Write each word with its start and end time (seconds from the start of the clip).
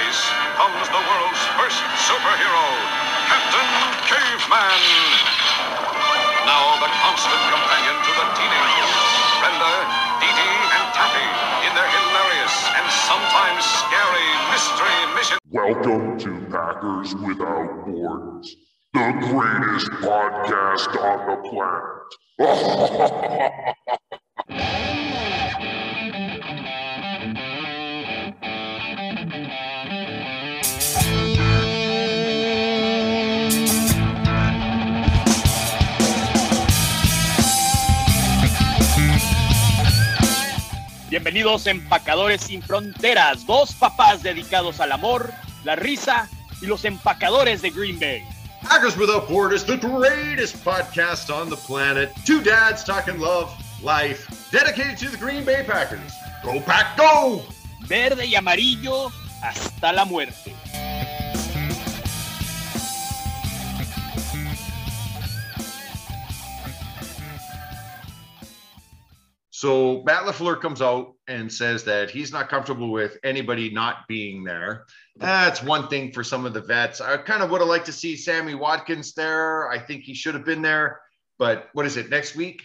ice 0.00 0.24
comes 0.56 0.88
the 0.88 1.02
world's 1.02 1.44
first 1.60 1.80
superhero, 2.08 2.66
Captain 3.28 3.68
Caveman. 4.08 4.82
Now 6.48 6.64
the 6.80 6.88
constant 7.04 7.42
companion 7.52 7.96
to 8.00 8.12
the 8.16 8.26
teenagers, 8.32 8.96
Brenda, 9.40 9.74
Dee 10.20 10.32
Dee, 10.32 10.60
and 10.72 10.84
Taffy 10.96 11.28
in 11.68 11.72
their 11.76 11.90
hilarious 11.92 12.56
and 12.80 12.86
sometimes 13.08 13.62
scary 13.84 14.28
mystery 14.48 14.96
mission. 15.16 15.36
Welcome 15.52 16.16
to 16.24 16.30
Packers 16.48 17.14
Without 17.20 17.84
Borders, 17.84 18.56
the 18.94 19.08
greatest 19.28 19.90
podcast 20.00 20.96
on 20.96 21.18
the 21.28 21.36
planet. 22.40 23.76
Bienvenidos 41.32 41.68
Empacadores 41.68 42.40
sin 42.40 42.60
Fronteras, 42.60 43.46
dos 43.46 43.72
papás 43.74 44.20
dedicados 44.20 44.80
al 44.80 44.90
amor, 44.90 45.32
la 45.62 45.76
risa 45.76 46.28
y 46.60 46.66
los 46.66 46.84
empacadores 46.84 47.62
de 47.62 47.70
Green 47.70 48.00
Bay. 48.00 48.24
Packers 48.68 48.96
Without 48.96 49.28
Borders, 49.28 49.64
the 49.64 49.76
greatest 49.76 50.56
podcast 50.64 51.30
on 51.30 51.48
the 51.48 51.54
planet. 51.68 52.10
Two 52.26 52.42
dads 52.42 52.82
talking 52.82 53.20
love, 53.20 53.48
life, 53.80 54.26
dedicated 54.50 54.98
to 54.98 55.08
the 55.08 55.16
Green 55.16 55.44
Bay 55.44 55.62
Packers. 55.64 56.12
Go 56.42 56.60
Pack, 56.62 56.96
go! 56.96 57.44
Verde 57.86 58.26
y 58.26 58.34
amarillo 58.34 59.12
hasta 59.40 59.92
la 59.92 60.04
muerte. 60.04 60.52
So 69.60 70.02
Matt 70.06 70.22
LaFleur 70.22 70.58
comes 70.58 70.80
out 70.80 71.16
and 71.28 71.52
says 71.52 71.84
that 71.84 72.08
he's 72.08 72.32
not 72.32 72.48
comfortable 72.48 72.90
with 72.90 73.18
anybody 73.22 73.68
not 73.68 74.08
being 74.08 74.42
there. 74.42 74.86
That's 75.16 75.62
one 75.62 75.86
thing 75.88 76.12
for 76.12 76.24
some 76.24 76.46
of 76.46 76.54
the 76.54 76.62
vets. 76.62 77.02
I 77.02 77.18
kind 77.18 77.42
of 77.42 77.50
would 77.50 77.60
have 77.60 77.68
liked 77.68 77.84
to 77.84 77.92
see 77.92 78.16
Sammy 78.16 78.54
Watkins 78.54 79.12
there. 79.12 79.68
I 79.68 79.78
think 79.78 80.04
he 80.04 80.14
should 80.14 80.32
have 80.32 80.46
been 80.46 80.62
there. 80.62 81.02
But 81.38 81.68
what 81.74 81.84
is 81.84 81.98
it? 81.98 82.08
Next 82.08 82.36
week? 82.36 82.62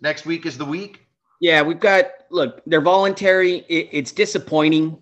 Next 0.00 0.26
week 0.26 0.44
is 0.44 0.58
the 0.58 0.64
week. 0.64 1.06
Yeah, 1.40 1.62
we've 1.62 1.78
got 1.78 2.06
look. 2.28 2.60
They're 2.66 2.80
voluntary. 2.80 3.58
It, 3.68 3.90
it's 3.92 4.10
disappointing, 4.10 4.98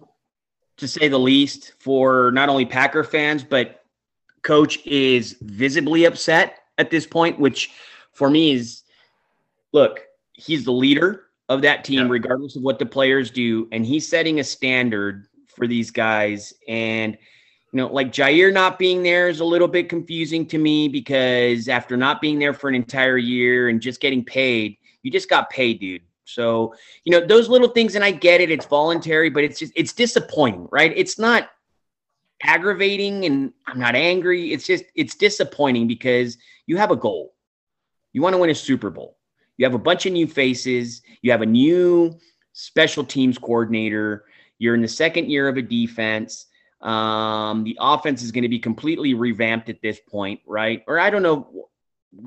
to 0.76 0.86
say 0.86 1.08
the 1.08 1.18
least, 1.18 1.72
for 1.78 2.32
not 2.32 2.50
only 2.50 2.66
Packer 2.66 3.02
fans 3.02 3.44
but 3.44 3.82
coach 4.42 4.84
is 4.84 5.38
visibly 5.40 6.04
upset 6.04 6.58
at 6.76 6.90
this 6.90 7.06
point. 7.06 7.40
Which, 7.40 7.70
for 8.12 8.28
me, 8.28 8.52
is 8.52 8.82
look. 9.72 10.02
He's 10.34 10.66
the 10.66 10.72
leader 10.72 11.28
of 11.50 11.62
that 11.62 11.84
team, 11.84 12.06
yeah. 12.06 12.08
regardless 12.08 12.56
of 12.56 12.62
what 12.62 12.78
the 12.78 12.86
players 12.86 13.30
do. 13.30 13.68
And 13.72 13.84
he's 13.84 14.08
setting 14.08 14.38
a 14.38 14.44
standard 14.44 15.26
for 15.48 15.66
these 15.66 15.90
guys. 15.90 16.54
And, 16.68 17.18
you 17.72 17.76
know, 17.76 17.88
like 17.88 18.12
Jaire 18.12 18.52
not 18.52 18.78
being 18.78 19.02
there 19.02 19.28
is 19.28 19.40
a 19.40 19.44
little 19.44 19.66
bit 19.66 19.88
confusing 19.88 20.46
to 20.46 20.58
me 20.58 20.88
because 20.88 21.68
after 21.68 21.96
not 21.96 22.20
being 22.20 22.38
there 22.38 22.54
for 22.54 22.68
an 22.68 22.76
entire 22.76 23.18
year 23.18 23.68
and 23.68 23.82
just 23.82 24.00
getting 24.00 24.24
paid, 24.24 24.76
you 25.02 25.10
just 25.10 25.28
got 25.28 25.50
paid, 25.50 25.80
dude. 25.80 26.02
So, 26.24 26.72
you 27.04 27.10
know, 27.10 27.26
those 27.26 27.48
little 27.48 27.68
things, 27.68 27.96
and 27.96 28.04
I 28.04 28.12
get 28.12 28.40
it, 28.40 28.52
it's 28.52 28.66
voluntary, 28.66 29.28
but 29.28 29.42
it's 29.42 29.58
just, 29.58 29.72
it's 29.74 29.92
disappointing, 29.92 30.68
right? 30.70 30.92
It's 30.94 31.18
not 31.18 31.50
aggravating 32.44 33.24
and 33.24 33.52
I'm 33.66 33.80
not 33.80 33.96
angry. 33.96 34.52
It's 34.52 34.66
just, 34.66 34.84
it's 34.94 35.16
disappointing 35.16 35.88
because 35.88 36.38
you 36.66 36.76
have 36.76 36.92
a 36.92 36.96
goal. 36.96 37.34
You 38.12 38.22
want 38.22 38.34
to 38.34 38.38
win 38.38 38.50
a 38.50 38.54
Super 38.54 38.90
Bowl. 38.90 39.16
You 39.60 39.66
have 39.66 39.74
a 39.74 39.78
bunch 39.78 40.06
of 40.06 40.14
new 40.14 40.26
faces. 40.26 41.02
You 41.20 41.32
have 41.32 41.42
a 41.42 41.46
new 41.46 42.18
special 42.54 43.04
teams 43.04 43.36
coordinator. 43.36 44.24
You're 44.58 44.74
in 44.74 44.80
the 44.80 44.88
second 44.88 45.30
year 45.30 45.48
of 45.48 45.58
a 45.58 45.62
defense. 45.62 46.46
Um, 46.80 47.62
the 47.64 47.76
offense 47.78 48.22
is 48.22 48.32
going 48.32 48.44
to 48.44 48.48
be 48.48 48.58
completely 48.58 49.12
revamped 49.12 49.68
at 49.68 49.82
this 49.82 50.00
point, 50.00 50.40
right? 50.46 50.82
Or 50.86 50.98
I 50.98 51.10
don't 51.10 51.22
know. 51.22 51.68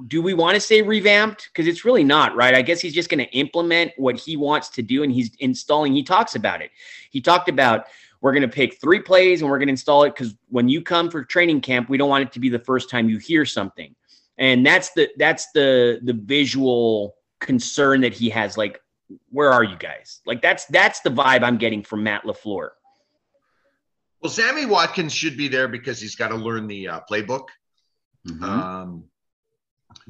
Do 0.06 0.22
we 0.22 0.36
want 0.36 0.54
to 0.54 0.60
say 0.60 0.84
revamped? 0.84 1.50
Because 1.52 1.66
it's 1.66 1.84
really 1.84 2.04
not, 2.04 2.36
right? 2.36 2.54
I 2.54 2.62
guess 2.62 2.80
he's 2.80 2.94
just 2.94 3.10
going 3.10 3.26
to 3.26 3.32
implement 3.32 3.94
what 3.98 4.16
he 4.16 4.38
wants 4.38 4.70
to 4.70 4.84
do 4.84 5.02
and 5.02 5.12
he's 5.12 5.32
installing. 5.40 5.92
He 5.94 6.04
talks 6.04 6.36
about 6.36 6.62
it. 6.62 6.70
He 7.10 7.20
talked 7.20 7.50
about 7.50 7.88
we're 8.22 8.34
going 8.34 8.44
to 8.44 8.48
pick 8.48 8.80
three 8.80 9.00
plays 9.00 9.42
and 9.42 9.50
we're 9.50 9.58
going 9.58 9.70
to 9.70 9.74
install 9.74 10.04
it 10.04 10.14
because 10.14 10.36
when 10.50 10.70
you 10.70 10.84
come 10.84 11.10
for 11.10 11.24
training 11.24 11.62
camp, 11.62 11.90
we 11.90 11.98
don't 11.98 12.10
want 12.10 12.26
it 12.26 12.32
to 12.34 12.40
be 12.40 12.50
the 12.50 12.60
first 12.60 12.92
time 12.92 13.10
you 13.10 13.18
hear 13.18 13.44
something. 13.44 13.96
And 14.38 14.64
that's 14.64 14.92
the 14.92 15.10
that's 15.18 15.52
the 15.54 16.00
the 16.04 16.14
visual 16.14 17.16
concern 17.44 18.02
that 18.02 18.14
he 18.14 18.30
has 18.30 18.58
like 18.58 18.80
where 19.30 19.52
are 19.52 19.64
you 19.64 19.78
guys? 19.78 20.22
Like 20.26 20.42
that's 20.42 20.66
that's 20.66 21.02
the 21.02 21.10
vibe 21.10 21.44
i'm 21.44 21.58
getting 21.58 21.84
from 21.84 22.04
matt 22.04 22.24
lafleur. 22.24 22.70
Well 24.22 24.32
sammy 24.32 24.66
watkins 24.66 25.14
should 25.14 25.38
be 25.38 25.48
there 25.48 25.68
because 25.68 26.00
he's 26.02 26.16
got 26.16 26.30
to 26.30 26.36
learn 26.36 26.68
the 26.68 26.88
uh, 26.88 27.00
playbook. 27.10 27.48
Mm-hmm. 28.28 28.44
um 28.44 29.04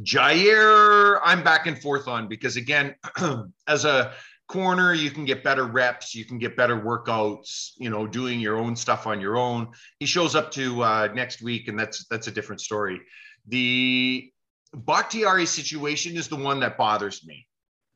jaire 0.01 1.19
i'm 1.25 1.43
back 1.43 1.65
and 1.65 1.81
forth 1.81 2.07
on 2.07 2.27
because 2.27 2.57
again 2.57 2.95
as 3.67 3.85
a 3.85 4.13
corner 4.47 4.93
you 4.93 5.09
can 5.09 5.25
get 5.25 5.43
better 5.43 5.65
reps 5.65 6.13
you 6.13 6.23
can 6.23 6.37
get 6.37 6.55
better 6.55 6.79
workouts 6.79 7.71
you 7.77 7.89
know 7.89 8.05
doing 8.05 8.39
your 8.39 8.57
own 8.57 8.75
stuff 8.75 9.07
on 9.07 9.19
your 9.19 9.37
own. 9.37 9.69
He 9.99 10.05
shows 10.05 10.35
up 10.35 10.51
to 10.51 10.83
uh, 10.83 11.07
next 11.13 11.41
week 11.41 11.67
and 11.67 11.79
that's 11.79 12.05
that's 12.07 12.27
a 12.27 12.31
different 12.31 12.61
story. 12.61 13.01
The 13.47 14.31
Bakhtiari 14.73 15.45
situation 15.45 16.17
is 16.17 16.27
the 16.27 16.35
one 16.35 16.59
that 16.61 16.77
bothers 16.77 17.25
me. 17.25 17.47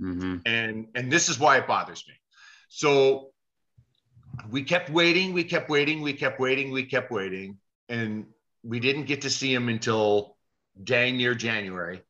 Mm-hmm. 0.01 0.37
And 0.45 0.87
and 0.95 1.11
this 1.11 1.29
is 1.29 1.39
why 1.39 1.57
it 1.57 1.67
bothers 1.67 2.03
me. 2.07 2.13
So 2.69 3.31
we 4.49 4.63
kept 4.63 4.89
waiting, 4.89 5.33
we 5.33 5.43
kept 5.43 5.69
waiting, 5.69 6.01
we 6.01 6.13
kept 6.13 6.39
waiting, 6.39 6.71
we 6.71 6.83
kept 6.83 7.11
waiting, 7.11 7.57
and 7.89 8.25
we 8.63 8.79
didn't 8.79 9.05
get 9.05 9.21
to 9.21 9.29
see 9.29 9.53
him 9.53 9.69
until 9.69 10.37
dang 10.83 11.17
near 11.17 11.33
January. 11.33 12.01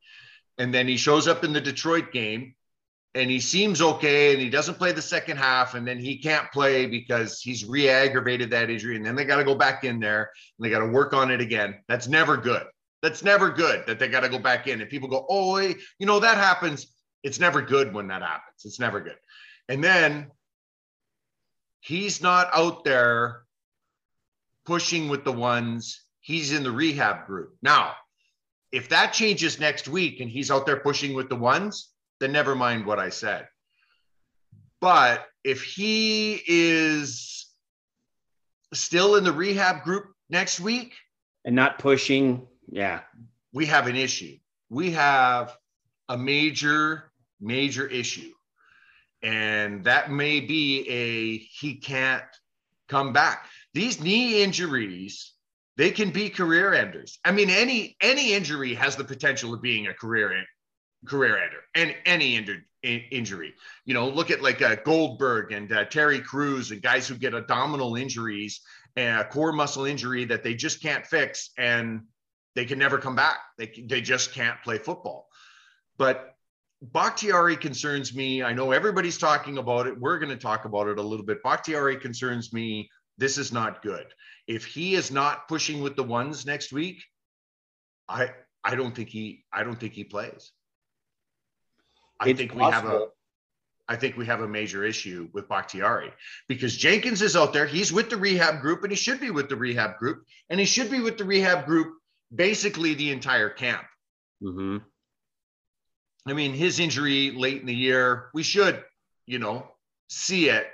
And 0.57 0.73
then 0.73 0.87
he 0.87 0.97
shows 0.97 1.27
up 1.27 1.43
in 1.43 1.53
the 1.53 1.61
Detroit 1.61 2.11
game 2.11 2.55
and 3.13 3.29
he 3.29 3.39
seems 3.39 3.81
okay 3.81 4.33
and 4.33 4.41
he 4.41 4.49
doesn't 4.49 4.77
play 4.77 4.91
the 4.91 5.01
second 5.01 5.37
half 5.37 5.75
and 5.75 5.87
then 5.87 5.99
he 5.99 6.17
can't 6.17 6.51
play 6.51 6.87
because 6.87 7.39
he's 7.39 7.65
re-aggravated 7.65 8.49
that 8.51 8.69
injury 8.69 8.95
and 8.95 9.05
then 9.05 9.15
they 9.15 9.23
got 9.23 9.37
to 9.37 9.43
go 9.43 9.55
back 9.55 9.83
in 9.83 9.99
there 9.99 10.31
and 10.57 10.65
they 10.65 10.69
got 10.69 10.79
to 10.79 10.87
work 10.87 11.13
on 11.13 11.31
it 11.31 11.41
again. 11.41 11.75
That's 11.87 12.07
never 12.07 12.37
good. 12.37 12.63
That's 13.07 13.23
never 13.23 13.49
good 13.49 13.85
that 13.87 13.99
they 13.99 14.09
got 14.09 14.23
to 14.23 14.29
go 14.29 14.37
back 14.37 14.67
in. 14.67 14.81
And 14.81 14.89
people 14.89 15.07
go, 15.07 15.25
oh, 15.29 15.59
you 15.59 16.05
know, 16.05 16.19
that 16.19 16.35
happens. 16.35 16.93
It's 17.23 17.39
never 17.39 17.61
good 17.61 17.93
when 17.93 18.09
that 18.09 18.21
happens. 18.21 18.65
It's 18.65 18.81
never 18.81 18.99
good. 18.99 19.15
And 19.69 19.81
then 19.81 20.29
he's 21.79 22.21
not 22.21 22.49
out 22.53 22.83
there 22.83 23.43
pushing 24.65 25.07
with 25.07 25.23
the 25.23 25.31
ones, 25.31 26.03
he's 26.19 26.51
in 26.51 26.63
the 26.63 26.71
rehab 26.71 27.25
group. 27.27 27.55
Now, 27.61 27.93
if 28.73 28.89
that 28.89 29.13
changes 29.13 29.57
next 29.57 29.87
week 29.87 30.19
and 30.19 30.29
he's 30.29 30.51
out 30.51 30.65
there 30.65 30.75
pushing 30.75 31.13
with 31.13 31.29
the 31.29 31.37
ones, 31.37 31.93
then 32.19 32.33
never 32.33 32.55
mind 32.55 32.85
what 32.85 32.99
I 32.99 33.07
said. 33.07 33.47
But 34.81 35.25
if 35.45 35.63
he 35.63 36.41
is 36.45 37.47
still 38.73 39.15
in 39.15 39.23
the 39.23 39.31
rehab 39.31 39.85
group 39.85 40.07
next 40.29 40.59
week 40.59 40.93
and 41.45 41.55
not 41.55 41.79
pushing 41.79 42.45
yeah. 42.67 43.01
We 43.53 43.65
have 43.67 43.87
an 43.87 43.95
issue. 43.95 44.37
We 44.69 44.91
have 44.91 45.57
a 46.09 46.17
major, 46.17 47.11
major 47.39 47.87
issue. 47.87 48.31
And 49.23 49.83
that 49.85 50.11
may 50.11 50.39
be 50.41 50.87
a 50.87 51.37
he 51.37 51.75
can't 51.75 52.23
come 52.87 53.13
back. 53.13 53.47
These 53.73 54.01
knee 54.01 54.43
injuries, 54.43 55.33
they 55.75 55.91
can 55.91 56.11
be 56.11 56.29
career 56.29 56.73
enders. 56.73 57.19
I 57.25 57.31
mean, 57.31 57.49
any 57.49 57.95
any 58.01 58.33
injury 58.33 58.73
has 58.75 58.95
the 58.95 59.03
potential 59.03 59.53
of 59.53 59.61
being 59.61 59.87
a 59.87 59.93
career 59.93 60.33
end, 60.33 60.47
career 61.05 61.37
ender, 61.37 61.61
and 61.75 61.95
any 62.05 62.35
injured 62.35 62.63
injury. 62.83 63.53
You 63.85 63.93
know, 63.93 64.07
look 64.07 64.31
at 64.31 64.41
like 64.41 64.61
uh, 64.61 64.75
Goldberg 64.85 65.51
and 65.51 65.71
uh, 65.71 65.85
Terry 65.85 66.19
Crews 66.19 66.71
and 66.71 66.81
guys 66.81 67.07
who 67.07 67.15
get 67.15 67.33
abdominal 67.33 67.95
injuries 67.95 68.61
and 68.95 69.19
a 69.19 69.25
core 69.25 69.51
muscle 69.51 69.85
injury 69.85 70.25
that 70.25 70.43
they 70.43 70.53
just 70.53 70.81
can't 70.81 71.05
fix, 71.05 71.51
and 71.57 72.01
they 72.57 72.65
can 72.65 72.79
never 72.79 72.97
come 72.97 73.15
back. 73.15 73.37
They, 73.59 73.71
they 73.85 74.01
just 74.01 74.33
can't 74.33 74.59
play 74.63 74.79
football. 74.79 75.29
But 75.99 76.33
Bakhtiari 76.81 77.55
concerns 77.55 78.15
me. 78.15 78.41
I 78.41 78.51
know 78.51 78.71
everybody's 78.71 79.19
talking 79.19 79.59
about 79.59 79.85
it. 79.85 79.99
We're 79.99 80.17
going 80.17 80.31
to 80.31 80.37
talk 80.37 80.65
about 80.65 80.87
it 80.87 80.97
a 80.97 81.01
little 81.03 81.23
bit. 81.23 81.43
Bakhtiari 81.43 81.97
concerns 81.97 82.51
me. 82.51 82.89
This 83.19 83.37
is 83.37 83.51
not 83.51 83.83
good. 83.83 84.07
If 84.47 84.65
he 84.65 84.95
is 84.95 85.11
not 85.11 85.47
pushing 85.47 85.81
with 85.81 85.95
the 85.95 86.01
ones 86.01 86.47
next 86.47 86.73
week, 86.73 87.03
I 88.09 88.31
I 88.63 88.73
don't 88.73 88.95
think 88.95 89.09
he 89.09 89.45
I 89.53 89.63
don't 89.63 89.79
think 89.79 89.93
he 89.93 90.03
plays. 90.03 90.51
I 92.19 92.29
it's 92.29 92.39
think 92.39 92.57
possible. 92.57 92.69
we 92.69 92.73
have 92.73 93.01
a 93.01 93.07
I 93.87 93.95
think 93.97 94.17
we 94.17 94.25
have 94.25 94.41
a 94.41 94.47
major 94.47 94.83
issue 94.83 95.29
with 95.31 95.47
Bakhtiari 95.47 96.11
because 96.47 96.75
Jenkins 96.75 97.21
is 97.21 97.35
out 97.35 97.53
there. 97.53 97.67
He's 97.67 97.93
with 97.93 98.09
the 98.09 98.17
rehab 98.17 98.61
group 98.61 98.81
and 98.81 98.91
he 98.91 98.97
should 98.97 99.19
be 99.19 99.29
with 99.29 99.47
the 99.47 99.55
rehab 99.55 99.97
group 99.97 100.25
and 100.49 100.59
he 100.59 100.65
should 100.65 100.89
be 100.89 101.01
with 101.01 101.19
the 101.19 101.23
rehab 101.23 101.67
group 101.67 101.96
basically 102.33 102.93
the 102.93 103.11
entire 103.11 103.49
camp. 103.49 103.83
Mm-hmm. 104.43 104.77
I 106.27 106.33
mean, 106.33 106.53
his 106.53 106.79
injury 106.79 107.31
late 107.31 107.61
in 107.61 107.67
the 107.67 107.75
year, 107.75 108.29
we 108.33 108.43
should, 108.43 108.83
you 109.25 109.39
know, 109.39 109.67
see 110.09 110.49
it. 110.49 110.67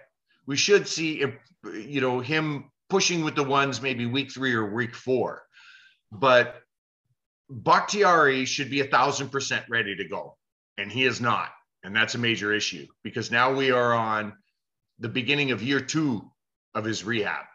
We 0.48 0.58
should 0.58 0.88
see, 0.88 1.24
you 1.74 2.02
know, 2.02 2.20
him 2.20 2.72
pushing 2.90 3.24
with 3.24 3.36
the 3.36 3.44
ones 3.44 3.82
maybe 3.82 4.06
week 4.06 4.32
three 4.32 4.54
or 4.54 4.74
week 4.74 4.96
four. 4.96 5.44
But 6.12 6.62
Bakhtiari 7.50 8.46
should 8.46 8.70
be 8.70 8.82
a 8.82 8.88
thousand 8.88 9.30
percent 9.30 9.66
ready 9.70 9.96
to 9.96 10.08
go, 10.08 10.38
and 10.78 10.92
he 10.92 11.06
is 11.06 11.22
not. 11.22 11.50
And 11.84 11.96
that's 11.96 12.16
a 12.16 12.20
major 12.20 12.54
issue 12.54 12.88
because 13.04 13.30
now 13.30 13.54
we 13.54 13.72
are 13.72 13.94
on 13.94 14.34
the 15.00 15.10
beginning 15.10 15.52
of 15.52 15.62
year 15.62 15.82
two 15.82 16.32
of 16.74 16.86
his 16.86 17.04
rehab. 17.04 17.46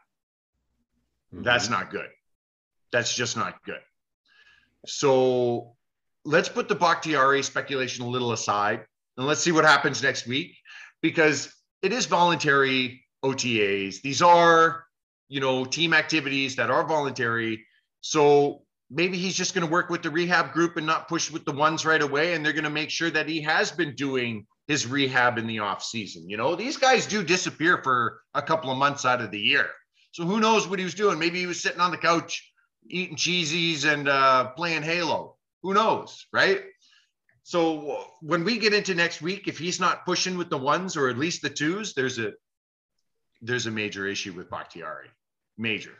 Mm-hmm. 1.34 1.42
That's 1.42 1.68
not 1.68 1.90
good. 1.90 2.08
That's 2.92 3.14
just 3.14 3.36
not 3.36 3.62
good. 3.64 3.80
So 4.88 5.76
let's 6.24 6.48
put 6.48 6.68
the 6.68 6.74
Bakhtiari 6.74 7.42
speculation 7.42 8.04
a 8.04 8.08
little 8.08 8.32
aside 8.32 8.84
and 9.16 9.26
let's 9.26 9.40
see 9.40 9.52
what 9.52 9.64
happens 9.64 10.02
next 10.02 10.26
week 10.26 10.56
because 11.02 11.52
it 11.82 11.92
is 11.92 12.06
voluntary 12.06 13.04
OTAs. 13.24 14.00
These 14.00 14.22
are, 14.22 14.84
you 15.28 15.40
know, 15.40 15.64
team 15.64 15.94
activities 15.94 16.56
that 16.56 16.70
are 16.70 16.86
voluntary. 16.86 17.64
So 18.00 18.62
maybe 18.90 19.18
he's 19.18 19.36
just 19.36 19.54
going 19.54 19.66
to 19.66 19.72
work 19.72 19.90
with 19.90 20.02
the 20.02 20.10
rehab 20.10 20.52
group 20.52 20.76
and 20.76 20.86
not 20.86 21.08
push 21.08 21.30
with 21.30 21.44
the 21.44 21.52
ones 21.52 21.84
right 21.84 22.02
away. 22.02 22.34
And 22.34 22.44
they're 22.44 22.52
going 22.52 22.64
to 22.64 22.70
make 22.70 22.90
sure 22.90 23.10
that 23.10 23.28
he 23.28 23.42
has 23.42 23.70
been 23.70 23.94
doing 23.94 24.46
his 24.66 24.86
rehab 24.86 25.38
in 25.38 25.46
the 25.46 25.60
off 25.60 25.82
season. 25.82 26.28
You 26.28 26.36
know, 26.36 26.54
these 26.54 26.76
guys 26.76 27.06
do 27.06 27.22
disappear 27.22 27.80
for 27.82 28.20
a 28.34 28.42
couple 28.42 28.70
of 28.70 28.78
months 28.78 29.04
out 29.04 29.20
of 29.20 29.30
the 29.30 29.40
year. 29.40 29.68
So 30.12 30.24
who 30.24 30.40
knows 30.40 30.68
what 30.68 30.78
he 30.78 30.84
was 30.84 30.94
doing? 30.94 31.18
Maybe 31.18 31.38
he 31.38 31.46
was 31.46 31.62
sitting 31.62 31.80
on 31.80 31.90
the 31.90 31.96
couch 31.96 32.42
eating 32.88 33.16
cheesies 33.16 33.84
and 33.84 34.08
uh, 34.08 34.50
playing 34.50 34.82
Halo. 34.82 35.36
Who 35.62 35.74
knows, 35.74 36.26
right? 36.32 36.62
So 37.42 38.04
when 38.20 38.44
we 38.44 38.58
get 38.58 38.74
into 38.74 38.94
next 38.94 39.22
week, 39.22 39.48
if 39.48 39.58
he's 39.58 39.80
not 39.80 40.04
pushing 40.04 40.36
with 40.36 40.50
the 40.50 40.58
ones 40.58 40.96
or 40.96 41.08
at 41.08 41.16
least 41.16 41.42
the 41.42 41.50
twos, 41.50 41.94
there's 41.94 42.18
a 42.18 42.32
there's 43.40 43.66
a 43.66 43.70
major 43.70 44.06
issue 44.06 44.32
with 44.32 44.50
Bakhtiari, 44.50 45.08
major. 45.56 45.94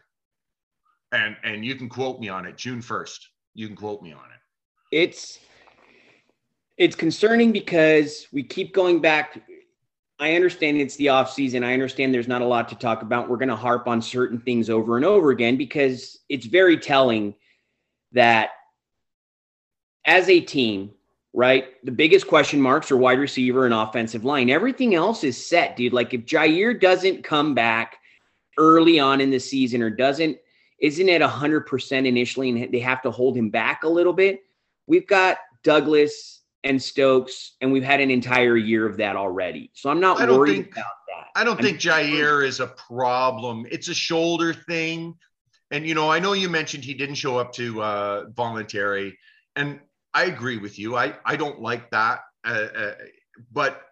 And 1.12 1.36
and 1.42 1.64
you 1.64 1.74
can 1.74 1.88
quote 1.88 2.20
me 2.20 2.28
on 2.28 2.44
it, 2.46 2.56
June 2.56 2.82
first. 2.82 3.28
You 3.54 3.66
can 3.66 3.76
quote 3.76 4.02
me 4.02 4.12
on 4.12 4.24
it. 4.24 4.96
It's 4.96 5.38
it's 6.76 6.94
concerning 6.94 7.50
because 7.50 8.26
we 8.32 8.42
keep 8.42 8.74
going 8.74 9.00
back. 9.00 9.40
I 10.20 10.34
understand 10.34 10.78
it's 10.78 10.96
the 10.96 11.10
off 11.10 11.32
season. 11.32 11.62
I 11.62 11.72
understand 11.72 12.12
there's 12.12 12.28
not 12.28 12.42
a 12.42 12.46
lot 12.46 12.68
to 12.70 12.74
talk 12.74 13.02
about. 13.02 13.28
We're 13.28 13.36
going 13.36 13.50
to 13.50 13.56
harp 13.56 13.86
on 13.86 14.02
certain 14.02 14.40
things 14.40 14.68
over 14.68 14.96
and 14.96 15.04
over 15.04 15.30
again 15.30 15.56
because 15.56 16.18
it's 16.28 16.46
very 16.46 16.76
telling 16.76 17.34
that 18.12 18.50
as 20.04 20.28
a 20.28 20.40
team, 20.40 20.90
right? 21.32 21.66
The 21.84 21.92
biggest 21.92 22.26
question 22.26 22.60
marks 22.60 22.90
are 22.90 22.96
wide 22.96 23.20
receiver 23.20 23.64
and 23.64 23.74
offensive 23.74 24.24
line. 24.24 24.50
Everything 24.50 24.94
else 24.94 25.22
is 25.22 25.46
set, 25.46 25.76
dude. 25.76 25.92
Like 25.92 26.12
if 26.14 26.24
Jaire 26.24 26.80
doesn't 26.80 27.22
come 27.22 27.54
back 27.54 27.98
early 28.58 28.98
on 28.98 29.20
in 29.20 29.30
the 29.30 29.38
season 29.38 29.82
or 29.82 29.90
doesn't 29.90 30.36
isn't 30.80 31.08
at 31.08 31.20
100% 31.20 32.06
initially 32.06 32.50
and 32.50 32.72
they 32.72 32.78
have 32.78 33.02
to 33.02 33.10
hold 33.10 33.36
him 33.36 33.50
back 33.50 33.82
a 33.82 33.88
little 33.88 34.12
bit, 34.12 34.42
we've 34.86 35.06
got 35.06 35.38
Douglas 35.64 36.37
and 36.64 36.82
Stokes 36.82 37.56
and 37.60 37.72
we've 37.72 37.84
had 37.84 38.00
an 38.00 38.10
entire 38.10 38.56
year 38.56 38.86
of 38.86 38.96
that 38.98 39.16
already. 39.16 39.70
So 39.74 39.90
I'm 39.90 40.00
not 40.00 40.18
worried 40.18 40.52
think- 40.52 40.72
about 40.72 40.84
that. 41.08 41.26
I 41.34 41.44
don't 41.44 41.56
I'm- 41.56 41.64
think 41.64 41.78
Jaire 41.78 42.44
is 42.44 42.60
a 42.60 42.66
problem. 42.68 43.66
It's 43.70 43.88
a 43.88 43.94
shoulder 43.94 44.52
thing. 44.52 45.14
And, 45.70 45.86
you 45.86 45.94
know, 45.94 46.10
I 46.10 46.18
know 46.18 46.32
you 46.32 46.48
mentioned 46.48 46.82
he 46.82 46.94
didn't 46.94 47.16
show 47.16 47.36
up 47.38 47.52
to 47.54 47.82
uh, 47.82 48.24
voluntary. 48.34 49.18
And 49.54 49.80
I 50.14 50.24
agree 50.24 50.56
with 50.56 50.78
you. 50.78 50.96
I, 50.96 51.14
I 51.26 51.36
don't 51.36 51.60
like 51.60 51.90
that. 51.90 52.20
Uh, 52.44 52.68
uh, 52.74 52.94
but 53.52 53.82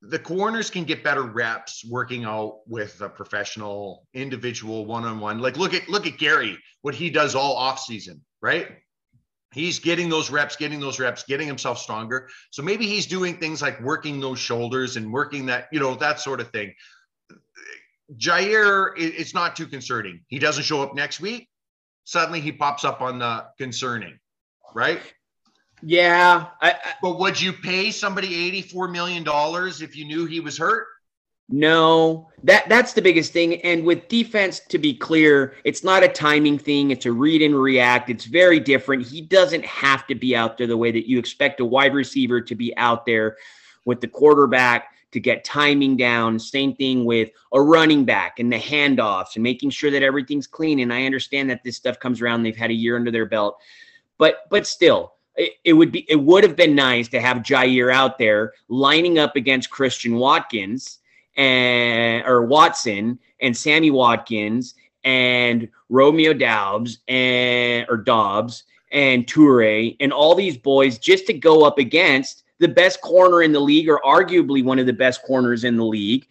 the 0.00 0.18
corners 0.18 0.70
can 0.70 0.84
get 0.84 1.04
better 1.04 1.22
reps 1.22 1.84
working 1.84 2.24
out 2.24 2.60
with 2.66 3.00
a 3.02 3.08
professional 3.08 4.06
individual 4.14 4.86
one-on-one. 4.86 5.40
Like 5.40 5.56
look 5.56 5.74
at 5.74 5.88
look 5.88 6.06
at 6.06 6.18
Gary, 6.18 6.58
what 6.82 6.94
he 6.94 7.10
does 7.10 7.34
all 7.34 7.54
off 7.54 7.80
season, 7.80 8.22
right? 8.42 8.68
He's 9.54 9.78
getting 9.78 10.08
those 10.08 10.30
reps, 10.30 10.56
getting 10.56 10.80
those 10.80 10.98
reps, 10.98 11.22
getting 11.22 11.46
himself 11.46 11.78
stronger. 11.78 12.28
So 12.50 12.60
maybe 12.60 12.88
he's 12.88 13.06
doing 13.06 13.36
things 13.36 13.62
like 13.62 13.80
working 13.80 14.18
those 14.18 14.40
shoulders 14.40 14.96
and 14.96 15.12
working 15.12 15.46
that, 15.46 15.68
you 15.70 15.78
know, 15.78 15.94
that 15.94 16.18
sort 16.18 16.40
of 16.40 16.50
thing. 16.50 16.74
Jaire, 18.16 18.92
it's 18.96 19.32
not 19.32 19.54
too 19.54 19.66
concerning. 19.66 20.20
He 20.26 20.40
doesn't 20.40 20.64
show 20.64 20.82
up 20.82 20.94
next 20.94 21.20
week. 21.20 21.48
Suddenly 22.02 22.40
he 22.40 22.50
pops 22.50 22.84
up 22.84 23.00
on 23.00 23.20
the 23.20 23.46
concerning, 23.56 24.18
right? 24.74 25.00
Yeah, 25.82 26.46
I, 26.60 26.72
I, 26.72 26.78
But 27.00 27.20
would 27.20 27.40
you 27.40 27.52
pay 27.52 27.92
somebody 27.92 28.50
$84 28.62 28.90
million 28.90 29.24
if 29.26 29.96
you 29.96 30.04
knew 30.04 30.26
he 30.26 30.40
was 30.40 30.58
hurt? 30.58 30.86
No, 31.48 32.30
that 32.42 32.68
that's 32.70 32.94
the 32.94 33.02
biggest 33.02 33.32
thing. 33.32 33.60
And 33.62 33.84
with 33.84 34.08
defense, 34.08 34.60
to 34.60 34.78
be 34.78 34.94
clear, 34.94 35.54
it's 35.64 35.84
not 35.84 36.02
a 36.02 36.08
timing 36.08 36.58
thing. 36.58 36.90
It's 36.90 37.04
a 37.04 37.12
read 37.12 37.42
and 37.42 37.54
react. 37.54 38.08
It's 38.08 38.24
very 38.24 38.58
different. 38.58 39.06
He 39.06 39.20
doesn't 39.20 39.64
have 39.64 40.06
to 40.06 40.14
be 40.14 40.34
out 40.34 40.56
there 40.56 40.66
the 40.66 40.76
way 40.76 40.90
that 40.90 41.08
you 41.08 41.18
expect 41.18 41.60
a 41.60 41.64
wide 41.64 41.94
receiver 41.94 42.40
to 42.40 42.54
be 42.54 42.74
out 42.78 43.04
there 43.04 43.36
with 43.84 44.00
the 44.00 44.08
quarterback 44.08 44.88
to 45.12 45.20
get 45.20 45.44
timing 45.44 45.98
down. 45.98 46.38
Same 46.38 46.74
thing 46.74 47.04
with 47.04 47.30
a 47.52 47.60
running 47.60 48.06
back 48.06 48.38
and 48.38 48.50
the 48.50 48.58
handoffs 48.58 49.34
and 49.34 49.42
making 49.42 49.68
sure 49.70 49.90
that 49.90 50.02
everything's 50.02 50.46
clean. 50.46 50.80
And 50.80 50.92
I 50.92 51.04
understand 51.04 51.50
that 51.50 51.62
this 51.62 51.76
stuff 51.76 52.00
comes 52.00 52.22
around. 52.22 52.42
They've 52.42 52.56
had 52.56 52.70
a 52.70 52.74
year 52.74 52.96
under 52.96 53.10
their 53.10 53.26
belt, 53.26 53.58
but 54.16 54.46
but 54.48 54.66
still, 54.66 55.12
it, 55.36 55.74
would 55.74 55.92
be 55.92 56.06
it 56.08 56.16
would 56.16 56.42
have 56.42 56.56
been 56.56 56.74
nice 56.74 57.08
to 57.08 57.20
have 57.20 57.38
Jaire 57.38 57.92
out 57.92 58.18
there 58.18 58.54
lining 58.68 59.18
up 59.18 59.36
against 59.36 59.70
Christian 59.70 60.16
Watkins 60.16 61.00
and 61.36 62.24
or 62.26 62.42
Watson 62.42 63.18
and 63.40 63.56
Sammy 63.56 63.90
Watkins 63.90 64.74
and 65.04 65.68
Romeo 65.88 66.32
Doubs 66.32 66.98
and 67.08 67.86
or 67.88 67.96
Doubs 67.96 68.64
and 68.92 69.26
Toure 69.26 69.96
and 70.00 70.12
all 70.12 70.34
these 70.34 70.56
boys 70.56 70.98
just 70.98 71.26
to 71.26 71.32
go 71.32 71.64
up 71.64 71.78
against 71.78 72.44
the 72.60 72.68
best 72.68 73.00
corner 73.00 73.42
in 73.42 73.52
the 73.52 73.60
league 73.60 73.88
or 73.88 74.00
arguably 74.04 74.64
one 74.64 74.78
of 74.78 74.86
the 74.86 74.92
best 74.92 75.22
corners 75.24 75.64
in 75.64 75.76
the 75.76 75.84
league. 75.84 76.26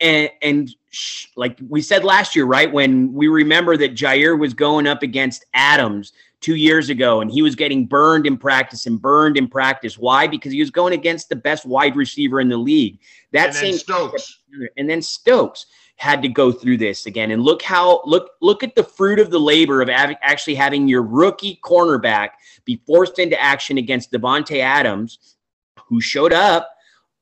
And 0.00 0.30
and 0.42 0.74
sh- 0.90 1.26
like 1.36 1.58
we 1.68 1.80
said 1.80 2.04
last 2.04 2.34
year, 2.34 2.44
right 2.44 2.72
when 2.72 3.12
we 3.12 3.28
remember 3.28 3.76
that 3.76 3.94
Jaire 3.94 4.38
was 4.38 4.54
going 4.54 4.86
up 4.86 5.02
against 5.02 5.44
Adams 5.54 6.12
two 6.40 6.56
years 6.56 6.90
ago 6.90 7.20
and 7.20 7.30
he 7.30 7.42
was 7.42 7.54
getting 7.54 7.86
burned 7.86 8.26
in 8.26 8.36
practice 8.36 8.86
and 8.86 9.00
burned 9.00 9.36
in 9.36 9.48
practice. 9.48 9.98
Why? 9.98 10.26
Because 10.26 10.52
he 10.52 10.60
was 10.60 10.70
going 10.70 10.92
against 10.92 11.28
the 11.28 11.36
best 11.36 11.64
wide 11.64 11.96
receiver 11.96 12.40
in 12.40 12.48
the 12.48 12.58
league. 12.58 12.98
That 13.32 13.48
and 13.48 13.56
then 13.56 13.62
and 14.76 14.88
then 14.88 15.02
Stokes 15.02 15.66
had 15.96 16.20
to 16.22 16.28
go 16.28 16.52
through 16.52 16.76
this 16.76 17.06
again. 17.06 17.30
And 17.30 17.42
look 17.42 17.62
how 17.62 18.02
look 18.04 18.32
look 18.40 18.62
at 18.62 18.74
the 18.74 18.84
fruit 18.84 19.18
of 19.18 19.30
the 19.30 19.40
labor 19.40 19.80
of 19.80 19.88
av- 19.88 20.16
actually 20.22 20.54
having 20.54 20.88
your 20.88 21.02
rookie 21.02 21.58
cornerback 21.64 22.30
be 22.64 22.80
forced 22.86 23.18
into 23.18 23.40
action 23.40 23.78
against 23.78 24.12
Davante 24.12 24.60
Adams, 24.60 25.36
who 25.86 26.00
showed 26.00 26.32
up 26.32 26.70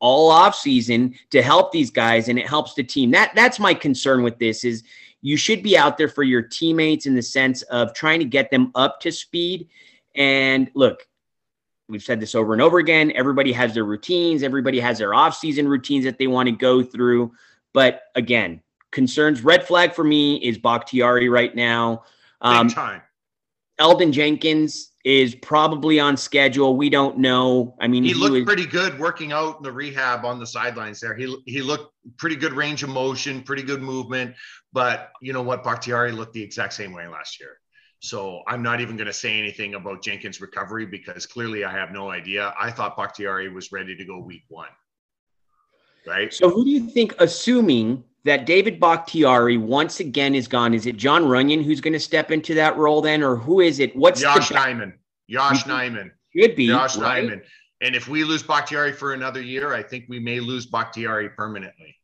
all 0.01 0.33
offseason 0.33 1.17
to 1.31 1.41
help 1.41 1.73
these 1.73 1.91
guys, 1.91 2.29
and 2.29 2.39
it 2.39 2.47
helps 2.47 2.75
the 2.75 2.83
team. 2.83 3.11
That 3.13 3.33
that's 3.35 3.61
my 3.61 3.75
concern 3.75 4.23
with 4.23 4.39
this 4.39 4.65
is 4.65 4.83
you 5.23 5.37
should 5.37 5.63
be 5.63 5.79
out 5.79 5.97
there 5.97 6.09
for 6.09 6.23
your 6.23 6.43
teammates 6.43 7.07
in 7.07 7.15
the 7.15 7.23
sense 7.23 7.63
of 7.63 7.95
trying 7.95 8.19
to 8.19 8.27
get 8.27 8.51
them 8.51 8.71
up 8.75 9.01
to 9.01 9.11
speed. 9.11 9.69
And 10.15 10.71
look, 10.75 11.07
we've 11.89 12.03
said 12.03 12.21
this 12.21 12.35
over 12.35 12.53
and 12.53 12.63
over 12.63 12.79
again. 12.79 13.13
Everybody 13.15 13.53
has 13.53 13.75
their 13.75 13.85
routines, 13.85 14.43
everybody 14.43 14.81
has 14.81 14.99
their 14.99 15.15
off-season 15.15 15.69
routines 15.69 16.05
that 16.05 16.19
they 16.19 16.27
want 16.27 16.49
to 16.49 16.55
go 16.55 16.83
through. 16.83 17.33
But 17.73 18.03
again, 18.15 18.63
concerns, 18.93 19.43
red 19.43 19.67
flag 19.67 19.95
for 19.95 20.05
me 20.05 20.37
is 20.37 20.59
Bakhtiari 20.59 21.29
right 21.29 21.55
now. 21.55 22.05
Um, 22.41 22.69
time. 22.69 23.03
Elgton 23.81 24.13
Jenkins 24.13 24.93
is 25.05 25.35
probably 25.35 25.99
on 25.99 26.17
schedule. 26.17 26.77
We 26.77 26.89
don't 26.89 27.19
know. 27.19 27.75
I 27.81 27.89
mean, 27.89 28.05
He 28.05 28.15
looked 28.15 28.33
was- 28.33 28.45
pretty 28.45 28.67
good 28.67 28.99
working 29.01 29.33
out 29.33 29.57
in 29.59 29.63
the 29.65 29.73
rehab 29.73 30.25
on 30.25 30.39
the 30.39 30.47
sidelines 30.47 31.01
there. 31.01 31.15
He 31.15 31.37
he 31.47 31.61
looked 31.61 31.93
pretty 32.17 32.37
good 32.37 32.53
range 32.53 32.85
of 32.85 32.91
motion, 32.91 33.43
pretty 33.43 33.63
good 33.65 33.83
movement. 33.83 34.37
But 34.73 35.11
you 35.21 35.33
know 35.33 35.43
what? 35.43 35.65
Bakhtiari 35.65 36.13
looked 36.13 36.35
the 36.35 36.43
exact 36.43 36.73
same 36.73 36.93
way 36.93 37.09
last 37.09 37.41
year. 37.41 37.59
So 38.05 38.43
I'm 38.47 38.63
not 38.63 38.83
even 38.83 38.99
going 38.99 39.07
to 39.07 39.15
say 39.15 39.39
anything 39.39 39.77
about 39.77 40.03
Jenkins' 40.03 40.39
recovery 40.39 40.85
because 40.85 41.25
clearly 41.25 41.65
I 41.65 41.73
have 41.73 41.91
no 41.91 42.11
idea. 42.11 42.53
I 42.61 42.71
thought 42.71 42.99
Bakhtiari 42.99 43.49
was 43.49 43.73
ready 43.73 43.97
to 43.97 44.05
go 44.05 44.19
week 44.19 44.43
one. 44.49 44.69
Right? 46.07 46.33
So 46.33 46.51
who 46.51 46.65
do 46.65 46.71
you 46.71 46.91
think, 46.91 47.15
assuming 47.19 48.05
that 48.25 48.45
David 48.45 48.79
Bakhtiari 48.79 49.57
once 49.57 50.01
again 50.01 50.35
is 50.35 50.47
gone, 50.47 50.75
is 50.75 50.85
it 50.85 50.99
John 50.99 51.25
Runyan 51.25 51.65
who's 51.65 51.81
going 51.81 51.95
to 51.95 52.01
step 52.01 52.31
into 52.31 52.53
that 52.57 52.77
role 52.77 53.01
then, 53.01 53.23
or 53.23 53.37
who 53.37 53.61
is 53.61 53.81
it? 53.81 53.97
What's 53.97 54.21
Josh 54.21 54.51
the 54.51 54.57
Nijman. 54.57 54.93
Josh. 55.31 55.65
Nijman. 55.65 56.11
should 56.37 56.57
be 56.57 56.67
Josh 56.67 56.99
right? 56.99 57.25
Nijman. 57.25 57.43
And 57.81 57.97
if 57.97 58.07
we 58.07 58.23
lose 58.23 58.43
Bakhtiari 58.43 58.93
for 58.93 59.15
another 59.15 59.41
year, 59.41 59.73
I 59.73 59.83
think 59.83 60.05
we 60.11 60.19
may 60.21 60.41
lose 60.41 60.67
Bakhtiari 60.67 61.31
permanently. 61.31 61.97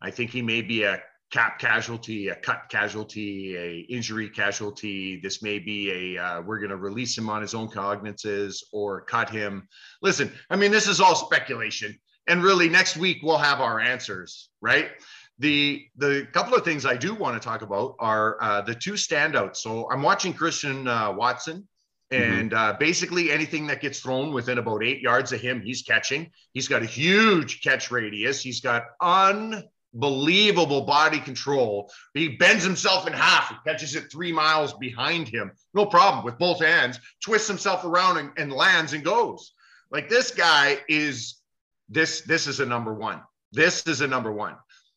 I 0.00 0.10
think 0.10 0.30
he 0.30 0.40
may 0.40 0.62
be 0.62 0.84
a 0.84 1.02
cap 1.34 1.58
casualty, 1.58 2.28
a 2.28 2.36
cut 2.36 2.62
casualty, 2.68 3.56
a 3.56 3.80
injury 3.92 4.28
casualty. 4.28 5.18
This 5.20 5.42
may 5.42 5.58
be 5.58 6.14
a 6.16 6.22
uh, 6.22 6.42
we're 6.42 6.58
going 6.58 6.70
to 6.70 6.76
release 6.76 7.18
him 7.18 7.28
on 7.28 7.42
his 7.42 7.54
own 7.54 7.68
cognizances 7.68 8.68
or 8.72 9.00
cut 9.00 9.28
him. 9.30 9.66
Listen, 10.00 10.32
I 10.48 10.54
mean, 10.54 10.70
this 10.70 10.86
is 10.86 11.00
all 11.00 11.16
speculation, 11.16 11.98
and 12.28 12.40
really 12.40 12.68
next 12.68 12.96
week 12.96 13.18
we'll 13.24 13.38
have 13.38 13.60
our 13.60 13.80
answers, 13.80 14.48
right? 14.60 14.92
The 15.40 15.84
the 15.96 16.28
couple 16.32 16.54
of 16.54 16.64
things 16.64 16.86
I 16.86 16.96
do 16.96 17.16
want 17.16 17.42
to 17.42 17.44
talk 17.44 17.62
about 17.62 17.96
are 17.98 18.40
uh, 18.40 18.60
the 18.60 18.74
two 18.76 18.92
standouts. 18.92 19.56
So 19.56 19.90
I'm 19.90 20.02
watching 20.02 20.32
Christian 20.32 20.86
uh, 20.86 21.12
Watson. 21.12 21.66
And 22.10 22.54
uh, 22.54 22.76
basically, 22.78 23.32
anything 23.32 23.66
that 23.68 23.80
gets 23.80 23.98
thrown 23.98 24.32
within 24.32 24.58
about 24.58 24.84
eight 24.84 25.00
yards 25.00 25.32
of 25.32 25.40
him, 25.40 25.60
he's 25.62 25.82
catching. 25.82 26.30
He's 26.52 26.68
got 26.68 26.82
a 26.82 26.86
huge 26.86 27.60
catch 27.60 27.90
radius. 27.90 28.40
He's 28.40 28.60
got 28.60 28.84
un 29.00 29.64
unbelievable 29.94 30.82
body 30.82 31.20
control. 31.20 31.90
He 32.14 32.28
bends 32.28 32.64
himself 32.64 33.06
in 33.06 33.12
half 33.12 33.50
and 33.50 33.58
catches 33.64 33.94
it 33.94 34.10
three 34.10 34.32
miles 34.32 34.74
behind 34.74 35.28
him. 35.28 35.52
No 35.72 35.86
problem 35.86 36.24
with 36.24 36.38
both 36.38 36.60
hands, 36.60 36.98
twists 37.22 37.48
himself 37.48 37.84
around 37.84 38.18
and, 38.18 38.30
and 38.36 38.52
lands 38.52 38.92
and 38.92 39.04
goes. 39.04 39.52
Like 39.90 40.08
this 40.08 40.32
guy 40.32 40.78
is 40.88 41.40
this, 41.88 42.22
this 42.22 42.46
is 42.46 42.60
a 42.60 42.66
number 42.66 42.92
one. 42.92 43.22
This 43.52 43.86
is 43.86 44.00
a 44.00 44.08
number 44.08 44.32
one. 44.32 44.56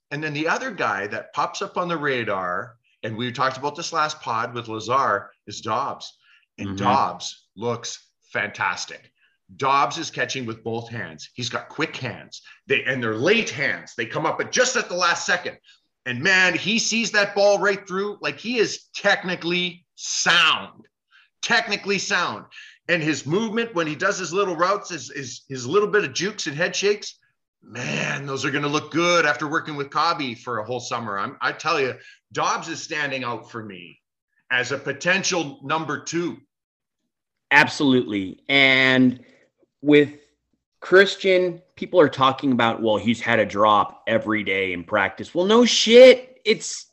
And 0.10 0.24
then 0.24 0.34
the 0.34 0.48
other 0.48 0.72
guy 0.72 1.08
that 1.08 1.34
pops 1.34 1.62
up 1.62 1.78
on 1.78 1.88
the 1.88 1.98
radar, 1.98 2.78
and 3.04 3.16
we 3.16 3.32
talked 3.32 3.58
about 3.58 3.76
this 3.76 3.94
last 3.94 4.22
pod 4.22 4.54
with 4.54 4.68
Lazar, 4.68 5.30
is 5.46 5.62
Doubs. 5.62 6.18
And 6.58 6.70
mm-hmm. 6.70 6.78
Doubs 6.78 7.48
looks 7.56 8.08
fantastic. 8.32 9.12
Doubs 9.56 9.98
is 9.98 10.12
catching 10.12 10.46
with 10.46 10.64
both 10.64 10.90
hands. 10.90 11.30
He's 11.34 11.50
got 11.50 11.70
quick 11.70 11.96
hands. 11.96 12.42
They 12.68 12.84
and 12.84 13.02
they're 13.02 13.16
late 13.16 13.50
hands. 13.50 13.94
They 13.96 14.06
come 14.06 14.26
up 14.26 14.42
at 14.42 14.52
just 14.52 14.76
at 14.76 14.90
the 14.90 14.96
last 14.96 15.26
second. 15.26 15.58
And 16.06 16.22
man, 16.22 16.54
he 16.54 16.80
sees 16.80 17.12
that 17.12 17.36
ball 17.36 17.60
right 17.60 17.86
through. 17.88 18.18
Like 18.22 18.40
he 18.40 18.58
is 18.60 18.86
technically 18.96 19.86
sound, 19.96 20.86
technically 21.42 21.98
sound. 21.98 22.46
And 22.90 23.04
his 23.04 23.26
movement 23.26 23.76
when 23.76 23.88
he 23.88 23.96
does 23.96 24.18
his 24.18 24.34
little 24.34 24.56
routes 24.56 24.92
is, 24.92 25.10
is 25.12 25.44
his 25.50 25.66
little 25.68 25.90
bit 25.90 26.06
of 26.06 26.14
jukes 26.14 26.48
and 26.48 26.56
head 26.56 26.76
shakes. 26.76 27.18
Man, 27.62 28.26
those 28.26 28.46
are 28.46 28.52
going 28.52 28.64
to 28.64 28.70
look 28.70 28.92
good 28.92 29.26
after 29.26 29.48
working 29.48 29.76
with 29.76 29.90
Cobby 29.90 30.36
for 30.36 30.60
a 30.60 30.64
whole 30.64 30.80
summer. 30.80 31.20
I'm, 31.20 31.36
I 31.42 31.52
tell 31.52 31.82
you, 31.82 31.96
Doubs 32.32 32.70
is 32.70 32.82
standing 32.82 33.26
out 33.26 33.52
for 33.52 33.64
me 33.64 34.00
as 34.52 34.72
a 34.72 34.78
potential 34.78 35.60
number 35.64 36.04
two. 36.04 36.38
Absolutely. 37.52 38.40
And 38.48 39.20
with 39.82 40.14
Christian, 40.80 41.62
people 41.76 42.00
are 42.00 42.10
talking 42.10 42.52
about, 42.52 42.82
well, 42.82 42.98
he's 42.98 43.20
had 43.20 43.40
a 43.40 43.46
drop 43.46 44.04
every 44.08 44.44
day 44.44 44.74
in 44.74 44.84
practice. 44.84 45.34
Well, 45.34 45.46
no 45.46 45.66
shit. 45.66 46.40
It's 46.46 46.88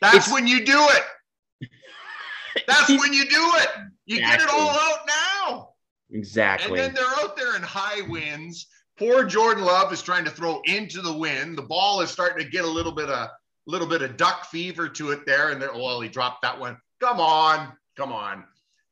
that's 0.00 0.26
it's, 0.26 0.32
when 0.32 0.46
you 0.46 0.64
do 0.64 0.86
it. 0.90 1.68
That's 2.66 2.88
when 2.88 3.12
you 3.12 3.24
do 3.24 3.52
it. 3.56 3.68
You 4.06 4.18
exactly. 4.18 4.46
get 4.46 4.54
it 4.54 4.60
all 4.60 4.70
out 4.70 4.98
now. 5.06 5.68
Exactly. 6.10 6.70
And 6.70 6.78
then 6.78 6.94
they're 6.94 7.24
out 7.24 7.36
there 7.36 7.54
in 7.54 7.62
high 7.62 8.00
winds. 8.08 8.66
Poor 8.98 9.24
Jordan 9.24 9.64
Love 9.64 9.92
is 9.92 10.02
trying 10.02 10.24
to 10.24 10.30
throw 10.30 10.60
into 10.64 11.00
the 11.00 11.12
wind. 11.12 11.56
The 11.56 11.62
ball 11.62 12.00
is 12.00 12.10
starting 12.10 12.44
to 12.44 12.50
get 12.50 12.64
a 12.64 12.68
little 12.68 12.90
bit 12.92 13.10
of 13.10 13.28
a 13.28 13.30
little 13.66 13.86
bit 13.86 14.02
of 14.02 14.16
duck 14.16 14.46
fever 14.46 14.88
to 14.88 15.10
it 15.10 15.24
there. 15.24 15.50
And 15.50 15.62
they're, 15.62 15.72
well, 15.72 16.00
he 16.00 16.08
dropped 16.08 16.42
that 16.42 16.58
one. 16.58 16.78
Come 17.00 17.20
on, 17.20 17.72
come 17.96 18.12
on 18.12 18.44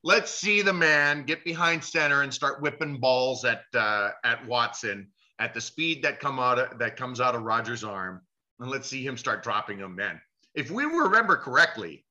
let's 0.06 0.30
see 0.30 0.62
the 0.62 0.72
man 0.72 1.24
get 1.24 1.44
behind 1.44 1.82
center 1.82 2.22
and 2.22 2.32
start 2.32 2.62
whipping 2.62 2.98
balls 2.98 3.44
at 3.44 3.64
uh, 3.74 4.10
at 4.22 4.46
Watson 4.46 5.08
at 5.40 5.52
the 5.52 5.60
speed 5.60 6.00
that 6.04 6.20
come 6.20 6.38
out 6.38 6.60
of, 6.60 6.78
that 6.78 6.96
comes 6.96 7.20
out 7.20 7.34
of 7.34 7.42
Rodgers' 7.42 7.82
arm, 7.82 8.22
and 8.60 8.70
let's 8.70 8.88
see 8.88 9.04
him 9.04 9.16
start 9.16 9.42
dropping 9.42 9.78
them. 9.78 9.96
Then, 9.96 10.20
if 10.54 10.70
we 10.70 10.84
remember 10.84 11.36
correctly, 11.36 12.04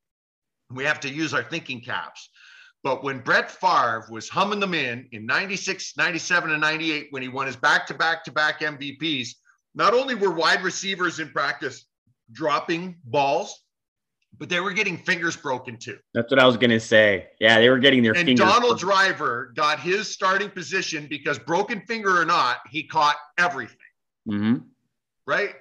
we 0.70 0.84
have 0.84 1.00
to 1.00 1.10
use 1.10 1.34
our 1.34 1.42
thinking 1.42 1.80
caps. 1.80 2.30
But 2.84 3.02
when 3.02 3.20
Brett 3.20 3.50
Favre 3.50 4.06
was 4.12 4.28
humming 4.28 4.60
them 4.60 4.74
in 4.74 5.08
in 5.14 5.26
96, 5.26 5.96
97, 5.98 6.52
and 6.52 6.62
98, 6.62 7.08
when 7.12 7.24
he 7.24 7.30
won 7.30 7.48
his 7.48 7.56
back 7.56 7.88
to 7.88 7.94
back 7.94 8.26
to 8.26 8.32
back 8.32 8.60
MVPs, 8.60 9.30
not 9.74 9.94
only 9.94 10.16
were 10.16 10.32
wide 10.32 10.64
receivers 10.64 11.22
in 11.22 11.30
practice 11.30 11.86
dropping 12.34 12.98
balls, 13.06 13.65
but 14.38 14.50
they 14.50 14.60
were 14.60 14.74
getting 14.74 14.98
fingers 14.98 15.36
broken 15.36 15.78
too. 15.78 15.98
That's 16.14 16.30
what 16.32 16.40
I 16.40 16.46
was 16.46 16.58
gonna 16.58 16.80
say. 16.80 17.28
Yeah, 17.40 17.60
they 17.60 17.70
were 17.70 17.80
getting 17.80 18.04
their 18.04 18.16
and 18.16 18.26
fingers. 18.26 18.46
Donald 18.46 18.80
broken. 18.80 18.88
Driver 18.88 19.54
got 19.56 19.80
his 19.80 20.12
starting 20.12 20.50
position 20.50 21.08
because 21.08 21.40
broken 21.40 21.82
finger 21.82 22.20
or 22.20 22.26
not, 22.26 22.58
he 22.70 22.88
caught 22.88 23.16
everything. 23.38 23.78
Mm-hmm. 24.30 24.56
Right? 25.28 25.56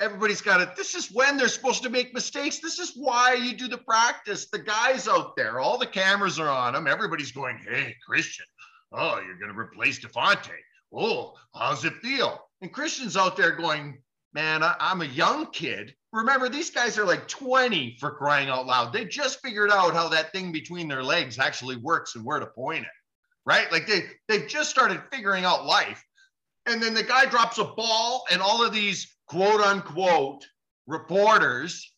Everybody's 0.00 0.40
got 0.40 0.60
it. 0.60 0.76
This 0.76 0.94
is 0.94 1.12
when 1.12 1.36
they're 1.36 1.48
supposed 1.48 1.82
to 1.82 1.90
make 1.90 2.14
mistakes. 2.14 2.58
This 2.58 2.78
is 2.78 2.92
why 2.96 3.34
you 3.34 3.54
do 3.54 3.68
the 3.68 3.78
practice. 3.78 4.48
The 4.50 4.58
guys 4.58 5.06
out 5.06 5.36
there, 5.36 5.60
all 5.60 5.76
the 5.76 5.86
cameras 5.86 6.38
are 6.38 6.48
on 6.48 6.72
them. 6.72 6.86
Everybody's 6.86 7.32
going, 7.32 7.58
"Hey, 7.58 7.94
Christian, 8.06 8.46
oh, 8.92 9.20
you're 9.20 9.38
gonna 9.38 9.58
replace 9.58 10.00
Davante. 10.00 10.56
Oh, 10.94 11.34
how's 11.54 11.84
it 11.84 11.94
feel?" 12.02 12.46
And 12.62 12.72
Christian's 12.72 13.16
out 13.16 13.36
there 13.36 13.52
going, 13.52 14.02
"Man, 14.32 14.62
I, 14.62 14.74
I'm 14.78 15.02
a 15.02 15.06
young 15.06 15.46
kid." 15.50 15.94
Remember, 16.12 16.48
these 16.48 16.70
guys 16.70 16.98
are 16.98 17.04
like 17.04 17.28
20 17.28 17.96
for 18.00 18.10
crying 18.10 18.48
out 18.48 18.66
loud. 18.66 18.92
They 18.92 19.04
just 19.04 19.40
figured 19.40 19.70
out 19.70 19.94
how 19.94 20.08
that 20.08 20.32
thing 20.32 20.50
between 20.50 20.88
their 20.88 21.04
legs 21.04 21.38
actually 21.38 21.76
works 21.76 22.16
and 22.16 22.24
where 22.24 22.40
to 22.40 22.46
point 22.46 22.84
it, 22.84 22.90
right? 23.46 23.70
Like 23.70 23.86
they 23.86 24.06
they've 24.26 24.48
just 24.48 24.70
started 24.70 25.02
figuring 25.12 25.44
out 25.44 25.66
life. 25.66 26.04
And 26.66 26.82
then 26.82 26.94
the 26.94 27.02
guy 27.02 27.26
drops 27.26 27.58
a 27.58 27.64
ball, 27.64 28.24
and 28.30 28.42
all 28.42 28.64
of 28.64 28.72
these 28.72 29.14
quote 29.26 29.60
unquote 29.60 30.44
reporters 30.86 31.92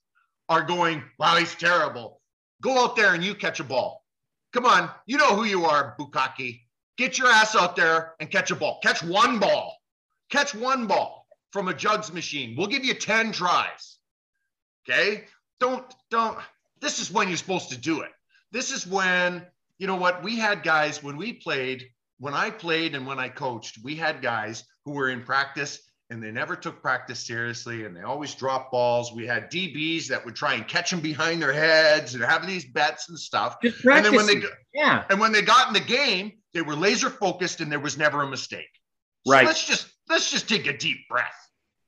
are 0.49 0.63
going, 0.63 1.03
wow, 1.19 1.37
he's 1.37 1.55
terrible. 1.55 2.21
Go 2.61 2.85
out 2.85 2.95
there 2.95 3.15
and 3.15 3.25
you 3.25 3.35
catch 3.35 3.59
a 3.59 3.65
ball. 3.65 4.05
Come 4.53 4.67
on, 4.67 4.91
you 5.07 5.17
know 5.17 5.35
who 5.35 5.45
you 5.45 5.65
are, 5.65 5.97
Bukaki. 5.99 6.61
Get 6.99 7.19
your 7.19 7.29
ass 7.29 7.57
out 7.57 7.75
there 7.75 8.15
and 8.21 8.31
catch 8.31 8.51
a 8.51 8.57
ball. 8.57 8.79
Catch 8.83 9.03
one 9.03 9.39
ball. 9.39 9.75
Catch 10.31 10.55
one 10.55 10.87
ball 10.87 11.22
from 11.53 11.69
a 11.69 11.75
jugs 11.75 12.13
machine. 12.13 12.57
We'll 12.57 12.67
give 12.67 12.85
you 12.85 12.95
10 12.95 13.33
tries. 13.33 13.99
Okay. 14.89 15.25
Don't, 15.61 15.85
don't, 16.11 16.37
this 16.81 16.99
is 16.99 17.11
when 17.11 17.29
you're 17.29 17.37
supposed 17.37 17.71
to 17.71 17.79
do 17.79 18.01
it. 18.01 18.11
This 18.51 18.73
is 18.73 18.87
when, 18.87 19.47
you 19.79 19.87
know 19.87 19.97
what, 19.97 20.23
we 20.23 20.37
had 20.39 20.63
guys 20.63 21.03
when 21.03 21.17
we 21.17 21.33
played, 21.33 21.89
when 22.19 22.35
I 22.35 22.51
played 22.51 22.95
and 22.95 23.07
when 23.07 23.19
I 23.19 23.29
coached, 23.29 23.79
we 23.85 23.95
had 23.95 24.23
guys 24.23 24.65
who 24.85 24.93
were 24.93 25.11
in 25.11 25.23
practice 25.23 25.79
and 26.11 26.23
they 26.23 26.31
never 26.31 26.57
took 26.57 26.83
practice 26.83 27.21
seriously 27.21 27.85
and 27.85 27.97
they 27.97 28.03
always 28.03 28.35
dropped 28.35 28.71
balls. 28.71 29.13
We 29.13 29.27
had 29.27 29.51
DBs 29.51 30.09
that 30.09 30.25
would 30.25 30.37
try 30.37 30.55
and 30.55 30.69
catch 30.69 30.91
them 30.91 31.01
behind 31.01 31.41
their 31.41 31.53
heads 31.53 32.15
and 32.15 32.23
have 32.23 32.47
these 32.47 32.67
bets 32.67 33.09
and 33.09 33.19
stuff. 33.19 33.57
and 33.63 34.05
then 34.05 34.15
when 34.15 34.27
they 34.27 34.43
yeah, 34.75 35.05
and 35.09 35.19
when 35.19 35.33
they 35.33 35.41
got 35.41 35.69
in 35.69 35.75
the 35.75 35.81
game, 35.81 36.33
they 36.53 36.61
were 36.61 36.77
laser 36.77 37.09
focused 37.09 37.63
and 37.63 37.73
there 37.73 37.81
was 37.81 37.97
never 37.97 38.23
a 38.23 38.29
mistake. 38.29 38.69
So 39.27 39.33
right. 39.33 39.47
Let's 39.47 39.67
just 39.67 39.91
let's 40.11 40.31
just 40.31 40.49
take 40.49 40.67
a 40.67 40.77
deep 40.77 41.09
breath. 41.09 41.42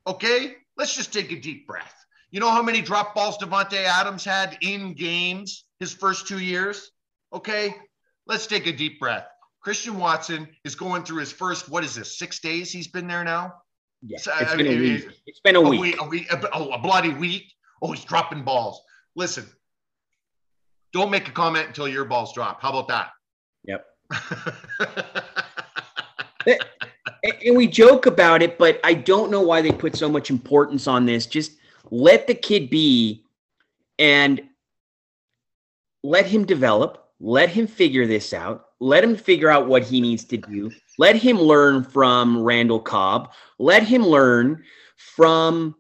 Okay? 0.06 0.54
Let's 0.76 0.96
just 0.96 1.12
take 1.12 1.32
a 1.32 1.40
deep 1.40 1.66
breath. 1.66 1.94
You 2.30 2.40
know 2.40 2.50
how 2.50 2.62
many 2.62 2.80
drop 2.80 3.14
balls 3.14 3.38
Davante 3.38 3.84
Adams 3.84 4.24
had 4.24 4.58
in 4.60 4.94
games 4.94 5.64
his 5.78 5.94
first 5.94 6.26
two 6.26 6.40
years? 6.40 6.90
Okay, 7.32 7.74
let's 8.26 8.46
take 8.46 8.66
a 8.66 8.72
deep 8.72 8.98
breath. 8.98 9.26
Christian 9.60 9.98
Watson 9.98 10.48
is 10.64 10.74
going 10.74 11.04
through 11.04 11.20
his 11.20 11.32
first, 11.32 11.68
what 11.68 11.84
is 11.84 11.94
this, 11.94 12.18
six 12.18 12.40
days 12.40 12.72
he's 12.72 12.88
been 12.88 13.06
there 13.06 13.24
now? 13.24 13.54
Yeah, 14.06 14.16
it's 14.16 14.54
been, 14.54 14.66
mean, 14.66 14.78
a 14.78 14.80
week. 14.80 15.08
It's 15.26 15.40
been 15.40 15.56
a, 15.56 15.60
a 15.60 15.68
week. 15.68 15.80
week. 15.80 15.96
A, 16.00 16.08
week 16.08 16.32
a, 16.32 16.50
oh, 16.52 16.70
a 16.72 16.78
bloody 16.78 17.14
week. 17.14 17.52
Oh, 17.80 17.92
he's 17.92 18.04
dropping 18.04 18.42
balls. 18.42 18.82
Listen, 19.16 19.46
don't 20.92 21.10
make 21.10 21.28
a 21.28 21.32
comment 21.32 21.68
until 21.68 21.88
your 21.88 22.04
balls 22.04 22.34
drop. 22.34 22.60
How 22.60 22.70
about 22.70 22.88
that? 22.88 23.10
Yep. 23.64 23.86
and 27.22 27.56
we 27.56 27.66
joke 27.66 28.06
about 28.06 28.42
it, 28.42 28.58
but 28.58 28.80
I 28.84 28.94
don't 28.94 29.30
know 29.30 29.42
why 29.42 29.60
they 29.62 29.72
put 29.72 29.96
so 29.96 30.08
much 30.08 30.30
importance 30.30 30.86
on 30.86 31.06
this. 31.06 31.26
Just 31.26 31.52
let 31.90 32.26
the 32.26 32.34
kid 32.34 32.70
be 32.70 33.24
and 33.98 34.42
let 36.02 36.26
him 36.26 36.44
develop, 36.44 37.10
let 37.20 37.48
him 37.48 37.66
figure 37.66 38.06
this 38.06 38.32
out, 38.32 38.66
let 38.80 39.04
him 39.04 39.16
figure 39.16 39.50
out 39.50 39.68
what 39.68 39.82
he 39.82 40.00
needs 40.00 40.24
to 40.24 40.36
do, 40.36 40.70
let 40.98 41.16
him 41.16 41.38
learn 41.38 41.82
from 41.82 42.42
Randall 42.42 42.80
Cobb, 42.80 43.32
let 43.58 43.82
him 43.82 44.04
learn 44.04 44.62
from 44.96 45.74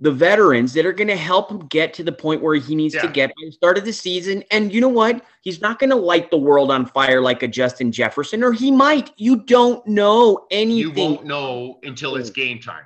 the 0.00 0.10
veterans 0.10 0.72
that 0.72 0.86
are 0.86 0.92
going 0.92 1.08
to 1.08 1.16
help 1.16 1.50
him 1.50 1.60
get 1.66 1.92
to 1.94 2.02
the 2.02 2.12
point 2.12 2.42
where 2.42 2.54
he 2.54 2.74
needs 2.74 2.94
yeah. 2.94 3.02
to 3.02 3.08
get 3.08 3.30
at 3.30 3.36
the 3.44 3.52
start 3.52 3.76
of 3.76 3.84
the 3.84 3.92
season. 3.92 4.42
And 4.50 4.72
you 4.72 4.80
know 4.80 4.88
what? 4.88 5.24
He's 5.42 5.60
not 5.60 5.78
going 5.78 5.90
to 5.90 5.96
light 5.96 6.30
the 6.30 6.38
world 6.38 6.70
on 6.70 6.86
fire 6.86 7.20
like 7.20 7.42
a 7.42 7.48
Justin 7.48 7.92
Jefferson, 7.92 8.42
or 8.42 8.52
he 8.52 8.70
might. 8.70 9.10
You 9.16 9.36
don't 9.36 9.86
know 9.86 10.46
anything. 10.50 10.96
You 10.96 11.04
won't 11.04 11.26
know 11.26 11.78
until 11.82 12.16
it's 12.16 12.30
game 12.30 12.60
time. 12.60 12.84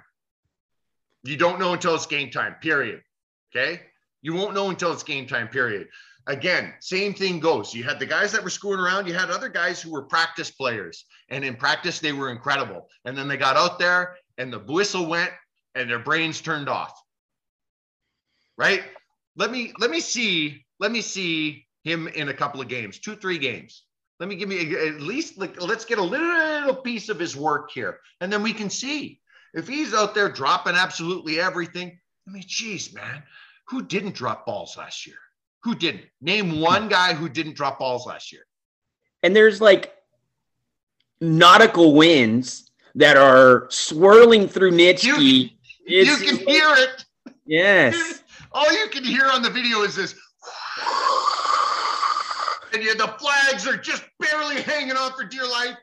You 1.23 1.37
don't 1.37 1.59
know 1.59 1.73
until 1.73 1.95
it's 1.95 2.07
game 2.07 2.31
time, 2.31 2.57
period. 2.61 3.01
Okay. 3.55 3.81
You 4.21 4.35
won't 4.35 4.55
know 4.55 4.71
until 4.71 4.93
it's 4.93 5.03
game 5.03 5.27
time, 5.27 5.49
period. 5.49 5.89
Again, 6.27 6.75
same 6.81 7.15
thing 7.15 7.39
goes. 7.39 7.75
You 7.75 7.85
had 7.85 7.99
the 7.99 8.07
guys 8.07 8.33
that 8.33 8.43
were 8.43 8.51
screwing 8.51 8.81
around, 8.81 9.07
you 9.07 9.15
had 9.15 9.31
other 9.31 9.49
guys 9.49 9.81
who 9.81 9.93
were 9.93 10.03
practice 10.03 10.51
players. 10.51 11.05
And 11.29 11.45
in 11.45 11.55
practice, 11.55 12.01
they 12.01 12.13
were 12.13 12.31
incredible. 12.31 12.89
And 13.05 13.17
then 13.17 13.29
they 13.29 13.37
got 13.37 13.57
out 13.57 13.79
there 13.79 14.17
and 14.39 14.53
the 14.53 14.59
whistle 14.59 15.07
went 15.07 15.31
and 15.75 15.89
their 15.89 15.99
brains 15.99 16.41
turned 16.41 16.69
off. 16.69 17.04
Right? 18.57 18.83
Let 19.37 19.51
me 19.51 19.73
let 19.79 19.91
me 19.91 20.01
see, 20.01 20.65
let 20.79 20.93
me 20.93 21.01
see 21.01 21.67
him 21.83 22.09
in 22.09 22.29
a 22.29 22.35
couple 22.35 22.61
of 22.61 22.69
games, 22.69 22.99
two, 22.99 23.17
three 23.17 23.39
games. 23.39 23.85
Let 24.21 24.29
me 24.29 24.37
give 24.37 24.49
me 24.49 24.75
at 24.75 25.01
least 25.01 25.39
like 25.39 25.61
let's 25.61 25.85
get 25.85 25.99
a 25.99 26.03
little 26.03 26.77
piece 26.77 27.09
of 27.09 27.19
his 27.19 27.37
work 27.37 27.71
here. 27.73 27.99
And 28.21 28.33
then 28.33 28.43
we 28.43 28.53
can 28.53 28.71
see 28.71 29.21
if 29.55 29.67
he's 29.67 29.93
out 29.93 30.15
there 30.15 30.29
dropping 30.29 30.75
absolutely 30.75 31.41
everything. 31.41 31.99
I 32.27 32.31
mean, 32.31 32.45
geez, 32.47 32.95
man, 32.95 33.23
who 33.69 33.83
didn't 33.83 34.15
drop 34.15 34.47
balls 34.47 34.77
last 34.77 35.07
year? 35.07 35.17
Who 35.65 35.75
didn't? 35.75 36.05
Name 36.21 36.61
one 36.61 36.89
guy 36.89 37.15
who 37.15 37.29
didn't 37.29 37.57
drop 37.57 37.79
balls 37.79 38.07
last 38.07 38.33
year. 38.33 38.43
And 39.23 39.35
there's 39.35 39.61
like 39.61 39.93
nautical 41.21 41.95
winds 41.95 42.71
that 42.95 43.17
are 43.17 43.67
swirling 43.71 44.47
through 44.49 44.73
Nitschke. 44.73 45.53
You, 45.87 46.03
you 46.03 46.17
can 46.17 46.37
hear 46.37 46.69
it. 46.77 47.05
Yes. 47.47 48.21
All 48.55 48.73
you 48.73 48.89
can 48.89 49.03
hear 49.03 49.27
on 49.27 49.43
the 49.43 49.51
video 49.51 49.83
is 49.83 49.97
this. 49.97 50.15
And 52.73 52.83
you, 52.83 52.95
the 52.95 53.09
flags 53.19 53.67
are 53.67 53.77
just 53.77 54.05
barely 54.21 54.63
hanging 54.63 54.97
on 54.97 55.13
for 55.13 55.25
dear 55.25 55.43
life. 55.43 55.77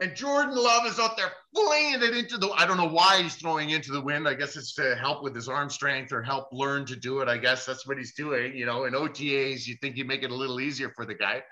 And 0.00 0.14
Jordan 0.14 0.54
Love 0.54 0.86
is 0.86 0.98
out 0.98 1.16
there 1.16 1.30
flinging 1.54 2.02
it 2.02 2.16
into 2.16 2.36
the. 2.36 2.50
I 2.50 2.66
don't 2.66 2.76
know 2.76 2.88
why 2.88 3.22
he's 3.22 3.36
throwing 3.36 3.70
into 3.70 3.92
the 3.92 4.00
wind. 4.00 4.28
I 4.28 4.34
guess 4.34 4.56
it's 4.56 4.74
to 4.74 4.96
help 4.96 5.22
with 5.22 5.34
his 5.34 5.48
arm 5.48 5.70
strength 5.70 6.12
or 6.12 6.22
help 6.22 6.48
learn 6.52 6.84
to 6.86 6.96
do 6.96 7.20
it. 7.20 7.28
I 7.28 7.38
guess 7.38 7.64
that's 7.64 7.86
what 7.86 7.96
he's 7.96 8.12
doing. 8.14 8.54
You 8.54 8.66
know, 8.66 8.84
in 8.84 8.92
OTAs, 8.92 9.66
you 9.66 9.76
think 9.80 9.96
you 9.96 10.04
make 10.04 10.22
it 10.22 10.30
a 10.30 10.34
little 10.34 10.60
easier 10.60 10.90
for 10.94 11.06
the 11.06 11.14
guy. 11.14 11.42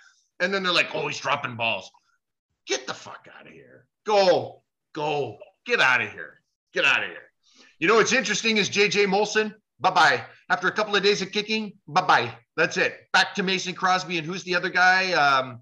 And 0.40 0.52
then 0.52 0.62
they're 0.62 0.72
like, 0.72 0.94
oh, 0.94 1.06
he's 1.06 1.18
dropping 1.18 1.56
balls. 1.56 1.90
Get 2.66 2.86
the 2.86 2.94
fuck 2.94 3.28
out 3.38 3.46
of 3.46 3.52
here. 3.52 3.86
Go, 4.04 4.62
go, 4.92 5.38
get 5.64 5.80
out 5.80 6.02
of 6.02 6.10
here. 6.10 6.40
Get 6.74 6.84
out 6.84 7.02
of 7.02 7.08
here. 7.08 7.18
You 7.78 7.88
know 7.88 7.94
what's 7.94 8.12
interesting 8.12 8.56
is 8.56 8.68
JJ 8.68 9.06
Molson. 9.06 9.54
Bye 9.84 9.90
bye. 9.90 10.24
After 10.48 10.66
a 10.66 10.72
couple 10.72 10.96
of 10.96 11.02
days 11.02 11.20
of 11.20 11.30
kicking, 11.30 11.74
bye 11.86 12.00
bye. 12.00 12.34
That's 12.56 12.78
it. 12.78 13.00
Back 13.12 13.34
to 13.34 13.42
Mason 13.42 13.74
Crosby. 13.74 14.16
And 14.16 14.26
who's 14.26 14.42
the 14.42 14.54
other 14.54 14.70
guy? 14.70 15.12
Um, 15.12 15.60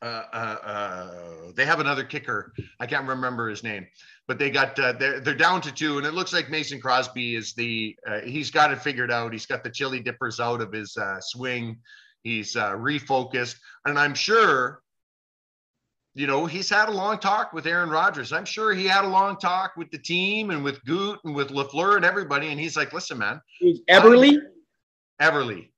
uh, 0.00 0.22
uh, 0.32 0.56
uh, 0.64 1.52
they 1.54 1.66
have 1.66 1.80
another 1.80 2.02
kicker. 2.02 2.54
I 2.80 2.86
can't 2.86 3.06
remember 3.06 3.50
his 3.50 3.62
name, 3.62 3.86
but 4.26 4.38
they 4.38 4.48
got 4.48 4.78
uh, 4.78 4.92
they're 4.92 5.20
they're 5.20 5.34
down 5.34 5.60
to 5.60 5.72
two, 5.72 5.98
and 5.98 6.06
it 6.06 6.14
looks 6.14 6.32
like 6.32 6.48
Mason 6.48 6.80
Crosby 6.80 7.36
is 7.36 7.52
the 7.52 7.94
uh, 8.08 8.20
he's 8.20 8.50
got 8.50 8.72
it 8.72 8.80
figured 8.80 9.12
out. 9.12 9.34
He's 9.34 9.44
got 9.44 9.62
the 9.62 9.70
chili 9.70 10.00
dippers 10.00 10.40
out 10.40 10.62
of 10.62 10.72
his 10.72 10.96
uh, 10.96 11.20
swing. 11.20 11.76
He's 12.22 12.54
refocused, 12.54 13.56
and 13.84 13.98
I'm 13.98 14.14
sure. 14.14 14.80
You 16.14 16.26
know, 16.26 16.44
he's 16.44 16.68
had 16.68 16.88
a 16.88 16.92
long 16.92 17.18
talk 17.18 17.52
with 17.52 17.66
Aaron 17.66 17.88
Rodgers. 17.88 18.32
I'm 18.32 18.44
sure 18.44 18.74
he 18.74 18.86
had 18.86 19.04
a 19.04 19.08
long 19.08 19.36
talk 19.36 19.76
with 19.76 19.90
the 19.92 19.98
team 19.98 20.50
and 20.50 20.64
with 20.64 20.84
Goot 20.84 21.20
and 21.24 21.34
with 21.34 21.50
Lafleur 21.50 21.96
and 21.96 22.04
everybody. 22.04 22.48
And 22.48 22.58
he's 22.58 22.76
like, 22.76 22.92
"Listen, 22.92 23.18
man, 23.18 23.40
Everly, 23.88 24.38
Everly, 25.22 25.68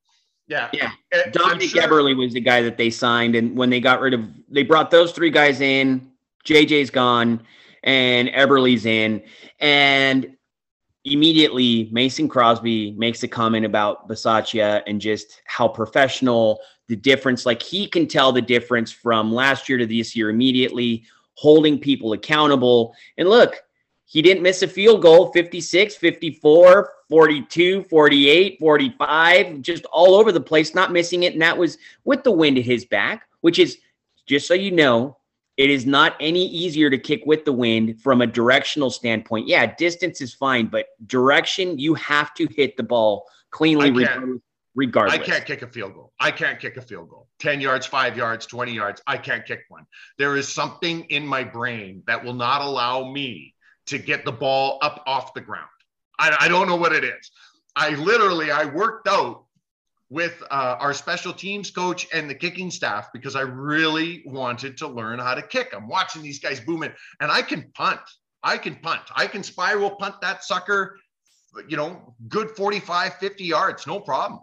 yeah, 0.49 0.71
Yeah. 0.73 0.91
Eh, 1.13 1.31
Dominic 1.31 1.71
sure- 1.71 1.83
Eberle 1.83 2.17
was 2.17 2.33
the 2.33 2.41
guy 2.41 2.63
that 2.63 2.77
they 2.77 2.91
signed, 2.91 3.35
and 3.35 3.57
when 3.57 3.71
they 3.71 3.81
got 3.81 4.01
rid 4.01 4.15
of, 4.15 4.27
they 4.49 4.63
brought 4.63 4.91
those 4.91 5.13
three 5.13 5.31
guys 5.31 5.61
in. 5.61 6.11
JJ's 6.45 6.91
gone, 6.91 7.41
and 7.83 8.29
Everly's 8.31 8.87
in, 8.87 9.23
and 9.61 10.35
immediately 11.05 11.89
Mason 11.93 12.29
Crosby 12.29 12.93
makes 12.93 13.23
a 13.23 13.29
comment 13.29 13.67
about 13.67 14.09
Bisaccia 14.09 14.83
and 14.87 15.01
just 15.01 15.43
how 15.47 15.69
professional 15.69 16.61
the 16.93 16.97
difference. 16.97 17.47
Like 17.47 17.63
he 17.63 17.87
can 17.87 18.07
tell 18.07 18.33
the 18.33 18.43
difference 18.43 18.93
from 18.93 19.33
last 19.33 19.67
year 19.67 19.79
to 19.79 19.87
this 19.87 20.15
year 20.15 20.29
immediately, 20.29 21.05
holding 21.35 21.79
people 21.79 22.13
accountable. 22.13 22.95
And 23.17 23.31
look, 23.31 23.63
he 24.05 24.21
didn't 24.21 24.43
miss 24.43 24.61
a 24.63 24.69
field 24.69 25.01
goal 25.01 25.33
56, 25.33 25.97
54, 25.97 26.93
42, 27.09 27.85
48, 27.85 28.59
45, 28.61 29.63
just 29.63 29.87
all 29.87 30.15
over 30.15 30.33
the 30.33 30.41
place, 30.41 30.75
not 30.75 30.93
missing 30.93 31.23
it. 31.23 31.33
And 31.33 31.41
that 31.41 31.57
was 31.57 31.79
with 32.05 32.25
the 32.25 32.31
wind 32.31 32.59
at 32.59 32.65
his 32.65 32.85
back, 32.85 33.27
which 33.41 33.59
is 33.59 33.79
just 34.27 34.47
so 34.47 34.53
you 34.53 34.71
know, 34.71 35.17
it 35.57 35.71
is 35.71 35.87
not 35.87 36.15
any 36.21 36.47
easier 36.47 36.91
to 36.91 36.99
kick 36.99 37.23
with 37.25 37.47
the 37.47 37.55
wind 37.55 38.03
from 38.03 38.21
a 38.21 38.27
directional 38.27 38.91
standpoint. 38.91 39.49
Yeah, 39.49 39.75
distance 39.77 40.21
is 40.21 40.35
fine, 40.35 40.67
but 40.67 40.89
direction, 41.07 41.79
you 41.79 41.95
have 41.95 42.35
to 42.35 42.47
hit 42.55 42.77
the 42.77 42.83
ball 42.83 43.27
cleanly 43.51 43.87
I 43.87 43.89
can't. 43.89 43.99
regardless. 43.99 44.43
Regardless. 44.75 45.21
I 45.21 45.23
can't 45.23 45.45
kick 45.45 45.63
a 45.63 45.67
field 45.67 45.95
goal. 45.95 46.13
I 46.19 46.31
can't 46.31 46.59
kick 46.59 46.77
a 46.77 46.83
field 46.83 47.09
goal. 47.09 47.29
10 47.41 47.61
yards, 47.61 47.87
five 47.87 48.17
yards, 48.17 48.47
20 48.47 48.73
yards. 48.73 49.03
I 49.07 49.17
can't 49.17 49.45
kick 49.45 49.65
one. 49.69 49.87
There 50.19 50.37
is 50.37 50.49
something 50.49 51.05
in 51.05 51.27
my 51.27 51.45
brain 51.45 52.03
that 52.07 52.25
will 52.25 52.35
not 52.35 52.63
allow 52.63 53.11
me 53.11 53.55
to 53.87 53.99
get 53.99 54.25
the 54.25 54.33
ball 54.33 54.79
up 54.83 55.03
off 55.07 55.35
the 55.35 55.41
ground. 55.41 55.69
I, 56.19 56.37
I 56.41 56.49
don't 56.49 56.69
know 56.69 56.77
what 56.77 56.93
it 56.93 57.05
is. 57.05 57.31
I 57.75 57.91
literally, 57.95 58.51
I 58.51 58.65
worked 58.67 59.09
out 59.09 59.45
with 60.11 60.43
uh, 60.51 60.77
our 60.79 60.93
special 60.93 61.33
teams 61.33 61.71
coach 61.71 62.07
and 62.13 62.29
the 62.29 62.35
kicking 62.35 62.71
staff 62.71 63.09
because 63.15 63.35
I 63.35 63.41
really 63.41 64.23
wanted 64.27 64.77
to 64.79 64.89
learn 64.89 65.19
how 65.19 65.35
to 65.35 65.43
kick. 65.43 65.73
I'm 65.75 65.89
watching 65.89 66.23
these 66.23 66.39
guys 66.39 66.61
booming 66.61 66.93
and 67.21 67.31
I 67.31 67.41
can 67.41 67.71
punt. 67.75 68.01
I 68.43 68.59
can 68.59 68.77
punt. 68.77 69.03
I 69.17 69.27
can 69.27 69.43
spiral 69.43 69.93
punt 69.93 70.17
that 70.21 70.45
sucker, 70.45 70.99
you 71.67 71.77
know, 71.77 72.15
good 72.29 72.51
45, 72.51 73.15
50 73.15 73.45
yards, 73.45 73.87
no 73.87 74.01
problem 74.01 74.41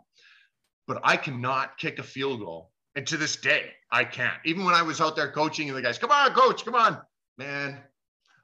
but 0.89 0.99
I 1.03 1.17
cannot 1.17 1.77
kick 1.77 1.99
a 1.99 2.03
field 2.03 2.39
goal. 2.39 2.71
And 2.95 3.05
to 3.07 3.15
this 3.15 3.35
day, 3.35 3.73
I 3.91 4.03
can't. 4.03 4.33
Even 4.43 4.65
when 4.65 4.73
I 4.73 4.81
was 4.81 4.99
out 4.99 5.15
there 5.15 5.31
coaching 5.31 5.69
and 5.69 5.77
the 5.77 5.83
guys, 5.83 5.99
come 5.99 6.09
on, 6.09 6.33
coach, 6.33 6.65
come 6.65 6.73
on. 6.73 6.99
Man, 7.37 7.79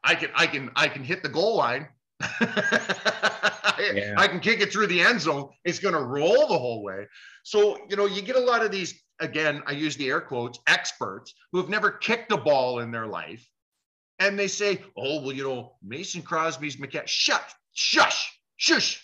I 0.04 0.14
can 0.14 0.30
I 0.36 0.46
can 0.46 0.70
I 0.76 0.88
can 0.88 1.04
hit 1.04 1.24
the 1.24 1.30
goal 1.30 1.58
line. 1.58 1.90
I, 2.22 3.52
Yeah. 3.94 4.14
I 4.18 4.28
can 4.28 4.40
kick 4.40 4.62
it 4.62 4.72
through 4.72 4.88
the 4.88 5.02
end 5.02 5.20
zone. 5.20 5.50
It's 5.66 5.80
gonna 5.80 6.02
roll 6.02 6.48
the 6.48 6.58
whole 6.58 6.82
way. 6.82 7.08
So, 7.44 7.78
you 7.90 7.98
know, 7.98 8.06
you 8.06 8.22
get 8.22 8.36
a 8.36 8.40
lot 8.40 8.64
of 8.64 8.72
these, 8.72 9.04
again, 9.20 9.62
I 9.66 9.74
use 9.74 9.98
the 9.98 10.08
air 10.08 10.22
quotes, 10.22 10.60
experts 10.66 11.34
who 11.52 11.58
have 11.58 11.68
never 11.68 11.92
kicked 11.92 12.32
a 12.32 12.38
ball 12.38 12.80
in 12.80 12.92
their 12.92 13.06
life. 13.06 13.46
And 14.20 14.40
they 14.40 14.48
say, 14.48 14.82
oh, 14.98 15.22
well, 15.22 15.34
you 15.34 15.44
know, 15.44 15.76
Mason 15.84 16.22
Crosby's 16.22 16.80
mechanic. 16.80 17.10
Shut, 17.10 17.44
shush, 17.74 18.40
shush. 18.56 19.04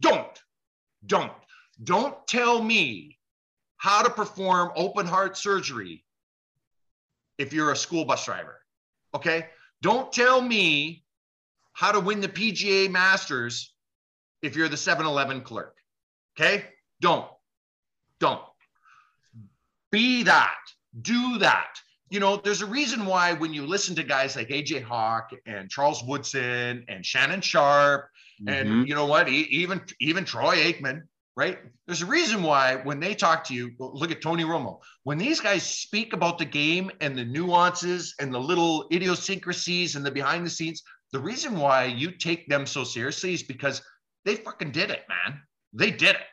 Don't, 0.00 0.42
don't. 1.06 1.32
Don't 1.82 2.26
tell 2.26 2.62
me 2.62 3.18
how 3.76 4.02
to 4.02 4.10
perform 4.10 4.72
open 4.76 5.06
heart 5.06 5.36
surgery 5.36 6.04
if 7.38 7.52
you're 7.52 7.72
a 7.72 7.76
school 7.76 8.04
bus 8.04 8.24
driver. 8.24 8.60
Okay. 9.14 9.46
Don't 9.82 10.12
tell 10.12 10.40
me 10.40 11.04
how 11.72 11.92
to 11.92 12.00
win 12.00 12.20
the 12.20 12.28
PGA 12.28 12.88
Masters 12.90 13.74
if 14.42 14.56
you're 14.56 14.68
the 14.68 14.76
7 14.76 15.04
Eleven 15.04 15.40
clerk. 15.40 15.76
Okay. 16.38 16.66
Don't. 17.00 17.28
Don't. 18.20 18.42
Be 19.90 20.22
that. 20.22 20.56
Do 21.02 21.38
that. 21.38 21.78
You 22.10 22.20
know, 22.20 22.36
there's 22.36 22.62
a 22.62 22.66
reason 22.66 23.06
why 23.06 23.32
when 23.32 23.52
you 23.52 23.66
listen 23.66 23.96
to 23.96 24.02
guys 24.04 24.36
like 24.36 24.48
AJ 24.48 24.82
Hawk 24.82 25.30
and 25.46 25.68
Charles 25.68 26.02
Woodson 26.04 26.84
and 26.88 27.04
Shannon 27.04 27.40
Sharpe 27.40 28.08
and 28.46 28.68
Mhm. 28.68 28.86
you 28.88 28.94
know 28.94 29.06
what? 29.06 29.28
Even 29.28 29.84
even 30.00 30.24
Troy 30.24 30.56
Aikman, 30.56 31.02
right? 31.36 31.58
There's 31.86 32.02
a 32.02 32.06
reason 32.06 32.42
why 32.42 32.76
when 32.76 33.00
they 33.00 33.14
talk 33.14 33.44
to 33.44 33.54
you, 33.54 33.72
look 33.78 34.10
at 34.10 34.22
Tony 34.22 34.44
Romo. 34.44 34.78
When 35.02 35.18
these 35.18 35.40
guys 35.40 35.62
speak 35.64 36.12
about 36.12 36.38
the 36.38 36.44
game 36.44 36.90
and 37.00 37.16
the 37.16 37.24
nuances 37.24 38.14
and 38.20 38.32
the 38.32 38.38
little 38.38 38.86
idiosyncrasies 38.92 39.96
and 39.96 40.06
the 40.06 40.10
behind 40.10 40.46
the 40.46 40.50
scenes, 40.50 40.82
the 41.12 41.18
reason 41.18 41.56
why 41.58 41.84
you 41.84 42.12
take 42.12 42.48
them 42.48 42.66
so 42.66 42.84
seriously 42.84 43.34
is 43.34 43.42
because 43.42 43.82
they 44.24 44.36
fucking 44.36 44.70
did 44.70 44.90
it, 44.90 45.02
man. 45.08 45.40
They 45.72 45.90
did 45.90 46.16
it. 46.16 46.26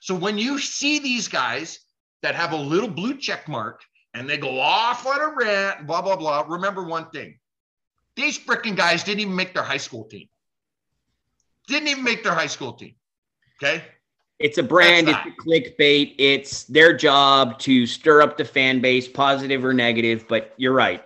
So 0.00 0.14
when 0.14 0.36
you 0.36 0.58
see 0.58 0.98
these 0.98 1.28
guys 1.28 1.80
that 2.22 2.34
have 2.34 2.52
a 2.52 2.56
little 2.56 2.88
blue 2.88 3.16
check 3.16 3.48
mark 3.48 3.80
and 4.12 4.28
they 4.28 4.36
go 4.36 4.60
off 4.60 5.06
on 5.06 5.20
a 5.20 5.34
rant, 5.34 5.86
blah 5.86 6.02
blah 6.02 6.16
blah, 6.16 6.44
remember 6.46 6.84
one 6.84 7.08
thing: 7.10 7.38
these 8.14 8.38
freaking 8.38 8.76
guys 8.76 9.02
didn't 9.02 9.20
even 9.20 9.34
make 9.34 9.54
their 9.54 9.62
high 9.62 9.78
school 9.78 10.04
team. 10.04 10.28
Didn't 11.66 11.88
even 11.88 12.04
make 12.04 12.22
their 12.22 12.34
high 12.34 12.46
school 12.46 12.74
team. 12.74 12.94
Okay. 13.62 13.82
It's 14.38 14.58
a 14.58 14.62
brand, 14.62 15.08
it's 15.08 15.18
a 15.26 15.42
clickbait. 15.42 16.16
It's 16.18 16.64
their 16.64 16.94
job 16.94 17.58
to 17.60 17.86
stir 17.86 18.20
up 18.20 18.36
the 18.36 18.44
fan 18.44 18.80
base, 18.80 19.06
positive 19.06 19.64
or 19.64 19.72
negative. 19.72 20.26
But 20.28 20.54
you're 20.56 20.72
right. 20.72 21.04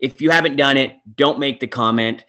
If 0.00 0.20
you 0.20 0.30
haven't 0.30 0.56
done 0.56 0.76
it, 0.76 0.96
don't 1.16 1.38
make 1.38 1.60
the 1.60 1.66
comment. 1.66 2.24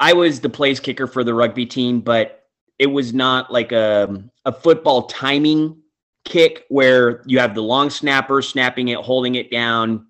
I 0.00 0.12
was 0.14 0.40
the 0.40 0.48
place 0.48 0.80
kicker 0.80 1.06
for 1.06 1.22
the 1.22 1.34
rugby 1.34 1.66
team, 1.66 2.00
but 2.00 2.44
it 2.78 2.86
was 2.86 3.12
not 3.12 3.52
like 3.52 3.72
a, 3.72 4.24
a 4.46 4.52
football 4.52 5.02
timing 5.02 5.76
kick 6.24 6.64
where 6.68 7.22
you 7.26 7.38
have 7.38 7.54
the 7.54 7.62
long 7.62 7.90
snapper 7.90 8.42
snapping 8.42 8.88
it, 8.88 8.98
holding 8.98 9.34
it 9.34 9.50
down, 9.50 10.06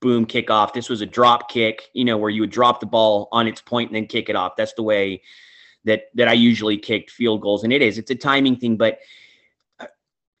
boom, 0.00 0.26
kick 0.26 0.50
off. 0.50 0.72
This 0.72 0.88
was 0.88 1.00
a 1.00 1.06
drop 1.06 1.50
kick, 1.50 1.88
you 1.94 2.04
know, 2.04 2.18
where 2.18 2.30
you 2.30 2.42
would 2.42 2.50
drop 2.50 2.80
the 2.80 2.86
ball 2.86 3.28
on 3.32 3.46
its 3.46 3.60
point 3.60 3.90
and 3.90 3.96
then 3.96 4.06
kick 4.06 4.28
it 4.28 4.36
off. 4.36 4.56
That's 4.56 4.74
the 4.74 4.82
way 4.82 5.22
that 5.84 6.04
that 6.14 6.28
I 6.28 6.34
usually 6.34 6.78
kicked 6.78 7.10
field 7.10 7.40
goals, 7.40 7.64
and 7.64 7.72
it 7.72 7.82
is. 7.82 7.98
It's 7.98 8.10
a 8.10 8.14
timing 8.14 8.56
thing, 8.56 8.76
but 8.76 8.98
uh, 9.80 9.86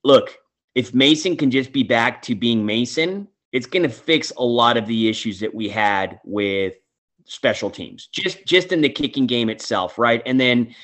look, 0.04 0.36
if 0.74 0.94
Mason 0.94 1.36
can 1.36 1.50
just 1.50 1.72
be 1.72 1.82
back 1.82 2.22
to 2.22 2.34
being 2.34 2.64
Mason 2.64 3.28
it's 3.52 3.66
going 3.66 3.82
to 3.82 3.88
fix 3.88 4.32
a 4.36 4.44
lot 4.44 4.76
of 4.76 4.86
the 4.86 5.08
issues 5.08 5.40
that 5.40 5.54
we 5.54 5.68
had 5.68 6.20
with 6.24 6.74
special 7.24 7.70
teams, 7.70 8.06
just 8.08 8.44
just 8.46 8.72
in 8.72 8.80
the 8.80 8.88
kicking 8.88 9.26
game 9.26 9.48
itself, 9.48 9.98
right? 9.98 10.22
And 10.26 10.40
then 10.40 10.74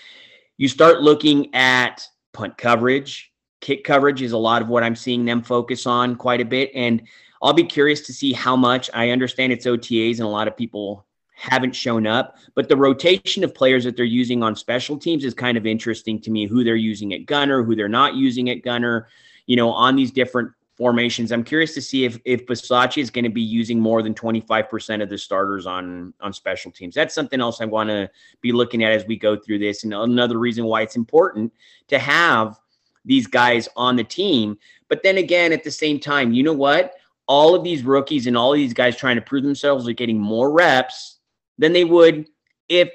you 0.56 0.68
start 0.68 1.02
looking 1.02 1.54
at 1.54 2.06
punt 2.32 2.56
coverage, 2.56 3.32
kick 3.60 3.84
coverage 3.84 4.22
is 4.22 4.32
a 4.32 4.38
lot 4.38 4.62
of 4.62 4.68
what 4.68 4.82
I'm 4.82 4.96
seeing 4.96 5.24
them 5.24 5.42
focus 5.42 5.86
on 5.86 6.16
quite 6.16 6.40
a 6.40 6.44
bit, 6.44 6.70
and 6.74 7.02
I'll 7.42 7.52
be 7.52 7.64
curious 7.64 8.00
to 8.02 8.12
see 8.12 8.32
how 8.32 8.56
much. 8.56 8.88
I 8.94 9.10
understand 9.10 9.52
it's 9.52 9.66
OTAs, 9.66 10.16
and 10.16 10.26
a 10.26 10.28
lot 10.28 10.48
of 10.48 10.56
people 10.56 11.06
haven't 11.50 11.74
shown 11.74 12.06
up, 12.06 12.36
but 12.54 12.68
the 12.68 12.76
rotation 12.76 13.44
of 13.44 13.54
players 13.54 13.84
that 13.84 13.96
they're 13.96 14.04
using 14.04 14.42
on 14.42 14.56
special 14.56 14.96
teams 14.96 15.24
is 15.24 15.34
kind 15.34 15.58
of 15.58 15.66
interesting 15.66 16.20
to 16.20 16.30
me. 16.30 16.46
Who 16.46 16.64
they're 16.64 16.76
using 16.76 17.12
at 17.12 17.26
gunner, 17.26 17.62
who 17.62 17.76
they're 17.76 17.88
not 17.88 18.14
using 18.14 18.50
at 18.50 18.62
gunner, 18.62 19.08
you 19.46 19.56
know, 19.56 19.70
on 19.70 19.96
these 19.96 20.10
different 20.10 20.50
formations. 20.76 21.30
I'm 21.30 21.44
curious 21.44 21.74
to 21.74 21.82
see 21.82 22.04
if 22.04 22.18
if 22.24 22.46
Bisaccia 22.46 22.98
is 22.98 23.10
going 23.10 23.24
to 23.24 23.30
be 23.30 23.42
using 23.42 23.78
more 23.78 24.02
than 24.02 24.14
25% 24.14 25.02
of 25.02 25.08
the 25.08 25.18
starters 25.18 25.66
on 25.66 26.14
on 26.20 26.32
special 26.32 26.70
teams. 26.70 26.94
That's 26.94 27.14
something 27.14 27.40
else 27.40 27.60
I 27.60 27.66
want 27.66 27.90
to 27.90 28.10
be 28.40 28.52
looking 28.52 28.82
at 28.82 28.92
as 28.92 29.04
we 29.06 29.16
go 29.16 29.36
through 29.36 29.58
this. 29.58 29.84
And 29.84 29.92
another 29.92 30.38
reason 30.38 30.64
why 30.64 30.82
it's 30.82 30.96
important 30.96 31.52
to 31.88 31.98
have 31.98 32.58
these 33.04 33.26
guys 33.26 33.68
on 33.76 33.96
the 33.96 34.04
team. 34.04 34.58
But 34.88 35.02
then 35.02 35.18
again, 35.18 35.52
at 35.52 35.62
the 35.62 35.70
same 35.70 36.00
time, 36.00 36.32
you 36.32 36.42
know 36.42 36.54
what? 36.54 36.94
All 37.26 37.54
of 37.54 37.64
these 37.64 37.82
rookies 37.82 38.26
and 38.26 38.36
all 38.36 38.52
of 38.52 38.56
these 38.56 38.74
guys 38.74 38.96
trying 38.96 39.16
to 39.16 39.22
prove 39.22 39.44
themselves 39.44 39.88
are 39.88 39.92
getting 39.92 40.18
more 40.18 40.50
reps 40.50 41.13
than 41.58 41.72
they 41.72 41.84
would 41.84 42.26
if 42.68 42.90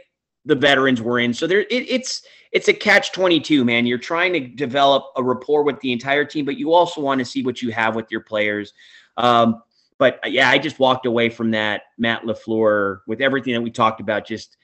the 0.45 0.55
veterans 0.55 1.01
were 1.01 1.19
in. 1.19 1.33
So 1.33 1.47
there, 1.47 1.61
it, 1.61 1.67
it's 1.69 2.23
it's 2.51 2.67
a 2.67 2.73
catch 2.73 3.11
22 3.11 3.63
man. 3.63 3.85
You're 3.85 3.97
trying 3.97 4.33
to 4.33 4.39
develop 4.39 5.05
a 5.15 5.23
rapport 5.23 5.63
with 5.63 5.79
the 5.81 5.91
entire 5.91 6.25
team 6.25 6.45
but 6.45 6.57
you 6.57 6.73
also 6.73 7.01
want 7.01 7.19
to 7.19 7.25
see 7.25 7.43
what 7.43 7.61
you 7.61 7.71
have 7.71 7.95
with 7.95 8.07
your 8.09 8.21
players. 8.21 8.73
Um, 9.17 9.61
but 9.99 10.19
uh, 10.25 10.29
yeah 10.29 10.49
i 10.49 10.57
just 10.57 10.79
walked 10.79 11.05
away 11.05 11.29
from 11.29 11.51
that 11.51 11.81
matt 11.97 12.23
lafleur 12.23 12.99
with 13.05 13.21
everything 13.21 13.53
that 13.53 13.61
we 13.61 13.69
talked 13.69 14.01
about. 14.01 14.25
Just 14.25 14.57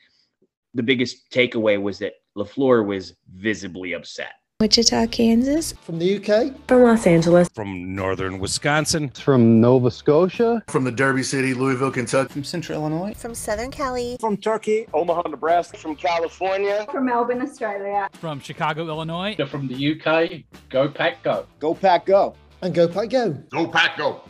the 0.73 0.84
biggest 0.84 1.29
takeaway 1.29 1.79
was 1.79 1.99
that 1.99 2.13
lafleur 2.36 2.86
was 2.86 3.13
visibly 3.34 3.93
upset 3.93 4.34
Wichita, 4.65 5.08
Kansas. 5.08 5.74
From 5.82 6.00
the 6.00 6.15
UK. 6.15 6.56
From 6.65 6.84
Los 6.84 7.06
Angeles. 7.06 7.50
From 7.54 7.94
northern 7.94 8.39
Wisconsin. 8.39 9.10
From 9.10 9.60
Nova 9.60 9.91
Scotia. 9.91 10.63
From 10.70 10.86
the 10.86 10.94
Derby 10.94 11.24
City, 11.24 11.54
Louisville, 11.54 11.91
Kentucky. 11.91 12.32
From 12.32 12.46
Central 12.46 12.80
Illinois. 12.80 13.13
From 13.15 13.36
Southern 13.36 13.70
Cali. 13.70 14.15
From 14.18 14.38
Turkey. 14.38 14.88
Omaha, 14.94 15.24
Nebraska. 15.28 15.78
From 15.78 15.94
California. 15.94 16.88
From 16.89 17.06
Melbourne, 17.06 17.41
Australia. 17.41 18.08
From 18.13 18.39
Chicago, 18.39 18.88
Illinois. 18.88 19.36
They're 19.36 19.46
From 19.46 19.68
the 19.68 19.76
UK. 19.76 20.46
Go 20.70 20.88
Pack 20.88 21.22
Go. 21.22 21.46
Go 21.60 21.76
Pack 21.76 22.06
Go. 22.06 22.34
And 22.62 22.74
Go 22.74 22.88
Pack 22.88 23.10
Go. 23.10 23.34
Go 23.52 23.68
Pack 23.68 23.98
Go. 23.98 24.22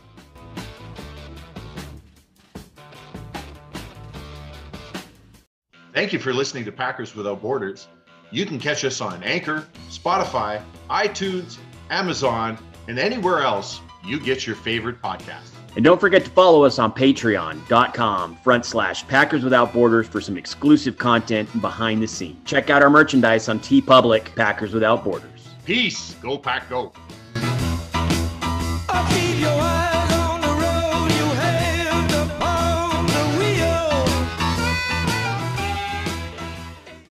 Thank 5.93 6.13
you 6.13 6.17
for 6.17 6.33
listening 6.33 6.65
to 6.65 6.71
Packers 6.71 7.15
Without 7.15 7.43
Borders. 7.43 7.89
You 8.35 8.45
can 8.45 8.59
catch 8.59 8.83
us 8.83 8.99
on 8.99 9.23
Anchor, 9.23 9.65
Spotify, 9.89 10.61
iTunes, 10.89 11.57
Amazon, 11.89 12.57
and 12.89 12.99
anywhere 12.99 13.39
else 13.39 13.79
you 14.03 14.19
get 14.19 14.45
your 14.45 14.57
favorite 14.57 15.01
podcast. 15.01 15.51
And 15.77 15.85
don't 15.85 16.01
forget 16.01 16.25
to 16.25 16.31
follow 16.31 16.65
us 16.65 16.77
on 16.77 16.91
patreon.com 16.91 18.35
front 18.43 18.65
slash 18.65 19.07
Packers 19.07 19.45
Without 19.45 19.71
Borders 19.71 20.05
for 20.07 20.19
some 20.19 20.37
exclusive 20.37 20.97
content 20.97 21.49
behind 21.61 22.03
the 22.03 22.07
scenes. 22.07 22.37
Check 22.43 22.69
out 22.69 22.83
our 22.83 22.89
merchandise 22.89 23.47
on 23.47 23.61
TeePublic, 23.61 24.35
Packers 24.35 24.73
Without 24.73 25.05
Borders. 25.05 25.29
Peace. 25.63 26.15
Go 26.15 26.37
Pack 26.37 26.69
Go. 26.69 26.91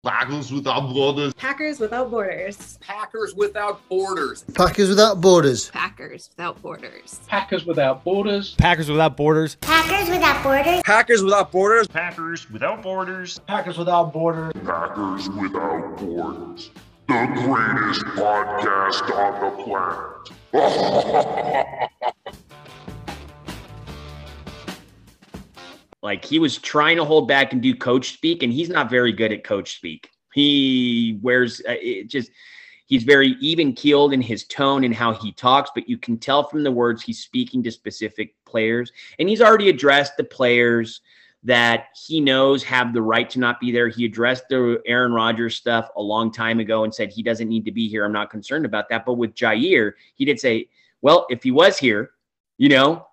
Packers 0.04 0.52
without 0.52 0.94
borders. 0.94 1.34
Packers 1.36 1.80
without 1.80 2.12
borders. 2.12 2.78
Packers 2.82 3.34
without 3.36 3.88
borders. 3.88 4.44
Packers 4.54 4.90
without 4.90 5.22
borders. 5.22 5.70
Packers 5.70 6.28
without 6.28 6.62
borders. 6.64 7.06
Packers 7.28 7.66
without 7.66 8.04
borders. 8.04 8.54
Packers 8.56 8.90
without 8.90 9.16
borders. 9.16 9.56
Packers 9.62 10.10
without 10.10 10.34
borders. 10.44 10.84
Packers 10.84 11.24
without 11.24 11.52
borders. 11.54 11.88
Packers 11.88 12.50
without 12.50 12.84
borders. 12.84 13.40
Packers 13.40 13.78
without 13.78 14.12
borders. 14.12 14.52
Packers 14.66 15.30
without 15.30 15.98
borders. 15.98 16.70
The 17.08 17.26
greatest 17.46 18.04
podcast 18.18 19.10
on 19.16 19.40
the 19.42 19.52
planet. 19.64 20.10
Like 26.04 26.26
he 26.26 26.38
was 26.38 26.58
trying 26.58 26.98
to 26.98 27.06
hold 27.06 27.30
back 27.30 27.54
and 27.54 27.62
do 27.62 27.74
coach 27.74 28.14
speak, 28.14 28.44
and 28.44 28.52
he's 28.52 28.70
not 28.70 28.90
very 28.90 29.14
good 29.14 29.32
at 29.32 29.46
coach 29.46 29.78
speak. 29.78 30.10
He 30.34 31.18
wears 31.22 31.62
uh, 31.62 31.76
it 31.80 32.10
just 32.10 32.30
he's 32.88 33.04
very 33.04 33.38
even 33.40 33.72
keeled 33.72 34.12
in 34.12 34.22
his 34.22 34.44
tone 34.44 34.84
and 34.84 34.94
how 34.94 35.14
he 35.14 35.32
talks, 35.32 35.72
but 35.74 35.88
you 35.88 35.98
can 35.98 36.18
tell 36.18 36.44
from 36.44 36.62
the 36.62 36.72
words 36.72 37.02
he's 37.02 37.24
speaking 37.24 37.64
to 37.64 37.72
specific 37.72 38.36
players. 38.46 38.92
And 39.18 39.30
he's 39.30 39.42
already 39.42 39.70
addressed 39.70 40.18
the 40.18 40.26
players 40.26 41.00
that 41.44 41.88
he 42.06 42.20
knows 42.20 42.64
have 42.64 42.94
the 42.94 43.02
right 43.02 43.30
to 43.30 43.40
not 43.40 43.62
be 43.62 43.72
there. 43.72 43.88
He 43.88 44.04
addressed 44.04 44.50
the 44.50 44.82
Aaron 44.86 45.14
Rodgers 45.14 45.56
stuff 45.56 45.90
a 45.96 46.02
long 46.02 46.34
time 46.34 46.60
ago 46.60 46.84
and 46.84 46.94
said 46.94 47.12
he 47.12 47.24
doesn't 47.24 47.48
need 47.48 47.64
to 47.64 47.72
be 47.72 47.88
here. 47.88 48.04
I'm 48.04 48.12
not 48.12 48.30
concerned 48.30 48.66
about 48.66 48.90
that. 48.90 49.06
But 49.06 49.14
with 49.14 49.36
Jaire, 49.36 49.94
he 50.16 50.26
did 50.26 50.40
say, 50.40 50.68
well, 51.02 51.28
if 51.30 51.44
he 51.44 51.52
was 51.52 51.78
here, 51.78 52.12
you 52.58 52.68
know, 52.68 53.08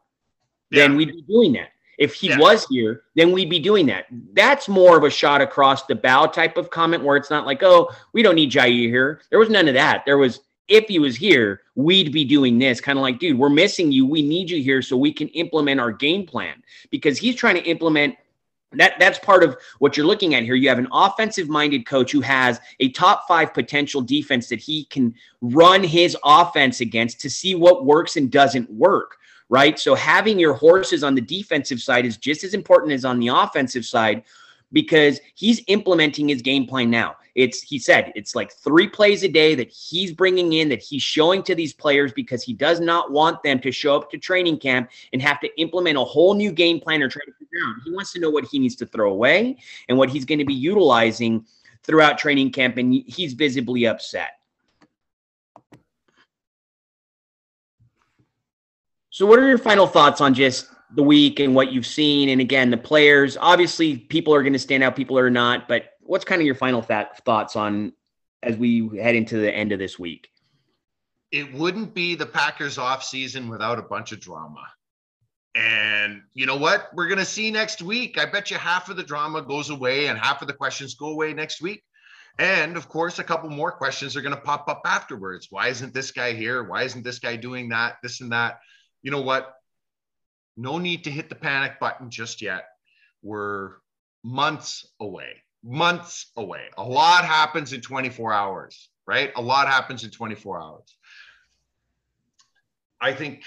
yeah. 0.71 0.83
then 0.83 0.97
we'd 0.97 1.13
be 1.13 1.23
doing 1.23 1.53
that. 1.53 1.69
If 2.01 2.15
he 2.15 2.31
yeah. 2.31 2.39
was 2.39 2.67
here, 2.67 3.03
then 3.15 3.31
we'd 3.31 3.51
be 3.51 3.59
doing 3.59 3.85
that. 3.87 4.07
That's 4.33 4.69
more 4.69 4.97
of 4.97 5.05
a 5.05 5.11
shot 5.11 5.43
across 5.43 5.85
the 5.85 5.95
bow 5.95 6.27
type 6.27 6.57
of 6.57 6.71
comment 6.71 7.05
where 7.05 7.19
it's 7.19 7.29
not 7.29 7.45
like, 7.45 7.63
oh, 7.63 7.91
we 8.15 8.23
don't 8.23 8.37
need 8.37 8.51
Jaire 8.51 8.89
here. 8.89 9.21
There 9.29 9.39
was 9.39 9.51
none 9.51 9.69
of 9.69 9.75
that. 9.75 10.05
There 10.07 10.17
was, 10.17 10.41
if 10.67 10.89
he 10.89 10.99
was 10.99 11.15
here, 11.15 11.61
we'd 11.75 12.11
be 12.11 12.25
doing 12.25 12.59
this. 12.59 12.81
Kind 12.81 12.99
of 12.99 13.03
like, 13.03 13.19
dude, 13.19 13.39
we're 13.39 13.51
missing 13.51 13.93
you. 13.93 14.07
We 14.07 14.23
need 14.23 14.49
you 14.49 14.63
here 14.63 14.81
so 14.81 14.97
we 14.97 15.13
can 15.13 15.29
implement 15.29 15.79
our 15.79 15.93
game 15.93 16.27
plan 16.27 16.63
because 16.91 17.19
he's 17.19 17.37
trying 17.37 17.57
to 17.57 17.65
implement 17.65 18.17
that 18.73 18.95
that's 18.99 19.19
part 19.19 19.45
of 19.45 19.57
what 19.81 19.97
you're 19.97 20.07
looking 20.07 20.35
at 20.35 20.45
here. 20.45 20.55
You 20.55 20.71
have 20.71 20.79
an 20.79 20.89
offensive 20.93 21.51
minded 21.51 21.85
coach 21.85 22.13
who 22.13 22.23
has 22.23 22.61
a 22.79 22.89
top 22.93 23.27
five 23.29 23.53
potential 23.53 24.01
defense 24.01 24.49
that 24.49 24.61
he 24.61 24.85
can 24.87 25.15
run 25.43 25.83
his 25.83 26.17
offense 26.25 26.81
against 26.81 27.21
to 27.21 27.29
see 27.31 27.55
what 27.55 27.85
works 27.85 28.17
and 28.17 28.31
doesn't 28.31 28.71
work 28.71 29.19
right? 29.51 29.79
So 29.79 29.95
having 29.95 30.39
your 30.39 30.55
horses 30.55 31.05
on 31.05 31.15
the 31.15 31.21
defensive 31.21 31.83
side 31.83 32.07
is 32.07 32.17
just 32.17 32.45
as 32.45 32.55
important 32.55 32.93
as 32.93 33.05
on 33.05 33.19
the 33.19 33.29
offensive 33.29 33.85
side 33.85 34.23
because 34.73 35.21
he's 35.35 35.63
implementing 35.67 36.29
his 36.29 36.41
game 36.41 36.67
plan 36.67 36.89
now. 36.89 37.17
It's 37.35 37.61
he 37.61 37.79
said 37.79 38.13
it's 38.15 38.35
like 38.35 38.53
three 38.53 38.89
plays 38.89 39.23
a 39.25 39.29
day 39.29 39.55
that 39.57 39.71
he's 39.71 40.13
bringing 40.13 40.53
in 40.55 40.69
that 40.69 40.83
he's 40.83 41.03
showing 41.03 41.43
to 41.45 41.55
these 41.55 41.73
players 41.73 42.13
because 42.13 42.43
he 42.43 42.53
does 42.53 42.81
not 42.81 43.11
want 43.11 43.43
them 43.43 43.61
to 43.61 43.73
show 43.73 43.97
up 43.97 44.11
to 44.11 44.19
training 44.19 44.59
camp 44.59 44.91
and 45.13 45.21
have 45.21 45.41
to 45.41 45.61
implement 45.61 45.97
a 45.97 46.05
whole 46.05 46.35
new 46.35 46.53
game 46.53 46.81
plan 46.81 47.03
or 47.03 47.09
try 47.09 47.25
to 47.25 47.33
figure 47.33 47.59
out. 47.67 47.75
He 47.85 47.93
wants 47.93 48.13
to 48.13 48.21
know 48.21 48.31
what 48.31 48.45
he 48.45 48.59
needs 48.59 48.77
to 48.77 48.87
throw 48.87 49.11
away 49.11 49.59
and 49.89 49.99
what 49.99 50.11
he's 50.11 50.25
going 50.25 50.39
to 50.39 50.45
be 50.45 50.55
utilizing 50.55 51.45
throughout 51.83 52.19
training 52.19 52.53
camp 52.53 52.77
and 52.77 52.95
he's 53.07 53.33
visibly 53.33 53.87
upset. 53.87 54.40
So, 59.21 59.27
what 59.27 59.39
are 59.39 59.47
your 59.47 59.59
final 59.59 59.87
thoughts 59.87 60.23
on 60.23 60.33
just 60.33 60.71
the 60.95 61.03
week 61.03 61.41
and 61.41 61.55
what 61.55 61.73
you've 61.73 61.85
seen? 61.85 62.31
And 62.31 62.41
again, 62.41 62.71
the 62.71 62.79
players. 62.79 63.37
Obviously, 63.39 63.99
people 63.99 64.35
are 64.35 64.43
going 64.43 64.55
to 64.55 64.59
stand 64.59 64.83
out, 64.83 64.97
people 64.97 65.19
are 65.19 65.29
not. 65.29 65.69
But 65.69 65.91
what's 66.01 66.25
kind 66.25 66.41
of 66.41 66.47
your 66.47 66.55
final 66.55 66.81
th- 66.83 67.09
thoughts 67.27 67.55
on 67.55 67.93
as 68.43 68.57
we 68.57 68.89
head 68.97 69.15
into 69.15 69.37
the 69.37 69.55
end 69.55 69.73
of 69.73 69.79
this 69.79 69.99
week? 69.99 70.31
It 71.31 71.53
wouldn't 71.53 71.93
be 71.93 72.15
the 72.15 72.25
Packers 72.25 72.79
off 72.79 73.05
season 73.05 73.51
without 73.51 73.79
a 73.79 73.83
bunch 73.83 74.13
of 74.13 74.21
drama. 74.21 74.67
And 75.55 76.23
you 76.33 76.47
know 76.47 76.57
what? 76.57 76.89
We're 76.95 77.09
going 77.09 77.19
to 77.19 77.27
see 77.27 77.51
next 77.51 77.83
week. 77.83 78.19
I 78.19 78.25
bet 78.25 78.51
you 78.51 78.57
half 78.57 78.89
of 78.89 78.97
the 78.97 79.03
drama 79.03 79.43
goes 79.43 79.69
away 79.69 80.07
and 80.07 80.19
half 80.19 80.41
of 80.41 80.49
the 80.49 80.55
questions 80.55 80.95
go 80.95 81.09
away 81.09 81.35
next 81.35 81.61
week. 81.61 81.85
And 82.39 82.75
of 82.75 82.89
course, 82.89 83.19
a 83.19 83.25
couple 83.25 83.51
more 83.51 83.71
questions 83.71 84.17
are 84.17 84.23
going 84.23 84.35
to 84.35 84.41
pop 84.41 84.67
up 84.71 84.81
afterwards. 84.87 85.49
Why 85.51 85.69
isn't 85.69 85.93
this 85.93 86.11
guy 86.11 86.33
here? 86.33 86.63
Why 86.65 86.85
isn't 86.85 87.05
this 87.05 87.19
guy 87.19 87.37
doing 87.37 87.69
that? 87.69 87.97
This 88.03 88.23
and 88.23 88.33
that 88.33 88.61
you 89.03 89.11
know 89.11 89.23
what? 89.23 89.55
No 90.57 90.79
need 90.79 91.05
to 91.05 91.11
hit 91.11 91.29
the 91.29 91.35
panic 91.35 91.81
button 91.81 92.11
just 92.11 92.43
yet. 92.43 92.65
We're 93.23 93.75
months 94.23 94.87
away, 95.01 95.43
months 95.63 96.31
away. 96.37 96.67
A 96.77 96.83
lot 96.83 97.25
happens 97.25 97.73
in 97.73 97.81
24 97.81 98.33
hours, 98.33 98.89
right? 99.07 99.33
A 99.37 99.43
lot 99.43 99.69
happens 99.69 100.05
in 100.05 100.11
24 100.11 100.61
hours. 100.61 100.97
I 103.01 103.13
think 103.13 103.43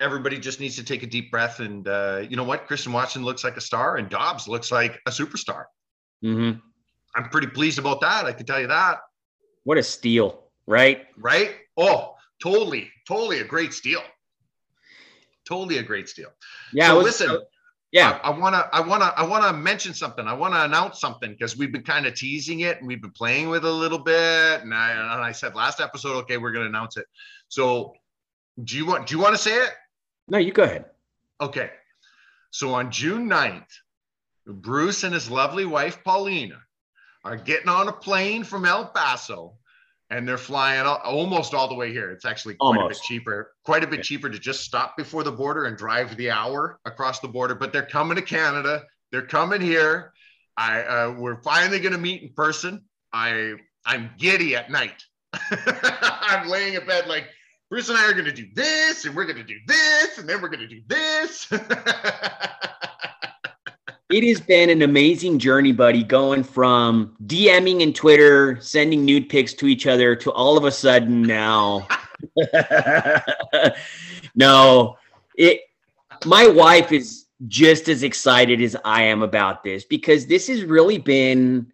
everybody 0.00 0.38
just 0.38 0.60
needs 0.60 0.76
to 0.76 0.84
take 0.84 1.02
a 1.02 1.06
deep 1.06 1.30
breath. 1.30 1.60
And 1.60 1.86
uh, 1.88 2.24
you 2.28 2.36
know 2.36 2.44
what? 2.44 2.66
Christian 2.66 2.92
Watson 2.92 3.24
looks 3.24 3.44
like 3.44 3.56
a 3.56 3.62
star, 3.62 3.96
and 3.96 4.08
Doubs 4.08 4.48
looks 4.48 4.70
like 4.70 5.00
a 5.06 5.10
superstar. 5.10 5.64
Mm-hmm. 6.22 6.58
I'm 7.14 7.28
pretty 7.30 7.48
pleased 7.48 7.78
about 7.78 8.00
that. 8.02 8.26
I 8.26 8.32
can 8.32 8.44
tell 8.44 8.60
you 8.60 8.68
that. 8.68 8.98
What 9.64 9.78
a 9.78 9.82
steal, 9.82 10.44
right? 10.66 11.06
Right? 11.16 11.54
Oh, 11.76 12.14
totally, 12.42 12.90
totally 13.06 13.40
a 13.40 13.44
great 13.44 13.72
steal 13.72 14.02
totally 15.48 15.78
a 15.78 15.82
great 15.82 16.08
steal. 16.08 16.30
Yeah, 16.72 16.88
So 16.88 16.96
was- 16.98 17.04
listen, 17.06 17.30
uh, 17.30 17.38
yeah. 17.90 18.20
I 18.22 18.30
want 18.30 18.54
to, 18.54 18.68
I 18.72 18.80
want 18.80 19.02
to, 19.02 19.18
I 19.18 19.24
want 19.24 19.44
to 19.44 19.52
mention 19.54 19.94
something. 19.94 20.26
I 20.26 20.34
want 20.34 20.52
to 20.54 20.62
announce 20.62 21.00
something 21.00 21.30
because 21.32 21.56
we've 21.56 21.72
been 21.72 21.82
kind 21.84 22.06
of 22.06 22.14
teasing 22.14 22.60
it 22.60 22.78
and 22.78 22.86
we've 22.86 23.00
been 23.00 23.10
playing 23.12 23.48
with 23.48 23.64
it 23.64 23.68
a 23.68 23.72
little 23.72 23.98
bit. 23.98 24.62
And 24.62 24.74
I, 24.74 24.90
and 24.92 25.22
I 25.24 25.32
said 25.32 25.54
last 25.54 25.80
episode, 25.80 26.16
okay, 26.24 26.36
we're 26.36 26.52
going 26.52 26.64
to 26.64 26.68
announce 26.68 26.96
it. 26.98 27.06
So, 27.48 27.94
do 28.62 28.76
you 28.76 28.84
want, 28.84 29.06
do 29.06 29.14
you 29.16 29.22
want 29.22 29.34
to 29.34 29.40
say 29.42 29.54
it? 29.56 29.70
No, 30.28 30.36
you 30.38 30.52
go 30.52 30.64
ahead. 30.64 30.84
Okay. 31.40 31.70
So 32.50 32.74
on 32.74 32.90
June 32.90 33.28
9th, 33.28 33.70
Bruce 34.46 35.04
and 35.04 35.14
his 35.14 35.30
lovely 35.30 35.64
wife 35.64 36.02
Paulina 36.04 36.60
are 37.24 37.36
getting 37.36 37.68
on 37.68 37.88
a 37.88 37.92
plane 37.92 38.44
from 38.44 38.64
El 38.64 38.86
Paso 38.86 39.54
and 40.10 40.26
they're 40.26 40.38
flying 40.38 40.80
al- 40.80 41.00
almost 41.04 41.54
all 41.54 41.68
the 41.68 41.74
way 41.74 41.92
here. 41.92 42.10
It's 42.10 42.24
actually 42.24 42.54
quite 42.54 42.70
a 42.70 42.74
bit 42.74 42.82
Almost. 42.82 43.04
cheaper, 43.04 43.52
quite 43.64 43.84
a 43.84 43.86
bit 43.86 44.02
cheaper 44.02 44.30
to 44.30 44.38
just 44.38 44.62
stop 44.62 44.96
before 44.96 45.22
the 45.22 45.32
border 45.32 45.66
and 45.66 45.76
drive 45.76 46.16
the 46.16 46.30
hour 46.30 46.80
across 46.84 47.20
the 47.20 47.28
border. 47.28 47.54
But 47.54 47.72
they're 47.72 47.86
coming 47.86 48.16
to 48.16 48.22
Canada. 48.22 48.84
They're 49.12 49.26
coming 49.26 49.60
here. 49.60 50.12
I 50.56 50.82
uh, 50.82 51.14
we're 51.16 51.42
finally 51.42 51.78
going 51.78 51.92
to 51.92 51.98
meet 51.98 52.22
in 52.22 52.30
person. 52.30 52.84
I 53.12 53.54
I'm 53.84 54.10
giddy 54.18 54.56
at 54.56 54.70
night. 54.70 55.02
I'm 55.32 56.48
laying 56.48 56.74
in 56.74 56.86
bed 56.86 57.06
like 57.06 57.26
Bruce 57.70 57.88
and 57.90 57.98
I 57.98 58.06
are 58.08 58.12
going 58.12 58.24
to 58.24 58.32
do 58.32 58.46
this, 58.54 59.04
and 59.04 59.14
we're 59.14 59.26
going 59.26 59.36
to 59.36 59.44
do 59.44 59.58
this, 59.66 60.18
and 60.18 60.28
then 60.28 60.40
we're 60.40 60.48
going 60.48 60.66
to 60.66 60.68
do 60.68 60.80
this. 60.88 61.50
It 64.10 64.26
has 64.26 64.40
been 64.40 64.70
an 64.70 64.80
amazing 64.80 65.38
journey, 65.38 65.72
buddy, 65.72 66.02
going 66.02 66.42
from 66.42 67.14
DMing 67.26 67.82
and 67.82 67.94
Twitter, 67.94 68.58
sending 68.58 69.04
nude 69.04 69.28
pics 69.28 69.52
to 69.54 69.66
each 69.66 69.86
other 69.86 70.16
to 70.16 70.32
all 70.32 70.56
of 70.56 70.64
a 70.64 70.70
sudden 70.70 71.20
now. 71.20 71.86
no, 74.34 74.96
it 75.36 75.60
my 76.24 76.46
wife 76.46 76.90
is 76.90 77.26
just 77.46 77.88
as 77.88 78.02
excited 78.02 78.62
as 78.62 78.74
I 78.82 79.02
am 79.02 79.22
about 79.22 79.62
this 79.62 79.84
because 79.84 80.26
this 80.26 80.48
has 80.48 80.64
really 80.64 80.98
been 80.98 81.70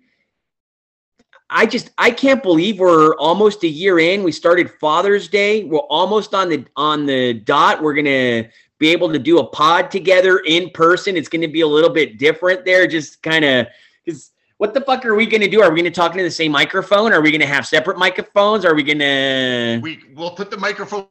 I 1.50 1.66
just 1.66 1.90
I 1.98 2.10
can't 2.10 2.42
believe 2.42 2.80
we're 2.80 3.14
almost 3.16 3.62
a 3.62 3.68
year 3.68 4.00
in. 4.00 4.24
We 4.24 4.32
started 4.32 4.72
Father's 4.80 5.28
Day. 5.28 5.64
We're 5.64 5.78
almost 5.78 6.34
on 6.34 6.48
the 6.48 6.66
on 6.74 7.06
the 7.06 7.34
dot. 7.34 7.80
We're 7.80 7.94
gonna 7.94 8.48
be 8.78 8.90
able 8.90 9.12
to 9.12 9.18
do 9.18 9.38
a 9.38 9.46
pod 9.46 9.90
together 9.90 10.38
in 10.46 10.70
person. 10.70 11.16
It's 11.16 11.28
gonna 11.28 11.48
be 11.48 11.62
a 11.62 11.66
little 11.66 11.90
bit 11.90 12.18
different 12.18 12.64
there. 12.64 12.86
Just 12.86 13.22
kind 13.22 13.44
of 13.44 13.66
because 14.04 14.32
what 14.58 14.74
the 14.74 14.80
fuck 14.80 15.04
are 15.04 15.14
we 15.14 15.26
gonna 15.26 15.48
do? 15.48 15.62
Are 15.62 15.70
we 15.70 15.80
gonna 15.80 15.90
talk 15.90 16.12
into 16.12 16.24
the 16.24 16.30
same 16.30 16.52
microphone? 16.52 17.12
Are 17.12 17.20
we 17.20 17.30
gonna 17.30 17.46
have 17.46 17.66
separate 17.66 17.98
microphones? 17.98 18.64
Are 18.64 18.74
we 18.74 18.82
gonna? 18.82 19.80
we 19.82 20.00
we'll 20.14 20.32
put 20.32 20.50
the 20.50 20.58
microphone 20.58 21.06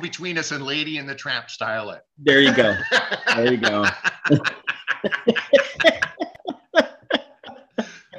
between 0.00 0.38
us 0.38 0.52
and 0.52 0.64
Lady 0.64 0.98
and 0.98 1.08
the 1.08 1.14
Tramp 1.14 1.50
style 1.50 1.90
it. 1.90 2.02
There 2.18 2.40
you 2.40 2.54
go. 2.54 2.76
There 3.34 3.52
you 3.52 3.58
go. 3.58 3.84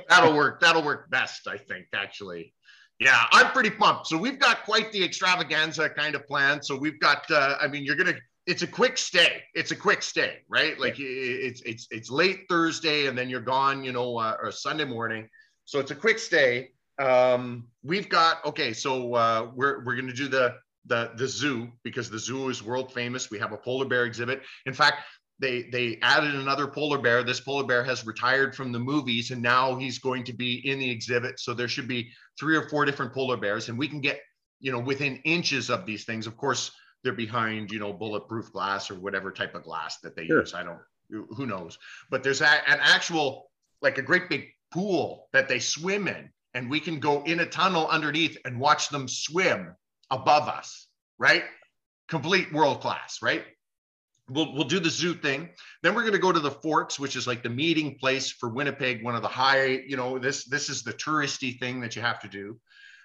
That'll 0.09 0.35
work. 0.35 0.59
That'll 0.59 0.83
work 0.83 1.09
best, 1.11 1.47
I 1.47 1.57
think, 1.57 1.85
actually. 1.93 2.53
Yeah, 2.99 3.23
I'm 3.31 3.51
pretty 3.51 3.69
pumped. 3.69 4.07
So 4.07 4.17
we've 4.17 4.39
got 4.39 4.65
quite 4.65 4.91
the 4.91 5.03
extravaganza 5.03 5.89
kind 5.89 6.15
of 6.15 6.27
plan. 6.27 6.61
So 6.61 6.75
we've 6.75 6.99
got, 6.99 7.29
uh, 7.31 7.55
I 7.61 7.67
mean, 7.67 7.85
you're 7.85 7.95
gonna. 7.95 8.15
It's 8.49 8.63
a 8.63 8.67
quick 8.67 8.97
stay. 8.97 9.43
It's 9.53 9.69
a 9.69 9.75
quick 9.75 10.01
stay, 10.01 10.39
right? 10.49 10.79
Like 10.79 10.95
it's 10.97 11.61
it's 11.61 11.87
it's 11.91 12.09
late 12.09 12.45
Thursday, 12.49 13.05
and 13.05 13.15
then 13.15 13.29
you're 13.29 13.41
gone, 13.41 13.83
you 13.83 13.91
know, 13.91 14.17
uh, 14.17 14.37
or 14.41 14.51
Sunday 14.51 14.85
morning. 14.85 15.29
So 15.65 15.79
it's 15.79 15.91
a 15.91 15.95
quick 15.95 16.17
stay. 16.17 16.71
Um, 16.99 17.67
we've 17.83 18.09
got 18.09 18.43
okay. 18.43 18.73
So 18.73 19.13
uh, 19.13 19.51
we're 19.53 19.85
we're 19.85 19.95
gonna 19.95 20.13
do 20.13 20.27
the 20.27 20.55
the 20.87 21.11
the 21.15 21.27
zoo 21.27 21.69
because 21.83 22.09
the 22.09 22.17
zoo 22.17 22.49
is 22.49 22.63
world 22.63 22.91
famous. 22.91 23.29
We 23.29 23.37
have 23.37 23.51
a 23.51 23.57
polar 23.57 23.85
bear 23.85 24.05
exhibit. 24.05 24.41
In 24.65 24.73
fact, 24.73 25.03
they 25.37 25.69
they 25.71 25.99
added 26.01 26.33
another 26.33 26.65
polar 26.65 26.97
bear. 26.97 27.21
This 27.23 27.39
polar 27.39 27.67
bear 27.67 27.83
has 27.83 28.03
retired 28.03 28.55
from 28.55 28.71
the 28.71 28.79
movies 28.79 29.29
and 29.29 29.43
now 29.43 29.75
he's 29.75 29.99
going 29.99 30.23
to 30.23 30.33
be 30.33 30.67
in 30.67 30.79
the 30.79 30.89
exhibit. 30.89 31.39
So 31.39 31.53
there 31.53 31.67
should 31.67 31.87
be 31.87 32.09
three 32.39 32.57
or 32.57 32.67
four 32.67 32.83
different 32.83 33.13
polar 33.13 33.37
bears, 33.37 33.69
and 33.69 33.77
we 33.77 33.87
can 33.87 34.01
get 34.01 34.21
you 34.59 34.71
know 34.71 34.79
within 34.79 35.17
inches 35.17 35.69
of 35.69 35.85
these 35.85 36.03
things. 36.03 36.25
Of 36.25 36.35
course, 36.35 36.71
they're 37.03 37.13
behind 37.13 37.71
you 37.71 37.79
know 37.79 37.93
bulletproof 37.93 38.51
glass 38.51 38.91
or 38.91 38.95
whatever 38.95 39.31
type 39.31 39.55
of 39.55 39.63
glass 39.63 39.99
that 40.01 40.15
they 40.15 40.27
Sure. 40.27 40.39
use. 40.41 40.53
I 40.53 40.63
don't 40.63 40.79
who 41.09 41.47
knows, 41.47 41.79
but 42.11 42.23
there's 42.23 42.41
a, 42.41 42.47
an 42.47 42.79
actual 42.81 43.49
like 43.81 43.97
a 43.97 44.01
great 44.03 44.29
big 44.29 44.45
pool 44.71 45.27
that 45.33 45.47
they 45.47 45.59
swim 45.59 46.07
in, 46.07 46.29
and 46.53 46.69
we 46.69 46.79
can 46.79 46.99
go 46.99 47.23
in 47.23 47.39
a 47.39 47.45
tunnel 47.45 47.87
underneath 47.87 48.37
and 48.45 48.59
watch 48.59 48.89
them 48.89 49.07
swim 49.07 49.75
above 50.11 50.47
us. 50.47 50.87
Right, 51.17 51.43
complete 52.07 52.53
world 52.53 52.81
class. 52.81 53.19
Right 53.21 53.45
we'll 54.29 54.53
we'll 54.53 54.63
do 54.63 54.79
the 54.79 54.89
zoo 54.89 55.13
thing. 55.13 55.49
Then 55.83 55.95
we're 55.95 56.01
going 56.01 56.13
to 56.13 56.19
go 56.19 56.31
to 56.31 56.39
the 56.39 56.51
Forks, 56.51 56.99
which 56.99 57.15
is 57.15 57.27
like 57.27 57.43
the 57.43 57.49
meeting 57.49 57.97
place 57.99 58.31
for 58.31 58.49
Winnipeg, 58.49 59.03
one 59.03 59.15
of 59.15 59.21
the 59.21 59.27
high, 59.27 59.65
you 59.87 59.97
know, 59.97 60.19
this 60.19 60.45
this 60.45 60.69
is 60.69 60.83
the 60.83 60.93
touristy 60.93 61.59
thing 61.59 61.81
that 61.81 61.95
you 61.95 62.01
have 62.01 62.19
to 62.21 62.27
do, 62.27 62.59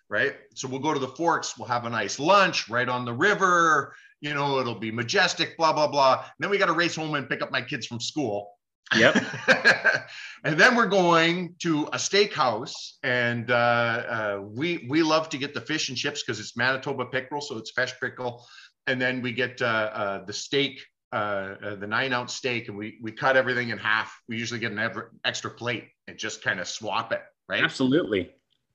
right? 0.09 0.35
So 0.55 0.69
we'll 0.69 0.81
go 0.81 0.93
to 0.93 1.01
the 1.01 1.09
Forks, 1.09 1.59
we'll 1.59 1.69
have 1.69 1.85
a 1.85 1.91
nice 1.91 2.19
lunch 2.19 2.69
right 2.69 2.89
on 2.89 3.05
the 3.05 3.13
river, 3.13 3.95
you 4.21 4.33
know, 4.33 4.59
it'll 4.59 4.79
be 4.79 4.91
majestic, 4.91 5.57
blah 5.57 5.73
blah 5.73 5.89
blah. 5.89 6.15
And 6.15 6.33
then 6.39 6.51
we 6.51 6.59
got 6.59 6.67
to 6.67 6.73
race 6.73 6.97
home 6.97 7.15
and 7.15 7.29
pick 7.29 7.43
up 7.43 7.51
my 7.51 7.63
kids 7.63 7.87
from 7.87 8.01
school. 8.01 8.51
Yep. 8.97 9.17
and 10.45 10.59
then 10.59 10.77
we're 10.77 10.87
going 10.87 11.55
to 11.61 11.85
a 11.85 11.97
steakhouse, 11.97 12.75
and 13.03 13.51
uh, 13.51 13.55
uh, 13.55 14.41
we 14.43 14.87
we 14.89 15.03
love 15.03 15.29
to 15.31 15.39
get 15.39 15.55
the 15.55 15.61
fish 15.61 15.89
and 15.89 15.99
chips 15.99 16.23
because 16.23 16.39
it's 16.39 16.57
Manitoba 16.57 17.07
pickerel, 17.07 17.41
so 17.41 17.57
it's 17.57 17.71
fresh 17.71 17.99
pickle. 18.01 18.47
And 18.87 19.01
then 19.01 19.23
we 19.23 19.33
get 19.33 19.61
uh, 19.63 19.65
uh, 19.65 20.25
the 20.25 20.33
steak, 20.33 20.83
uh, 21.13 21.55
uh, 21.63 21.75
the 21.77 21.87
nine 21.87 22.13
ounce 22.13 22.35
steak, 22.35 22.69
and 22.69 22.77
we 22.77 22.99
we 23.03 23.13
cut 23.13 23.37
everything 23.37 23.71
in 23.71 23.79
half. 23.79 24.15
We 24.29 24.37
usually 24.37 24.61
get 24.61 24.73
an 24.73 24.79
ever, 24.79 25.13
extra 25.25 25.51
plate 25.51 25.89
and 26.07 26.19
just 26.19 26.43
kind 26.43 26.61
of 26.61 26.69
swap 26.69 27.13
it, 27.13 27.23
right? 27.49 27.65
Absolutely. 27.65 28.33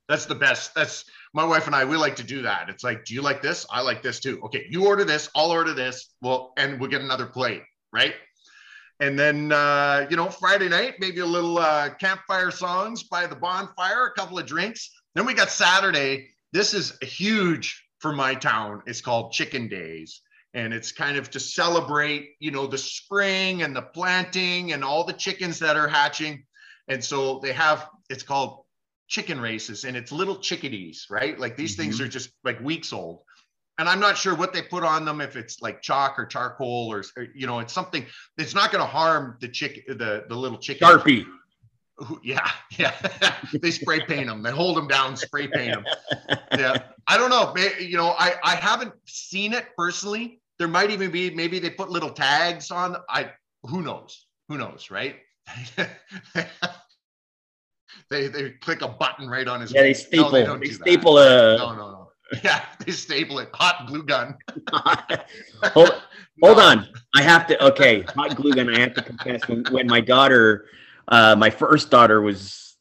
That's 0.09 0.25
the 0.25 0.35
best. 0.35 0.73
That's 0.73 1.05
my 1.35 1.45
wife 1.45 1.67
and 1.67 1.75
I. 1.75 1.85
We 1.85 1.95
like 1.95 2.15
to 2.15 2.23
do 2.23 2.41
that. 2.41 2.67
It's 2.67 2.83
like, 2.83 3.05
do 3.05 3.13
you 3.13 3.21
like 3.21 3.43
this? 3.43 3.67
I 3.69 3.81
like 3.81 4.01
this 4.01 4.19
too. 4.19 4.41
Okay, 4.45 4.65
you 4.67 4.87
order 4.87 5.05
this. 5.05 5.29
I'll 5.35 5.51
order 5.51 5.75
this. 5.75 6.11
Well, 6.19 6.51
and 6.57 6.79
we'll 6.79 6.89
get 6.89 7.01
another 7.01 7.27
plate, 7.27 7.61
right? 7.93 8.15
And 8.99 9.17
then 9.17 9.51
uh, 9.51 10.07
you 10.09 10.17
know, 10.17 10.29
Friday 10.29 10.67
night, 10.67 10.95
maybe 10.99 11.19
a 11.19 11.25
little 11.25 11.59
uh, 11.59 11.91
campfire 11.91 12.49
songs 12.49 13.03
by 13.03 13.27
the 13.27 13.35
bonfire, 13.35 14.07
a 14.07 14.13
couple 14.19 14.39
of 14.39 14.47
drinks. 14.47 14.89
Then 15.13 15.27
we 15.27 15.35
got 15.35 15.51
Saturday. 15.51 16.29
This 16.51 16.73
is 16.73 16.97
huge 17.03 17.85
for 17.99 18.11
my 18.11 18.33
town. 18.33 18.81
It's 18.87 19.01
called 19.01 19.31
Chicken 19.31 19.67
Days, 19.67 20.21
and 20.55 20.73
it's 20.73 20.91
kind 20.91 21.17
of 21.17 21.29
to 21.31 21.39
celebrate, 21.39 22.31
you 22.39 22.49
know, 22.49 22.65
the 22.65 22.79
spring 22.79 23.61
and 23.61 23.75
the 23.75 23.83
planting 23.83 24.73
and 24.73 24.83
all 24.83 25.03
the 25.03 25.13
chickens 25.13 25.59
that 25.59 25.77
are 25.77 25.87
hatching. 25.87 26.45
And 26.87 27.03
so 27.03 27.39
they 27.39 27.53
have. 27.53 27.87
It's 28.09 28.23
called 28.23 28.65
chicken 29.09 29.41
races 29.41 29.83
and 29.83 29.97
it's 29.97 30.11
little 30.11 30.37
chickadees, 30.37 31.07
right? 31.09 31.37
Like 31.37 31.57
these 31.57 31.75
things 31.75 31.95
mm-hmm. 31.95 32.05
are 32.05 32.09
just 32.09 32.29
like 32.43 32.59
weeks 32.61 32.93
old. 32.93 33.23
And 33.79 33.89
I'm 33.89 33.99
not 33.99 34.17
sure 34.17 34.35
what 34.35 34.53
they 34.53 34.61
put 34.61 34.83
on 34.83 35.03
them, 35.05 35.19
if 35.19 35.35
it's 35.35 35.61
like 35.61 35.81
chalk 35.81 36.19
or 36.19 36.25
charcoal 36.25 36.91
or, 36.91 37.03
or, 37.17 37.27
you 37.33 37.47
know, 37.47 37.59
it's 37.59 37.73
something 37.73 38.05
that's 38.37 38.53
not 38.53 38.71
going 38.71 38.83
to 38.83 38.87
harm 38.87 39.37
the 39.41 39.47
chick, 39.47 39.85
the, 39.87 40.25
the 40.27 40.35
little 40.35 40.57
chicken. 40.57 40.87
Sharpie. 40.87 41.25
Who- 41.97 42.19
Yeah, 42.23 42.49
yeah. 42.77 42.93
they 43.61 43.71
spray 43.71 44.01
paint 44.01 44.27
them. 44.27 44.43
They 44.43 44.51
hold 44.51 44.77
them 44.77 44.87
down, 44.87 45.17
spray 45.17 45.47
paint 45.47 45.75
them. 45.75 45.85
Yeah, 46.57 46.77
I 47.07 47.17
don't 47.17 47.29
know. 47.29 47.53
You 47.79 47.95
know, 47.95 48.09
I 48.17 48.33
I 48.43 48.55
haven't 48.55 48.93
seen 49.05 49.53
it 49.53 49.67
personally. 49.77 50.41
There 50.57 50.67
might 50.67 50.89
even 50.89 51.11
be 51.11 51.29
maybe 51.29 51.59
they 51.59 51.69
put 51.69 51.89
little 51.89 52.09
tags 52.09 52.71
on. 52.71 52.97
I 53.07 53.31
who 53.63 53.81
knows? 53.81 54.25
Who 54.49 54.57
knows? 54.57 54.89
Right? 54.91 55.17
They 58.09 58.27
they 58.27 58.51
click 58.51 58.81
a 58.81 58.87
button 58.87 59.29
right 59.29 59.47
on 59.47 59.61
his. 59.61 59.73
Yeah, 59.73 59.83
they 59.83 59.93
staple. 59.93 60.31
No, 60.31 60.57
they 60.57 60.67
they 60.67 60.67
that. 60.67 60.75
staple 60.75 61.17
a. 61.19 61.57
No, 61.57 61.75
no, 61.75 61.91
no. 61.91 61.95
Yeah, 62.43 62.63
they 62.85 62.91
staple 62.91 63.39
it. 63.39 63.49
Hot 63.53 63.87
glue 63.87 64.03
gun. 64.03 64.37
hold, 65.63 66.03
hold 66.43 66.59
on. 66.59 66.87
I 67.15 67.23
have 67.23 67.47
to. 67.47 67.65
Okay, 67.65 68.01
hot 68.01 68.35
glue 68.35 68.53
gun. 68.53 68.69
I 68.69 68.79
have 68.79 68.93
to 68.95 69.01
confess. 69.01 69.47
When 69.47 69.63
when 69.71 69.87
my 69.87 70.01
daughter, 70.01 70.65
uh, 71.07 71.35
my 71.35 71.49
first 71.49 71.89
daughter 71.89 72.21
was 72.21 72.77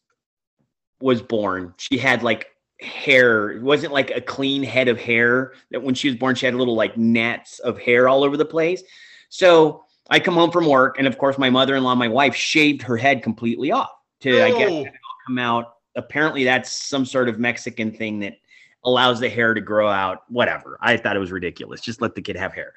was 1.00 1.22
born, 1.22 1.74
she 1.78 1.96
had 1.96 2.22
like 2.22 2.48
hair. 2.80 3.50
It 3.50 3.62
wasn't 3.62 3.92
like 3.92 4.10
a 4.10 4.20
clean 4.20 4.62
head 4.62 4.88
of 4.88 4.98
hair. 4.98 5.54
That 5.70 5.82
when 5.82 5.94
she 5.94 6.08
was 6.08 6.16
born, 6.18 6.34
she 6.34 6.44
had 6.46 6.54
little 6.54 6.76
like 6.76 6.98
nets 6.98 7.58
of 7.58 7.78
hair 7.78 8.08
all 8.08 8.24
over 8.24 8.36
the 8.36 8.44
place. 8.44 8.82
So 9.30 9.84
I 10.10 10.20
come 10.20 10.34
home 10.34 10.50
from 10.50 10.66
work, 10.66 10.98
and 10.98 11.06
of 11.06 11.16
course, 11.16 11.38
my 11.38 11.48
mother 11.48 11.74
in 11.74 11.84
law, 11.84 11.94
my 11.94 12.08
wife, 12.08 12.34
shaved 12.34 12.82
her 12.82 12.98
head 12.98 13.22
completely 13.22 13.72
off 13.72 13.97
to 14.20 14.42
I 14.42 14.50
guess 14.50 14.87
come 15.26 15.38
out. 15.38 15.74
Apparently, 15.96 16.44
that's 16.44 16.70
some 16.72 17.04
sort 17.04 17.28
of 17.28 17.38
Mexican 17.38 17.90
thing 17.92 18.20
that 18.20 18.37
allows 18.85 19.18
the 19.20 19.28
hair 19.28 19.54
to 19.54 19.61
grow 19.61 19.88
out. 19.88 20.22
Whatever. 20.28 20.78
I 20.81 20.96
thought 20.96 21.16
it 21.16 21.20
was 21.20 21.33
ridiculous. 21.33 21.81
Just 21.81 22.00
let 22.00 22.14
the 22.14 22.22
kid 22.22 22.37
have 22.37 22.52
hair. 22.54 22.74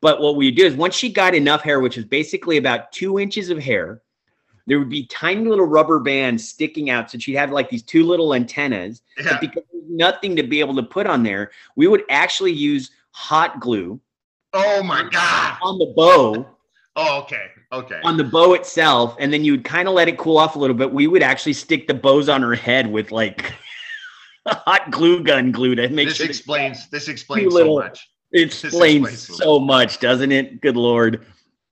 But 0.00 0.20
what 0.20 0.36
we 0.36 0.50
do 0.50 0.64
is 0.64 0.74
once 0.74 0.94
she 0.94 1.12
got 1.12 1.34
enough 1.34 1.62
hair, 1.62 1.80
which 1.80 1.98
is 1.98 2.04
basically 2.04 2.56
about 2.56 2.92
two 2.92 3.18
inches 3.18 3.50
of 3.50 3.58
hair, 3.58 4.02
there 4.66 4.78
would 4.78 4.90
be 4.90 5.06
tiny 5.06 5.44
little 5.48 5.64
rubber 5.64 5.98
bands 5.98 6.46
sticking 6.46 6.90
out. 6.90 7.10
So 7.10 7.18
she'd 7.18 7.34
have 7.34 7.50
like 7.50 7.68
these 7.70 7.82
two 7.82 8.04
little 8.04 8.34
antennas. 8.34 9.02
But 9.16 9.24
Yeah. 9.24 9.38
because 9.40 9.62
there's 9.72 9.84
nothing 9.88 10.36
to 10.36 10.42
be 10.42 10.60
able 10.60 10.76
to 10.76 10.82
put 10.82 11.06
on 11.06 11.22
there, 11.22 11.50
we 11.74 11.86
would 11.88 12.04
actually 12.10 12.52
use 12.52 12.90
hot 13.12 13.58
glue 13.60 13.98
Oh 14.52 14.82
my 14.82 15.08
god! 15.10 15.58
on 15.62 15.78
the 15.78 15.92
bow, 15.96 16.46
Oh, 16.96 17.20
okay, 17.22 17.46
okay. 17.72 18.00
on 18.04 18.16
the 18.16 18.24
bow 18.24 18.54
itself, 18.54 19.16
and 19.18 19.32
then 19.32 19.44
you'd 19.44 19.64
kind 19.64 19.88
of 19.88 19.94
let 19.94 20.08
it 20.08 20.18
cool 20.18 20.38
off 20.38 20.56
a 20.56 20.58
little 20.58 20.76
bit. 20.76 20.92
We 20.92 21.06
would 21.06 21.22
actually 21.22 21.52
stick 21.54 21.86
the 21.86 21.94
bows 21.94 22.28
on 22.28 22.42
her 22.42 22.54
head 22.54 22.90
with 22.90 23.12
like 23.12 23.52
a 24.46 24.54
hot 24.54 24.90
glue 24.90 25.22
gun 25.22 25.52
glue 25.52 25.74
to 25.74 25.88
make 25.88 26.08
this 26.08 26.16
sure. 26.16 26.26
that- 26.26 26.30
explains. 26.30 26.88
This 26.88 27.08
explains 27.08 27.52
little- 27.52 27.78
so 27.78 27.84
much. 27.84 28.08
It 28.30 28.42
explains 28.42 29.08
explains 29.08 29.38
so 29.38 29.58
much, 29.58 30.00
doesn't 30.00 30.32
it? 30.32 30.60
Good 30.60 30.76
lord, 30.76 31.26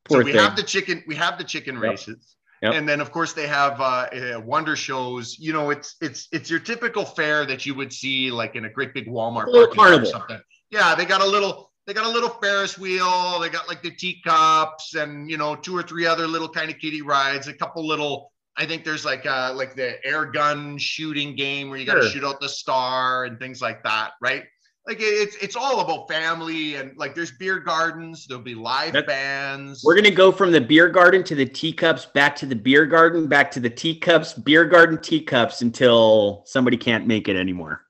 poor 0.04 0.22
so 0.22 0.24
we 0.24 0.32
thing. 0.32 0.40
have 0.40 0.56
the 0.56 0.62
chicken. 0.62 1.04
We 1.06 1.14
have 1.16 1.36
the 1.36 1.44
chicken 1.44 1.78
races. 1.78 2.36
Yep. 2.62 2.74
And 2.74 2.88
then, 2.88 3.02
of 3.02 3.12
course, 3.12 3.34
they 3.34 3.46
have 3.46 3.80
uh, 3.80 3.84
uh, 3.84 4.40
wonder 4.40 4.76
shows. 4.76 5.38
You 5.38 5.52
know, 5.52 5.68
it's 5.70 5.96
it's 6.00 6.28
it's 6.32 6.48
your 6.48 6.60
typical 6.60 7.04
fair 7.04 7.44
that 7.44 7.66
you 7.66 7.74
would 7.74 7.92
see 7.92 8.30
like 8.30 8.56
in 8.56 8.64
a 8.64 8.70
great 8.70 8.94
big 8.94 9.06
Walmart 9.06 9.48
Little 9.48 9.74
parking 9.74 10.00
lot 10.00 10.02
or 10.02 10.04
something. 10.06 10.40
Yeah, 10.70 10.94
they 10.94 11.04
got 11.04 11.20
a 11.20 11.26
little 11.26 11.70
they 11.86 11.94
got 11.94 12.04
a 12.06 12.08
little 12.10 12.28
Ferris 12.28 12.76
wheel. 12.78 13.38
They 13.40 13.48
got 13.48 13.68
like 13.68 13.82
the 13.82 13.90
teacups 13.92 14.94
and 14.94 15.30
you 15.30 15.36
know 15.36 15.54
two 15.54 15.76
or 15.76 15.82
three 15.82 16.06
other 16.06 16.26
little 16.26 16.48
kind 16.48 16.70
of 16.70 16.78
kiddie 16.78 17.02
rides. 17.02 17.48
A 17.48 17.52
couple 17.52 17.86
little. 17.86 18.32
I 18.58 18.64
think 18.66 18.84
there's 18.84 19.04
like 19.04 19.26
uh 19.26 19.52
like 19.54 19.74
the 19.76 20.04
air 20.04 20.24
gun 20.24 20.78
shooting 20.78 21.36
game 21.36 21.68
where 21.68 21.78
you 21.78 21.84
got 21.86 21.94
to 21.94 22.02
Sure. 22.02 22.10
shoot 22.10 22.24
out 22.24 22.40
the 22.40 22.48
star 22.48 23.24
and 23.26 23.38
things 23.38 23.60
like 23.60 23.82
that, 23.84 24.12
right? 24.20 24.44
Like 24.86 24.98
it's 25.00 25.36
it's 25.36 25.56
all 25.56 25.80
about 25.80 26.08
family 26.08 26.76
and 26.76 26.96
like 26.96 27.14
there's 27.14 27.32
beer 27.32 27.58
gardens. 27.58 28.26
There'll 28.26 28.42
be 28.42 28.54
live 28.54 28.92
That- 28.94 29.06
bands. 29.06 29.82
We're 29.84 29.96
gonna 29.96 30.10
go 30.10 30.32
from 30.32 30.52
the 30.52 30.60
beer 30.60 30.88
garden 30.88 31.22
to 31.24 31.34
the 31.34 31.44
teacups, 31.46 32.06
back 32.06 32.34
to 32.36 32.46
the 32.46 32.54
beer 32.56 32.86
garden, 32.86 33.26
back 33.26 33.50
to 33.52 33.60
the 33.60 33.68
teacups, 33.70 34.32
beer 34.32 34.64
garden, 34.64 34.98
teacups 35.00 35.60
until 35.62 36.42
somebody 36.46 36.76
can't 36.76 37.06
make 37.06 37.28
it 37.28 37.36
anymore. 37.36 37.82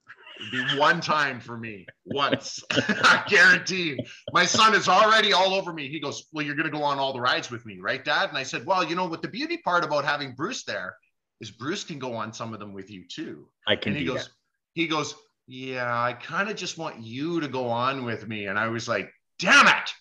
One 0.76 1.00
time 1.00 1.40
for 1.40 1.56
me, 1.56 1.86
once. 2.04 2.62
I 2.70 3.22
guarantee 3.28 3.90
you. 3.90 3.98
My 4.32 4.44
son 4.44 4.74
is 4.74 4.88
already 4.88 5.32
all 5.32 5.54
over 5.54 5.72
me. 5.72 5.88
He 5.88 6.00
goes, 6.00 6.26
Well, 6.32 6.44
you're 6.44 6.54
going 6.54 6.70
to 6.70 6.76
go 6.76 6.82
on 6.82 6.98
all 6.98 7.12
the 7.12 7.20
rides 7.20 7.50
with 7.50 7.64
me, 7.66 7.78
right, 7.80 8.04
Dad? 8.04 8.28
And 8.28 8.38
I 8.38 8.42
said, 8.42 8.66
Well, 8.66 8.84
you 8.84 8.94
know 8.96 9.06
what 9.06 9.22
the 9.22 9.28
beauty 9.28 9.58
part 9.58 9.84
about 9.84 10.04
having 10.04 10.34
Bruce 10.34 10.64
there 10.64 10.96
is 11.40 11.50
Bruce 11.50 11.84
can 11.84 11.98
go 11.98 12.14
on 12.14 12.32
some 12.32 12.54
of 12.54 12.60
them 12.60 12.72
with 12.72 12.90
you 12.90 13.04
too. 13.08 13.48
I 13.66 13.76
can 13.76 13.92
and 13.92 14.00
he 14.00 14.06
goes, 14.06 14.24
that. 14.24 14.32
He 14.74 14.86
goes, 14.86 15.14
Yeah, 15.46 15.92
I 15.92 16.12
kind 16.14 16.48
of 16.48 16.56
just 16.56 16.78
want 16.78 17.00
you 17.00 17.40
to 17.40 17.48
go 17.48 17.68
on 17.68 18.04
with 18.04 18.26
me. 18.28 18.46
And 18.46 18.58
I 18.58 18.68
was 18.68 18.88
like, 18.88 19.10
Damn 19.38 19.66
it. 19.66 19.92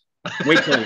Wait 0.46 0.64
till 0.64 0.86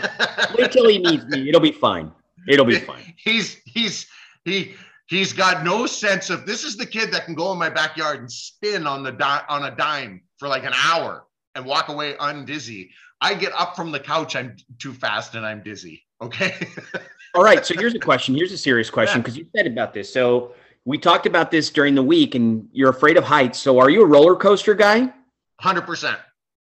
wait 0.57 0.71
till 0.71 0.89
he 0.89 0.97
needs 0.97 1.25
me. 1.27 1.47
It'll 1.47 1.61
be 1.61 1.71
fine. 1.71 2.11
It'll 2.47 2.65
be 2.65 2.79
fine. 2.79 3.13
he's 3.17 3.57
he's 3.65 4.07
he 4.43 4.75
he's 5.09 5.33
got 5.33 5.63
no 5.63 5.85
sense 5.85 6.29
of 6.29 6.45
this 6.45 6.63
is 6.63 6.77
the 6.77 6.85
kid 6.85 7.11
that 7.11 7.25
can 7.25 7.33
go 7.33 7.51
in 7.51 7.57
my 7.57 7.69
backyard 7.69 8.19
and 8.19 8.31
spin 8.31 8.87
on 8.87 9.03
the 9.03 9.11
di- 9.11 9.43
on 9.49 9.65
a 9.65 9.75
dime 9.75 10.21
for 10.37 10.47
like 10.47 10.63
an 10.63 10.73
hour 10.85 11.25
and 11.55 11.65
walk 11.65 11.89
away 11.89 12.13
undizzy. 12.13 12.89
I 13.19 13.33
get 13.33 13.51
up 13.53 13.75
from 13.75 13.91
the 13.91 13.99
couch, 13.99 14.35
I'm 14.35 14.55
too 14.77 14.93
fast 14.93 15.35
and 15.35 15.45
I'm 15.45 15.61
dizzy. 15.61 16.03
Okay. 16.21 16.55
All 17.35 17.43
right. 17.43 17.65
So 17.65 17.73
here's 17.75 17.95
a 17.95 17.99
question. 17.99 18.35
Here's 18.35 18.51
a 18.51 18.57
serious 18.57 18.89
question 18.89 19.21
because 19.21 19.37
you 19.37 19.45
said 19.55 19.67
about 19.67 19.93
this. 19.93 20.11
So 20.11 20.53
we 20.85 20.97
talked 20.97 21.25
about 21.25 21.51
this 21.51 21.69
during 21.69 21.95
the 21.95 22.03
week, 22.03 22.35
and 22.35 22.67
you're 22.71 22.89
afraid 22.89 23.17
of 23.17 23.23
heights. 23.23 23.59
So 23.59 23.79
are 23.79 23.89
you 23.89 24.01
a 24.03 24.05
roller 24.05 24.35
coaster 24.35 24.73
guy? 24.73 25.13
100%. 25.61 26.17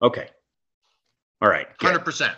Okay. 0.01 0.27
All 1.41 1.49
right. 1.49 1.67
100%. 1.79 2.33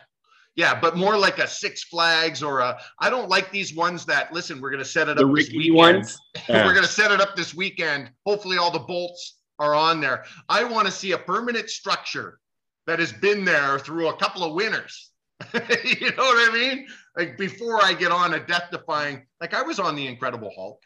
Yeah, 0.56 0.80
but 0.80 0.96
more 0.96 1.18
like 1.18 1.38
a 1.40 1.48
Six 1.48 1.84
Flags 1.84 2.42
or 2.42 2.60
a. 2.60 2.80
I 3.00 3.10
don't 3.10 3.30
like 3.30 3.52
these 3.52 3.76
ones 3.76 4.06
that 4.06 4.32
listen. 4.34 4.62
We're 4.62 4.72
gonna 4.72 4.86
set 4.86 5.10
it 5.10 5.18
The 5.18 5.28
up 5.28 5.36
this 5.36 5.50
weekend. 5.52 5.76
ones. 5.76 6.18
we're 6.48 6.74
gonna 6.74 6.88
set 6.88 7.12
it 7.12 7.20
up 7.20 7.36
this 7.36 7.54
weekend. 7.54 8.10
Hopefully, 8.26 8.58
all 8.58 8.72
the 8.72 8.80
bolts 8.80 9.38
are 9.60 9.76
on 9.76 10.00
there. 10.00 10.24
I 10.50 10.64
want 10.64 10.86
to 10.88 10.92
see 10.92 11.12
a 11.12 11.18
permanent 11.18 11.70
structure 11.70 12.40
that 12.88 13.00
has 13.00 13.12
been 13.12 13.44
there 13.44 13.80
through 13.80 14.08
a 14.10 14.16
couple 14.18 14.44
of 14.44 14.54
winters. 14.54 15.12
you 15.54 16.10
know 16.12 16.24
what 16.24 16.50
I 16.50 16.52
mean? 16.54 16.88
Like 17.18 17.38
before 17.38 17.84
I 17.84 17.94
get 17.94 18.12
on 18.12 18.34
a 18.36 18.40
death-defying. 18.40 19.26
Like 19.42 19.54
I 19.54 19.62
was 19.62 19.80
on 19.80 19.96
the 19.96 20.08
Incredible 20.08 20.52
Hulk, 20.56 20.80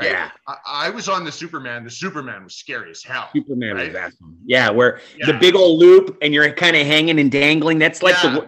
right? 0.00 0.10
Yeah. 0.10 0.30
I, 0.46 0.56
I 0.66 0.90
was 0.90 1.08
on 1.08 1.24
the 1.24 1.32
Superman. 1.32 1.84
The 1.84 1.90
Superman 1.90 2.44
was 2.44 2.56
scary 2.56 2.90
as 2.90 3.02
hell. 3.02 3.28
Superman 3.34 3.76
right? 3.76 3.92
was 3.92 3.96
awesome. 3.96 4.38
Yeah, 4.44 4.70
where 4.70 5.00
the 5.26 5.34
big 5.34 5.54
old 5.54 5.78
loop 5.80 6.18
and 6.22 6.34
you're 6.34 6.52
kind 6.52 6.76
of 6.76 6.86
hanging 6.86 7.18
and 7.20 7.30
dangling. 7.30 7.78
That's 7.78 8.02
like 8.02 8.14
Yeah. 8.22 8.34
the, 8.34 8.40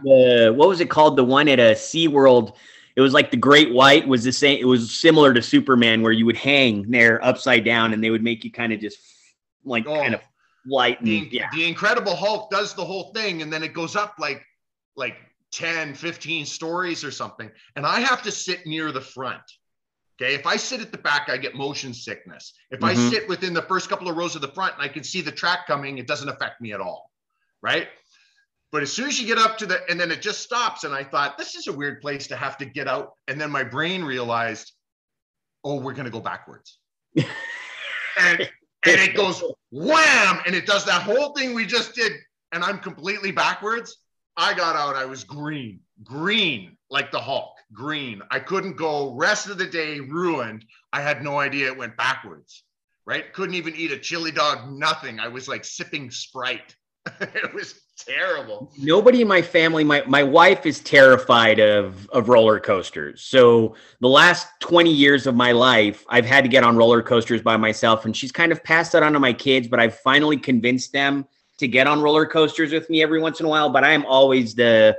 the 0.48 0.52
what 0.54 0.68
was 0.68 0.80
it 0.80 0.90
called? 0.90 1.16
The 1.16 1.24
one 1.24 1.48
at 1.48 1.60
uh, 1.60 1.64
a 1.64 1.76
Sea 1.76 2.08
World. 2.08 2.56
It 2.94 3.00
was 3.00 3.14
like 3.14 3.30
the 3.30 3.36
Great 3.38 3.72
White 3.72 4.06
was 4.06 4.22
the 4.24 4.32
same. 4.32 4.58
It 4.60 4.66
was 4.66 4.94
similar 4.94 5.32
to 5.32 5.40
Superman, 5.40 6.02
where 6.02 6.12
you 6.12 6.26
would 6.26 6.36
hang 6.36 6.90
there 6.90 7.24
upside 7.24 7.64
down, 7.64 7.94
and 7.94 8.04
they 8.04 8.10
would 8.10 8.22
make 8.22 8.44
you 8.44 8.50
kind 8.52 8.72
of 8.72 8.80
just 8.80 8.98
like 9.64 9.86
Oh. 9.86 9.94
kind 9.94 10.14
of 10.14 10.20
light. 10.66 10.98
And, 11.00 11.08
the, 11.08 11.28
yeah, 11.32 11.48
the 11.52 11.66
incredible 11.66 12.14
hulk 12.14 12.50
does 12.50 12.74
the 12.74 12.84
whole 12.84 13.12
thing 13.14 13.42
and 13.42 13.52
then 13.52 13.62
it 13.62 13.72
goes 13.72 13.96
up 13.96 14.14
like 14.18 14.44
like 14.94 15.16
10 15.52 15.94
15 15.94 16.46
stories 16.46 17.02
or 17.04 17.10
something 17.10 17.50
and 17.76 17.84
i 17.84 17.98
have 18.00 18.22
to 18.22 18.30
sit 18.30 18.64
near 18.66 18.92
the 18.92 19.00
front 19.00 19.42
okay 20.20 20.34
if 20.34 20.46
i 20.46 20.56
sit 20.56 20.80
at 20.80 20.92
the 20.92 20.98
back 20.98 21.28
i 21.28 21.36
get 21.36 21.54
motion 21.54 21.92
sickness. 21.94 22.54
If 22.70 22.82
i 22.84 22.94
Mhm. 22.94 23.10
sit 23.10 23.28
within 23.28 23.54
the 23.54 23.62
first 23.62 23.88
couple 23.88 24.08
of 24.08 24.16
rows 24.16 24.34
of 24.34 24.42
the 24.42 24.52
front 24.52 24.74
and 24.74 24.82
i 24.82 24.88
can 24.88 25.04
see 25.04 25.20
the 25.20 25.32
track 25.32 25.66
coming 25.66 25.98
it 25.98 26.06
doesn't 26.06 26.28
affect 26.28 26.60
me 26.60 26.72
at 26.72 26.80
all 26.80 27.10
right? 27.62 27.88
But 28.72 28.82
as 28.82 28.90
soon 28.92 29.06
as 29.08 29.20
you 29.20 29.26
get 29.26 29.38
up 29.38 29.58
to 29.58 29.66
the 29.66 29.88
and 29.90 30.00
then 30.00 30.10
it 30.10 30.22
just 30.22 30.40
stops 30.40 30.84
and 30.84 30.94
i 30.94 31.04
thought 31.04 31.36
this 31.38 31.54
is 31.54 31.66
a 31.68 31.72
weird 31.72 32.00
place 32.00 32.26
to 32.28 32.36
have 32.36 32.56
to 32.58 32.64
get 32.64 32.88
out. 32.88 33.12
And 33.28 33.40
then 33.40 33.50
my 33.50 33.62
brain 33.64 34.02
realized 34.02 34.72
oh 35.64 35.76
we're 35.80 35.92
going 35.92 36.06
to 36.06 36.10
go 36.10 36.20
backwards. 36.20 36.78
And 37.16 38.40
and 38.84 39.00
it 39.00 39.14
goes 39.14 39.42
wham 39.70 40.40
and 40.46 40.54
it 40.54 40.66
does 40.66 40.84
that 40.86 41.02
whole 41.02 41.32
thing 41.34 41.54
we 41.54 41.64
just 41.66 41.94
did 41.94 42.12
and 42.52 42.64
i'm 42.64 42.78
completely 42.78 43.30
backwards. 43.30 43.96
I 44.36 44.54
got 44.54 44.74
out 44.76 44.96
i 44.96 45.04
was 45.04 45.22
green 45.24 45.80
green 46.02 46.76
like 46.90 47.12
the 47.12 47.20
hulk 47.20 47.54
green 47.72 48.20
i 48.30 48.38
couldn't 48.38 48.76
go 48.76 49.14
rest 49.14 49.48
of 49.48 49.58
the 49.58 49.66
day 49.66 50.00
ruined 50.00 50.64
i 50.92 51.00
had 51.00 51.22
no 51.22 51.38
idea 51.38 51.66
it 51.66 51.76
went 51.76 51.96
backwards 51.96 52.64
right 53.06 53.32
couldn't 53.32 53.54
even 53.54 53.74
eat 53.74 53.92
a 53.92 53.98
chili 53.98 54.30
dog 54.30 54.70
nothing 54.70 55.18
i 55.20 55.28
was 55.28 55.48
like 55.48 55.64
sipping 55.64 56.10
sprite 56.10 56.76
it 57.20 57.52
was 57.54 57.82
terrible 57.96 58.72
nobody 58.78 59.22
in 59.22 59.28
my 59.28 59.42
family. 59.42 59.84
My 59.84 60.02
my 60.06 60.22
wife 60.22 60.66
is 60.66 60.80
terrified 60.80 61.58
of 61.60 62.08
of 62.10 62.28
roller 62.28 62.58
coasters. 62.60 63.22
So 63.22 63.76
the 64.00 64.08
last 64.08 64.48
twenty 64.60 64.92
years 64.92 65.26
of 65.26 65.34
my 65.34 65.52
life, 65.52 66.04
I've 66.08 66.24
had 66.24 66.44
to 66.44 66.48
get 66.48 66.64
on 66.64 66.76
roller 66.76 67.02
coasters 67.02 67.42
by 67.42 67.56
myself, 67.56 68.04
and 68.04 68.16
she's 68.16 68.32
kind 68.32 68.52
of 68.52 68.62
passed 68.64 68.92
that 68.92 69.02
on 69.02 69.12
to 69.12 69.20
my 69.20 69.32
kids. 69.32 69.68
But 69.68 69.80
I've 69.80 69.98
finally 69.98 70.36
convinced 70.36 70.92
them 70.92 71.26
to 71.58 71.68
get 71.68 71.86
on 71.86 72.00
roller 72.00 72.26
coasters 72.26 72.72
with 72.72 72.88
me 72.90 73.02
every 73.02 73.20
once 73.20 73.40
in 73.40 73.46
a 73.46 73.48
while. 73.48 73.70
But 73.70 73.84
I 73.84 73.92
am 73.92 74.04
always 74.06 74.54
the 74.54 74.96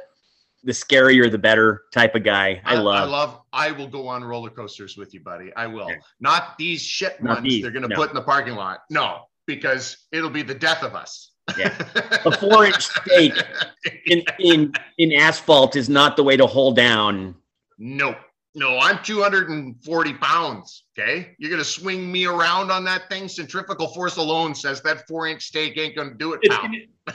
the 0.63 0.71
scarier 0.71 1.29
the 1.29 1.37
better 1.37 1.83
type 1.91 2.15
of 2.15 2.23
guy. 2.23 2.61
I, 2.65 2.75
love. 2.75 2.95
I 2.95 3.03
love. 3.03 3.41
I 3.51 3.71
will 3.71 3.87
go 3.87 4.07
on 4.07 4.23
roller 4.23 4.49
coasters 4.49 4.97
with 4.97 5.13
you, 5.13 5.19
buddy. 5.19 5.53
I 5.55 5.67
will. 5.67 5.91
Not 6.19 6.57
these 6.57 6.81
shit 6.81 7.21
Not 7.21 7.35
ones 7.37 7.43
these, 7.43 7.61
they're 7.61 7.71
going 7.71 7.83
to 7.83 7.89
no. 7.89 7.95
put 7.95 8.09
in 8.09 8.15
the 8.15 8.21
parking 8.21 8.55
lot. 8.55 8.79
No, 8.89 9.25
because 9.45 9.97
it'll 10.11 10.29
be 10.29 10.41
the 10.41 10.55
death 10.55 10.83
of 10.83 10.95
us. 10.95 11.31
Yeah. 11.57 11.75
a 12.25 12.37
four 12.37 12.65
inch 12.65 12.85
stake 12.85 13.37
in 14.05 14.23
in 14.39 14.73
in 14.97 15.11
asphalt 15.13 15.75
is 15.75 15.89
not 15.89 16.15
the 16.15 16.23
way 16.23 16.37
to 16.37 16.47
hold 16.47 16.75
down. 16.75 17.35
Nope. 17.77 18.17
No, 18.55 18.77
I'm 18.77 19.03
240 19.03 20.13
pounds. 20.15 20.83
Okay. 20.97 21.35
You're 21.39 21.49
going 21.49 21.61
to 21.61 21.67
swing 21.67 22.11
me 22.11 22.25
around 22.25 22.69
on 22.71 22.83
that 22.83 23.09
thing. 23.09 23.27
Centrifugal 23.27 23.87
force 23.87 24.17
alone 24.17 24.53
says 24.53 24.79
that 24.83 25.07
four 25.07 25.27
inch 25.27 25.43
stake 25.43 25.75
ain't 25.77 25.95
going 25.95 26.09
to 26.09 26.15
do 26.15 26.33
it. 26.33 26.41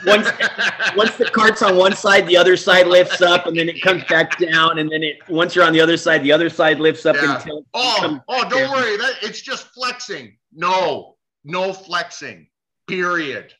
Once 0.05 0.27
once 0.97 1.15
the 1.15 1.29
cart's 1.33 1.61
on 1.61 1.77
one 1.77 1.95
side, 1.95 2.27
the 2.27 2.35
other 2.35 2.57
side 2.57 2.87
lifts 2.87 3.21
up, 3.21 3.47
and 3.47 3.57
then 3.57 3.69
it 3.69 3.81
comes 3.81 4.03
back 4.05 4.37
down, 4.37 4.79
and 4.79 4.91
then 4.91 5.01
it 5.01 5.17
once 5.29 5.55
you're 5.55 5.63
on 5.65 5.71
the 5.71 5.79
other 5.79 5.95
side, 5.95 6.21
the 6.23 6.31
other 6.31 6.49
side 6.49 6.79
lifts 6.79 7.05
up 7.05 7.15
Yeah. 7.15 7.37
until 7.37 7.65
Oh, 7.73 8.19
oh, 8.27 8.49
don't 8.49 8.69
worry. 8.71 8.97
That 8.97 9.13
it's 9.21 9.41
just 9.41 9.67
flexing. 9.67 10.37
No, 10.53 11.15
no 11.45 11.71
flexing. 11.71 12.47
Period. 12.87 13.53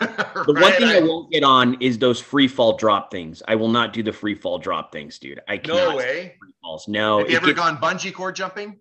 The 0.00 0.54
one 0.54 0.72
thing 0.72 0.84
I 0.88 1.00
won't 1.00 1.30
get 1.30 1.42
on 1.42 1.80
is 1.80 1.98
those 1.98 2.20
free 2.20 2.48
fall 2.48 2.76
drop 2.76 3.10
things. 3.10 3.42
I 3.48 3.54
will 3.56 3.68
not 3.68 3.92
do 3.92 4.02
the 4.02 4.12
free 4.12 4.34
fall 4.34 4.58
drop 4.58 4.92
things, 4.92 5.18
dude. 5.18 5.40
I 5.48 5.58
cannot. 5.58 5.90
No 5.90 5.96
way. 5.96 6.36
Free 6.40 6.52
falls. 6.62 6.88
No. 6.88 7.18
Have 7.18 7.30
you 7.30 7.36
ever 7.36 7.46
gets- 7.46 7.58
gone 7.58 7.76
bungee 7.78 8.12
cord 8.14 8.36
jumping? 8.36 8.78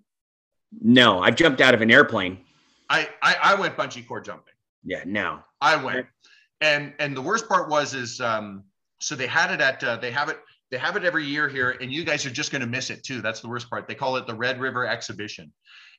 no, 0.81 1.19
I've 1.19 1.35
jumped 1.35 1.61
out 1.61 1.73
of 1.73 1.81
an 1.81 1.89
airplane. 1.89 2.39
I, 2.89 3.09
I 3.21 3.35
I 3.43 3.55
went 3.55 3.75
bungee 3.77 4.07
cord 4.07 4.25
jumping. 4.25 4.53
Yeah, 4.83 5.03
no. 5.05 5.39
I 5.61 5.75
went, 5.75 6.07
and 6.61 6.93
and 6.99 7.15
the 7.15 7.21
worst 7.21 7.47
part 7.49 7.69
was 7.69 7.93
is 7.93 8.21
um 8.21 8.63
so 8.99 9.15
they 9.15 9.27
had 9.27 9.51
it 9.51 9.61
at 9.61 9.83
uh, 9.83 9.97
they 9.97 10.11
have 10.11 10.29
it 10.29 10.39
they 10.71 10.77
have 10.77 10.95
it 10.95 11.03
every 11.03 11.25
year 11.25 11.47
here, 11.47 11.71
and 11.81 11.91
you 11.91 12.03
guys 12.03 12.25
are 12.25 12.29
just 12.29 12.51
going 12.51 12.61
to 12.61 12.67
miss 12.67 12.89
it 12.89 13.03
too. 13.03 13.21
That's 13.21 13.41
the 13.41 13.47
worst 13.47 13.69
part. 13.69 13.87
They 13.87 13.95
call 13.95 14.17
it 14.17 14.27
the 14.27 14.35
Red 14.35 14.59
River 14.59 14.85
Exhibition, 14.85 15.51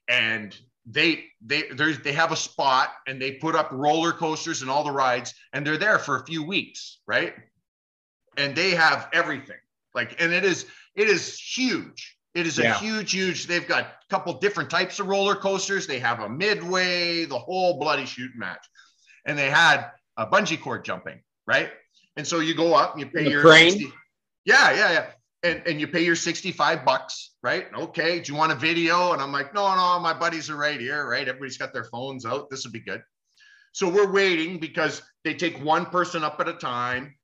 and 0.08 0.56
they 0.90 1.24
they 1.44 1.64
there's 1.70 2.00
they 2.00 2.12
have 2.12 2.32
a 2.32 2.36
spot 2.36 2.90
and 3.06 3.20
they 3.20 3.32
put 3.32 3.54
up 3.54 3.68
roller 3.72 4.12
coasters 4.12 4.62
and 4.62 4.70
all 4.70 4.84
the 4.84 4.90
rides, 4.90 5.34
and 5.52 5.66
they're 5.66 5.76
there 5.76 5.98
for 5.98 6.16
a 6.16 6.24
few 6.24 6.42
weeks, 6.42 6.98
right? 7.06 7.34
And 8.36 8.54
they 8.54 8.70
have 8.70 9.08
everything 9.12 9.58
like, 9.94 10.20
and 10.20 10.32
it 10.32 10.44
is 10.44 10.66
it 10.94 11.08
is 11.08 11.38
huge. 11.38 12.16
It 12.34 12.46
is 12.46 12.58
a 12.60 12.72
huge, 12.74 13.12
huge. 13.12 13.46
They've 13.46 13.66
got 13.66 13.84
a 13.84 13.90
couple 14.10 14.32
different 14.34 14.70
types 14.70 15.00
of 15.00 15.08
roller 15.08 15.34
coasters. 15.34 15.88
They 15.88 15.98
have 15.98 16.20
a 16.20 16.28
midway, 16.28 17.24
the 17.24 17.38
whole 17.38 17.80
bloody 17.80 18.04
shoot 18.04 18.30
match 18.36 18.64
and 19.28 19.38
they 19.38 19.50
had 19.50 19.90
a 20.16 20.26
bungee 20.26 20.60
cord 20.60 20.84
jumping, 20.84 21.20
right? 21.46 21.70
And 22.16 22.26
so 22.26 22.40
you 22.40 22.54
go 22.54 22.74
up 22.74 22.94
and 22.94 23.00
you 23.00 23.06
pay 23.06 23.24
The 23.24 23.30
your 23.30 23.42
crane? 23.42 23.70
60 23.70 23.92
yeah, 24.44 24.72
yeah, 24.72 24.92
yeah. 24.92 25.06
And 25.42 25.62
and 25.66 25.80
you 25.80 25.86
pay 25.86 26.04
your 26.04 26.16
65 26.16 26.84
bucks, 26.84 27.36
right? 27.42 27.66
Okay. 27.72 28.20
Do 28.20 28.32
you 28.32 28.38
want 28.38 28.52
a 28.52 28.56
video? 28.56 29.12
And 29.12 29.22
I'm 29.22 29.32
like, 29.32 29.54
no, 29.54 29.74
no, 29.74 30.00
my 30.00 30.12
buddies 30.12 30.50
are 30.50 30.56
right 30.56 30.80
here, 30.80 31.08
right? 31.08 31.28
Everybody's 31.28 31.58
got 31.58 31.72
their 31.72 31.84
phones 31.84 32.26
out. 32.26 32.50
This 32.50 32.64
would 32.64 32.72
be 32.72 32.80
good. 32.80 33.02
So 33.72 33.88
we're 33.88 34.10
waiting 34.10 34.58
because 34.58 35.02
they 35.24 35.34
take 35.34 35.62
one 35.62 35.86
person 35.86 36.24
up 36.24 36.40
at 36.40 36.48
a 36.48 36.54
time 36.54 37.14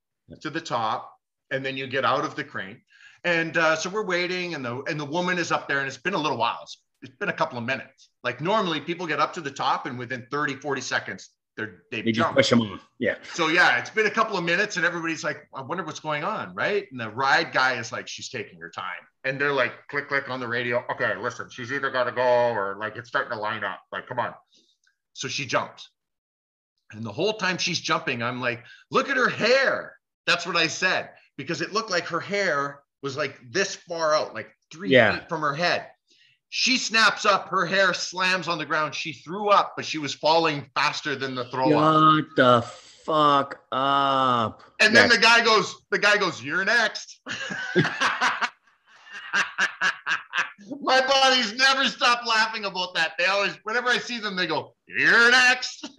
to 0.40 0.50
the 0.50 0.60
top, 0.60 1.12
and 1.50 1.64
then 1.64 1.76
you 1.76 1.86
get 1.86 2.04
out 2.04 2.24
of 2.24 2.36
the 2.36 2.44
crane. 2.44 2.80
And 3.24 3.56
uh, 3.56 3.74
so 3.74 3.90
we're 3.90 4.04
waiting, 4.04 4.54
and 4.54 4.64
the 4.64 4.82
and 4.82 5.00
the 5.00 5.04
woman 5.04 5.38
is 5.38 5.50
up 5.50 5.66
there, 5.66 5.78
and 5.78 5.88
it's 5.88 5.96
been 5.96 6.14
a 6.14 6.18
little 6.18 6.38
while. 6.38 6.60
It's, 6.62 7.16
been 7.18 7.28
a 7.28 7.34
couple 7.34 7.58
of 7.58 7.64
minutes. 7.64 8.10
Like 8.22 8.40
normally 8.40 8.80
people 8.80 9.06
get 9.06 9.20
up 9.20 9.34
to 9.34 9.40
the 9.40 9.50
top, 9.50 9.86
and 9.86 9.98
within 9.98 10.26
30, 10.30 10.56
40 10.56 10.80
seconds, 10.80 11.30
they're 11.56 11.82
they, 11.90 12.02
They 12.02 12.12
push 12.12 12.50
them 12.50 12.62
off. 12.62 12.80
Yeah. 12.98 13.16
So 13.32 13.48
yeah, 13.48 13.78
it's 13.78 13.90
been 13.90 14.06
a 14.06 14.10
couple 14.10 14.36
of 14.36 14.44
minutes, 14.44 14.76
and 14.76 14.84
everybody's 14.84 15.22
like, 15.22 15.48
I 15.54 15.62
wonder 15.62 15.84
what's 15.84 16.00
going 16.00 16.24
on, 16.24 16.54
right? 16.54 16.86
And 16.90 16.98
the 16.98 17.10
ride 17.10 17.52
guy 17.52 17.74
is 17.74 17.92
like, 17.92 18.08
she's 18.08 18.28
taking 18.28 18.58
her 18.60 18.70
time. 18.70 18.90
And 19.24 19.40
they're 19.40 19.52
like, 19.52 19.72
click, 19.88 20.08
click 20.08 20.28
on 20.28 20.40
the 20.40 20.48
radio. 20.48 20.84
Okay, 20.90 21.14
listen, 21.16 21.48
she's 21.50 21.72
either 21.72 21.90
gotta 21.90 22.12
go 22.12 22.22
or 22.22 22.76
like 22.78 22.96
it's 22.96 23.08
starting 23.08 23.32
to 23.32 23.38
line 23.38 23.64
up. 23.64 23.80
Like, 23.92 24.06
come 24.06 24.18
on. 24.18 24.34
So 25.12 25.28
she 25.28 25.46
jumps. 25.46 25.90
And 26.92 27.04
the 27.04 27.12
whole 27.12 27.34
time 27.34 27.58
she's 27.58 27.80
jumping, 27.80 28.22
I'm 28.22 28.40
like, 28.40 28.64
look 28.90 29.08
at 29.08 29.16
her 29.16 29.28
hair. 29.28 29.96
That's 30.26 30.46
what 30.46 30.56
I 30.56 30.66
said, 30.66 31.10
because 31.36 31.60
it 31.60 31.72
looked 31.72 31.90
like 31.90 32.06
her 32.06 32.20
hair 32.20 32.80
was 33.02 33.16
like 33.16 33.38
this 33.50 33.74
far 33.76 34.14
out, 34.14 34.34
like 34.34 34.50
three 34.72 34.90
Yeah. 34.90 35.18
feet 35.18 35.28
from 35.28 35.42
her 35.42 35.54
head. 35.54 35.86
She 36.56 36.78
snaps 36.78 37.26
up, 37.26 37.48
her 37.48 37.66
hair 37.66 37.92
slams 37.92 38.46
on 38.46 38.58
the 38.58 38.64
ground. 38.64 38.94
She 38.94 39.12
threw 39.12 39.48
up, 39.48 39.72
but 39.74 39.84
she 39.84 39.98
was 39.98 40.14
falling 40.14 40.70
faster 40.76 41.16
than 41.16 41.34
the 41.34 41.46
throw 41.46 41.76
up. 41.76 42.14
Shut 42.14 42.36
the 42.36 42.62
fuck 43.04 43.58
up. 43.72 44.62
And 44.80 44.94
then 44.94 45.08
That's- 45.08 45.16
the 45.16 45.20
guy 45.20 45.44
goes, 45.44 45.74
the 45.90 45.98
guy 45.98 46.16
goes, 46.16 46.40
you're 46.44 46.64
next. 46.64 47.18
My 50.80 51.00
buddies 51.00 51.54
never 51.54 51.86
stop 51.86 52.24
laughing 52.24 52.66
about 52.66 52.94
that. 52.94 53.14
They 53.18 53.26
always, 53.26 53.58
whenever 53.64 53.88
I 53.88 53.98
see 53.98 54.20
them, 54.20 54.36
they 54.36 54.46
go, 54.46 54.76
you're 54.86 55.32
next. 55.32 55.90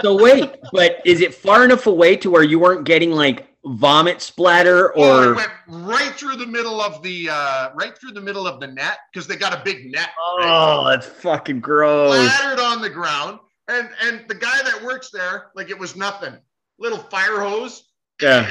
So 0.00 0.20
wait, 0.20 0.48
but 0.72 1.02
is 1.04 1.20
it 1.20 1.34
far 1.34 1.64
enough 1.64 1.86
away 1.86 2.16
to 2.16 2.30
where 2.30 2.42
you 2.42 2.58
weren't 2.58 2.84
getting 2.84 3.12
like 3.12 3.51
vomit 3.64 4.20
splatter 4.20 4.92
or 4.94 5.32
it 5.32 5.36
went 5.36 5.52
right 5.68 6.12
through 6.14 6.36
the 6.36 6.46
middle 6.46 6.80
of 6.80 7.02
the, 7.02 7.28
uh, 7.30 7.70
right 7.74 7.96
through 7.96 8.12
the 8.12 8.20
middle 8.20 8.46
of 8.46 8.60
the 8.60 8.66
net 8.66 8.98
because 9.12 9.26
they 9.28 9.36
got 9.36 9.52
a 9.52 9.62
big 9.64 9.90
net. 9.90 10.10
right? 10.38 10.48
Oh, 10.48 10.88
that's 10.88 11.06
fucking 11.06 11.60
gross. 11.60 12.28
Splattered 12.32 12.58
on 12.58 12.82
the 12.82 12.90
ground. 12.90 13.38
And, 13.68 13.88
and 14.02 14.24
the 14.28 14.34
guy 14.34 14.58
that 14.64 14.82
works 14.82 15.10
there, 15.12 15.50
like 15.54 15.70
it 15.70 15.78
was 15.78 15.94
nothing. 15.96 16.36
Little 16.78 16.98
fire 16.98 17.40
hose. 17.40 17.84
Yeah. 18.20 18.50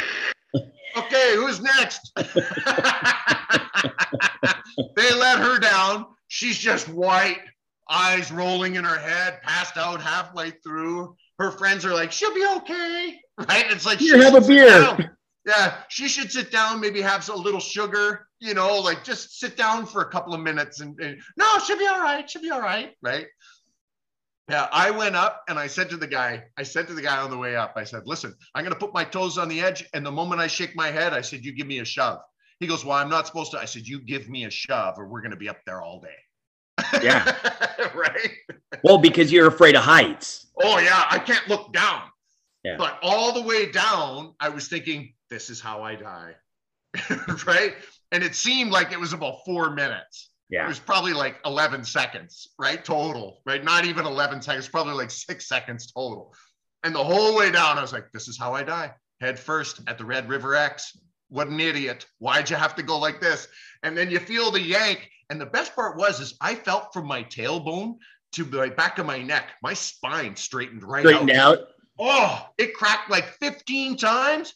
Okay, 0.98 1.36
who's 1.36 1.62
next? 1.62 2.12
they 2.16 2.26
let 5.14 5.40
her 5.40 5.60
down. 5.60 6.06
She's 6.28 6.58
just 6.58 6.90
white, 6.90 7.40
eyes 7.90 8.32
rolling 8.32 8.76
in 8.76 8.84
her 8.84 8.98
head, 8.98 9.42
passed 9.42 9.78
out 9.78 10.02
halfway 10.02 10.52
through. 10.52 11.16
Her 11.40 11.52
friends 11.52 11.86
are 11.86 11.94
like, 11.94 12.12
she'll 12.12 12.34
be 12.34 12.46
okay. 12.58 13.20
Right? 13.48 13.70
It's 13.70 13.86
like, 13.86 14.00
Here, 14.00 14.18
she 14.18 14.24
have 14.24 14.36
a 14.36 14.46
beer. 14.46 14.68
down. 14.68 15.10
Yeah, 15.46 15.76
she 15.90 16.08
should 16.08 16.32
sit 16.32 16.52
down, 16.52 16.80
maybe 16.80 17.02
have 17.02 17.28
a 17.30 17.36
little 17.36 17.60
sugar, 17.60 18.28
you 18.40 18.54
know, 18.54 18.80
like 18.80 19.04
just 19.04 19.40
sit 19.40 19.58
down 19.58 19.88
for 19.88 20.02
a 20.02 20.10
couple 20.10 20.34
of 20.36 20.42
minutes 20.42 20.82
and, 20.82 21.00
and 21.00 21.20
no, 21.36 21.58
she'll 21.60 21.80
be 21.80 21.88
all 21.88 22.02
right. 22.02 22.30
She'll 22.30 22.44
be 22.44 22.52
all 22.52 22.62
right. 22.62 22.92
Right. 23.02 23.26
Yeah, 24.50 24.68
I 24.72 24.92
went 24.92 25.16
up 25.16 25.44
and 25.48 25.58
I 25.58 25.68
said 25.68 25.90
to 25.92 25.98
the 25.98 26.08
guy, 26.08 26.44
I 26.58 26.64
said 26.64 26.88
to 26.88 26.94
the 26.94 27.02
guy 27.02 27.18
on 27.18 27.30
the 27.32 27.38
way 27.38 27.56
up, 27.56 27.74
I 27.76 27.86
said, 27.86 28.04
listen, 28.06 28.36
I'm 28.54 28.64
going 28.64 28.74
to 28.74 28.80
put 28.80 28.94
my 28.94 29.04
toes 29.04 29.38
on 29.38 29.48
the 29.48 29.62
edge. 29.62 29.88
And 29.94 30.06
the 30.06 30.12
moment 30.12 30.42
I 30.42 30.48
shake 30.48 30.76
my 30.76 30.92
head, 30.92 31.14
I 31.14 31.22
said, 31.22 31.46
you 31.46 31.54
give 31.54 31.68
me 31.68 31.80
a 31.80 31.86
shove. 31.86 32.20
He 32.60 32.68
goes, 32.68 32.84
well, 32.84 32.98
I'm 32.98 33.10
not 33.10 33.26
supposed 33.26 33.52
to. 33.52 33.60
I 33.60 33.66
said, 33.66 33.88
you 33.88 34.02
give 34.02 34.30
me 34.30 34.46
a 34.46 34.52
shove 34.52 34.96
or 34.98 35.08
we're 35.08 35.22
going 35.22 35.32
to 35.32 35.38
be 35.38 35.50
up 35.50 35.60
there 35.66 35.82
all 35.82 36.02
day. 36.02 37.00
Yeah. 37.02 37.34
right. 37.96 38.32
Well, 38.84 38.98
because 38.98 39.32
you're 39.32 39.48
afraid 39.48 39.76
of 39.76 39.84
heights. 39.84 40.48
Oh, 40.62 40.80
yeah. 40.80 41.06
I 41.10 41.18
can't 41.18 41.48
look 41.48 41.72
down. 41.72 42.02
Yeah. 42.64 42.76
But 42.78 43.00
all 43.02 43.34
the 43.34 43.42
way 43.42 43.72
down, 43.72 44.34
I 44.40 44.50
was 44.50 44.68
thinking, 44.68 45.14
this 45.30 45.50
is 45.50 45.60
how 45.60 45.84
I 45.84 45.96
die. 45.96 46.36
right. 47.48 47.76
And 48.12 48.24
it 48.24 48.36
seemed 48.36 48.72
like 48.72 48.92
it 48.92 49.00
was 49.00 49.14
about 49.14 49.44
four 49.46 49.72
minutes. 49.72 50.30
Yeah. 50.50 50.66
It 50.66 50.68
was 50.68 50.80
probably 50.80 51.14
like 51.14 51.38
11 51.46 51.86
seconds, 51.86 52.50
right? 52.60 52.84
Total, 52.84 53.42
right? 53.46 53.64
Not 53.64 53.86
even 53.86 54.06
11 54.06 54.42
seconds, 54.42 54.68
probably 54.68 54.94
like 54.94 55.10
six 55.10 55.48
seconds 55.48 55.92
total. 55.92 56.34
And 56.84 56.94
the 56.94 57.04
whole 57.04 57.36
way 57.38 57.52
down, 57.52 57.78
I 57.78 57.82
was 57.82 57.94
like, 57.94 58.12
this 58.12 58.28
is 58.28 58.38
how 58.38 58.54
I 58.54 58.64
die. 58.64 58.92
Head 59.22 59.40
first 59.40 59.82
at 59.88 59.98
the 59.98 60.06
Red 60.06 60.28
River 60.28 60.56
Ex. 60.56 60.98
What 61.30 61.48
an 61.48 61.60
idiot. 61.60 62.06
Why'd 62.20 62.50
you 62.50 62.58
have 62.58 62.76
to 62.76 62.84
go 62.84 63.00
like 63.00 63.22
this? 63.22 63.48
And 63.84 63.98
then 63.98 64.12
you 64.12 64.20
feel 64.20 64.52
the 64.52 64.62
yank. 64.62 65.10
And 65.30 65.40
the 65.40 65.46
best 65.46 65.74
part 65.74 65.96
was, 65.96 66.20
is 66.20 66.36
I 66.42 66.56
felt 66.56 66.92
from 66.92 67.08
my 67.08 67.24
tailbone 67.24 67.96
to 68.34 68.44
the 68.44 68.74
back 68.76 68.98
of 68.98 69.06
my 69.06 69.22
neck, 69.22 69.52
my 69.64 69.74
spine 69.74 70.36
straightened 70.36 70.84
right 70.84 71.06
Straightened 71.06 71.32
out. 71.32 71.60
Oh, 72.00 72.48
it 72.58 72.74
cracked 72.74 73.10
like 73.10 73.26
15 73.40 73.98
times. 73.98 74.54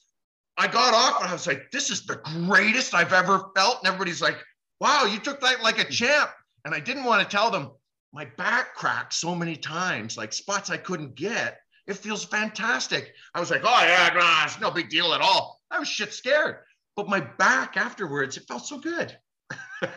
I 0.57 0.67
got 0.67 0.93
off 0.93 1.21
and 1.21 1.29
I 1.29 1.33
was 1.33 1.47
like, 1.47 1.69
this 1.71 1.89
is 1.89 2.05
the 2.05 2.21
greatest 2.47 2.93
I've 2.93 3.13
ever 3.13 3.51
felt. 3.55 3.79
And 3.79 3.87
everybody's 3.87 4.21
like, 4.21 4.37
wow, 4.79 5.05
you 5.05 5.19
took 5.19 5.41
that 5.41 5.61
like 5.61 5.79
a 5.79 5.83
champ. 5.89 6.29
And 6.63 6.73
I 6.73 6.79
didn't 6.79 7.03
want 7.03 7.21
to 7.21 7.35
tell 7.35 7.51
them 7.51 7.71
my 8.13 8.25
back 8.37 8.73
cracked 8.75 9.13
so 9.13 9.35
many 9.35 9.55
times, 9.55 10.17
like 10.17 10.33
spots 10.33 10.69
I 10.69 10.77
couldn't 10.77 11.15
get. 11.15 11.59
It 11.87 11.97
feels 11.97 12.23
fantastic. 12.25 13.13
I 13.35 13.39
was 13.39 13.51
like, 13.51 13.61
oh, 13.63 13.81
yeah, 13.83 14.09
nah, 14.15 14.45
it's 14.45 14.59
no 14.59 14.71
big 14.71 14.89
deal 14.89 15.13
at 15.13 15.21
all. 15.21 15.59
I 15.69 15.77
was 15.77 15.87
shit 15.87 16.13
scared. 16.13 16.57
But 16.95 17.09
my 17.09 17.19
back 17.19 17.77
afterwards, 17.77 18.37
it 18.37 18.45
felt 18.47 18.65
so 18.65 18.79
good. 18.79 19.15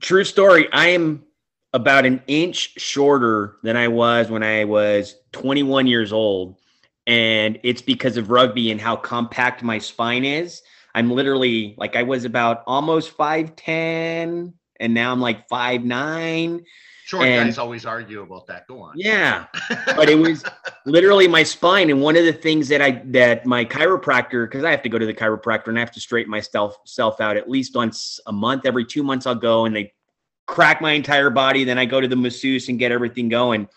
True 0.00 0.24
story. 0.24 0.72
I 0.72 0.88
am 0.88 1.24
about 1.72 2.06
an 2.06 2.22
inch 2.26 2.80
shorter 2.80 3.56
than 3.62 3.76
I 3.76 3.88
was 3.88 4.30
when 4.30 4.42
I 4.42 4.64
was 4.64 5.16
21 5.32 5.86
years 5.86 6.12
old. 6.12 6.58
And 7.06 7.58
it's 7.62 7.82
because 7.82 8.16
of 8.16 8.30
rugby 8.30 8.70
and 8.70 8.80
how 8.80 8.96
compact 8.96 9.62
my 9.62 9.78
spine 9.78 10.24
is. 10.24 10.62
I'm 10.94 11.10
literally 11.10 11.74
like 11.76 11.94
I 11.94 12.02
was 12.02 12.24
about 12.24 12.62
almost 12.66 13.16
5'10 13.16 14.52
and 14.80 14.94
now 14.94 15.12
I'm 15.12 15.20
like 15.20 15.48
5'9. 15.48 16.64
Short 17.04 17.24
And- 17.24 17.48
guys 17.48 17.58
always 17.58 17.86
argue 17.86 18.22
about 18.22 18.46
that. 18.48 18.66
Go 18.66 18.80
on. 18.80 18.94
Yeah. 18.96 19.46
But 19.94 20.08
it 20.10 20.16
was 20.18 20.42
literally 20.84 21.28
my 21.28 21.42
spine. 21.42 21.90
And 21.90 22.00
one 22.02 22.16
of 22.16 22.24
the 22.24 22.32
things 22.32 22.68
that 22.68 22.82
I 22.82 23.02
that 23.06 23.46
my 23.46 23.64
chiropractor, 23.64 24.46
because 24.46 24.64
I 24.64 24.70
have 24.70 24.82
to 24.82 24.88
go 24.88 24.98
to 24.98 25.06
the 25.06 25.14
chiropractor 25.14 25.68
and 25.68 25.78
I 25.78 25.80
have 25.80 25.92
to 25.92 26.00
straighten 26.00 26.30
myself 26.30 26.76
self 26.84 27.20
out 27.20 27.36
at 27.36 27.48
least 27.48 27.74
once 27.76 28.18
a 28.26 28.32
month. 28.32 28.66
Every 28.66 28.84
two 28.84 29.02
months 29.02 29.26
I'll 29.26 29.34
go 29.36 29.64
and 29.64 29.74
they 29.76 29.92
crack 30.46 30.80
my 30.80 30.92
entire 30.92 31.30
body. 31.30 31.64
Then 31.64 31.78
I 31.78 31.84
go 31.84 32.00
to 32.00 32.08
the 32.08 32.16
masseuse 32.16 32.68
and 32.68 32.78
get 32.78 32.92
everything 32.92 33.28
going. 33.28 33.68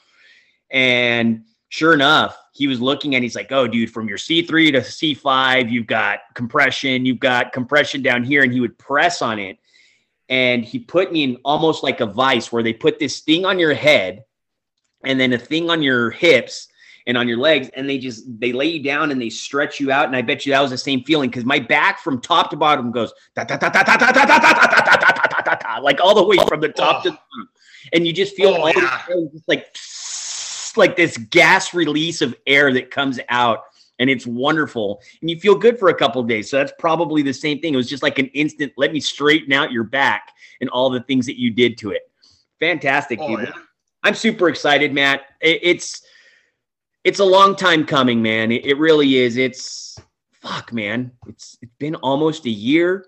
And 0.72 1.46
sure 1.70 1.94
enough, 1.94 2.38
he 2.54 2.68
was 2.68 2.80
looking 2.80 3.16
and 3.16 3.24
he's 3.24 3.36
like, 3.36 3.52
Oh, 3.52 3.68
dude, 3.68 3.92
from 3.92 4.08
your 4.08 4.18
C3 4.18 4.72
to 4.72 4.82
C5, 4.82 5.72
you've 5.72 5.88
got 5.88 6.20
compression, 6.36 7.06
you've 7.06 7.20
got 7.20 7.54
compression 7.54 8.02
down 8.02 8.24
here. 8.24 8.44
And 8.44 8.54
he 8.54 8.62
would 8.62 8.78
press 8.78 9.22
on 9.22 9.40
it. 9.40 9.58
And 10.30 10.64
he 10.64 10.78
put 10.78 11.12
me 11.12 11.24
in 11.24 11.38
almost 11.44 11.84
like 11.84 12.02
a 12.02 12.06
vice 12.06 12.52
where 12.52 12.62
they 12.62 12.74
put 12.74 13.00
this 13.00 13.22
thing 13.22 13.46
on 13.46 13.58
your 13.58 13.74
head 13.74 14.26
and 15.04 15.20
then 15.20 15.34
a 15.34 15.40
thing 15.40 15.70
on 15.70 15.82
your 15.82 16.12
hips 16.12 16.68
and 17.08 17.18
on 17.18 17.28
your 17.28 17.38
legs 17.38 17.70
and 17.76 17.90
they 17.90 17.98
just 17.98 18.24
they 18.40 18.52
lay 18.52 18.68
you 18.68 18.84
down 18.84 19.10
and 19.10 19.20
they 19.20 19.30
stretch 19.30 19.80
you 19.80 19.92
out 19.92 20.06
and 20.06 20.16
i 20.16 20.22
bet 20.22 20.46
you 20.46 20.52
that 20.52 20.62
was 20.62 20.70
the 20.70 20.78
same 20.78 21.04
feeling 21.04 21.30
because 21.30 21.46
my 21.46 21.58
back 21.58 22.00
from 22.00 22.22
top 22.22 22.50
to 22.50 22.58
bottom 22.58 22.92
goes 22.92 23.12
ta, 25.60 25.76
ah, 25.78 25.82
like 25.82 26.00
all 26.02 26.16
the 26.16 26.24
way 26.24 26.38
from 26.48 26.62
the 26.62 26.70
oh, 26.70 26.72
top 26.72 27.00
oh. 27.00 27.04
to 27.04 27.10
the 27.12 27.16
bottom. 27.16 27.50
And 27.94 28.06
you 28.06 28.14
just 28.14 28.36
feel 28.36 28.50
oh, 28.50 28.62
all 28.62 28.70
yeah. 28.70 29.04
like, 29.48 29.76
like 30.76 30.96
this 30.96 31.18
gas 31.18 31.74
release 31.74 32.22
of 32.22 32.36
air 32.46 32.74
that 32.74 32.92
comes 32.92 33.20
out. 33.30 33.64
And 34.00 34.10
it's 34.10 34.26
wonderful. 34.26 35.02
And 35.20 35.30
you 35.30 35.40
feel 35.40 35.56
good 35.56 35.78
for 35.78 35.90
a 35.90 35.94
couple 35.94 36.24
days. 36.24 36.50
So 36.50 36.58
that's 36.58 36.72
probably 36.80 37.22
the 37.22 37.34
same 37.34 37.60
thing. 37.60 37.74
It 37.74 37.78
was 37.78 37.90
just 37.90 38.02
like 38.04 38.18
an 38.18 38.28
instant, 38.28 38.72
let 38.78 38.94
me 38.94 39.02
straighten 39.02 39.52
out 39.52 39.74
your 39.74 39.84
back 39.84 40.32
and 40.62 40.70
all 40.70 40.90
the 40.90 41.02
things 41.02 41.26
that 41.26 41.38
you 41.38 41.52
did 41.52 41.78
to 41.80 41.92
it. 41.92 42.04
Fantastic, 42.60 43.20
oh, 43.22 43.40
yeah. 43.40 43.52
I'm 44.04 44.14
super 44.14 44.50
excited, 44.50 44.94
Matt. 44.94 45.22
It's 45.42 46.04
it's 47.04 47.20
a 47.20 47.26
long 47.26 47.56
time 47.56 47.86
coming, 47.86 48.22
man. 48.22 48.52
It, 48.52 48.66
it 48.66 48.78
really 48.78 49.16
is. 49.18 49.38
It's 49.38 50.00
fuck, 50.34 50.72
man. 50.72 51.12
It's 51.28 51.58
it's 51.62 51.74
been 51.80 51.96
almost 51.96 52.46
a 52.46 52.50
year, 52.50 53.06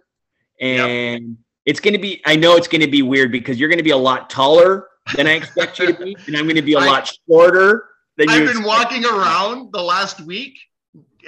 and 0.59 1.23
yep 1.23 1.37
it's 1.65 1.79
gonna 1.79 1.99
be. 1.99 2.21
I 2.25 2.35
know 2.35 2.55
it's 2.55 2.67
gonna 2.67 2.87
be 2.87 3.01
weird 3.01 3.31
because 3.31 3.59
you're 3.59 3.69
gonna 3.69 3.83
be 3.83 3.91
a 3.91 3.97
lot 3.97 4.29
taller 4.29 4.87
than 5.15 5.27
I 5.27 5.31
expect 5.33 5.79
you 5.79 5.87
to 5.87 5.93
be, 6.03 6.15
and 6.27 6.35
I'm 6.35 6.47
gonna 6.47 6.61
be 6.61 6.73
a 6.73 6.79
I- 6.79 6.85
lot 6.85 7.11
shorter 7.27 7.87
than 8.17 8.29
you. 8.29 8.35
I've 8.35 8.39
been 8.39 8.49
expect. 8.61 8.67
walking 8.67 9.05
around 9.05 9.71
the 9.71 9.81
last 9.81 10.21
week 10.21 10.57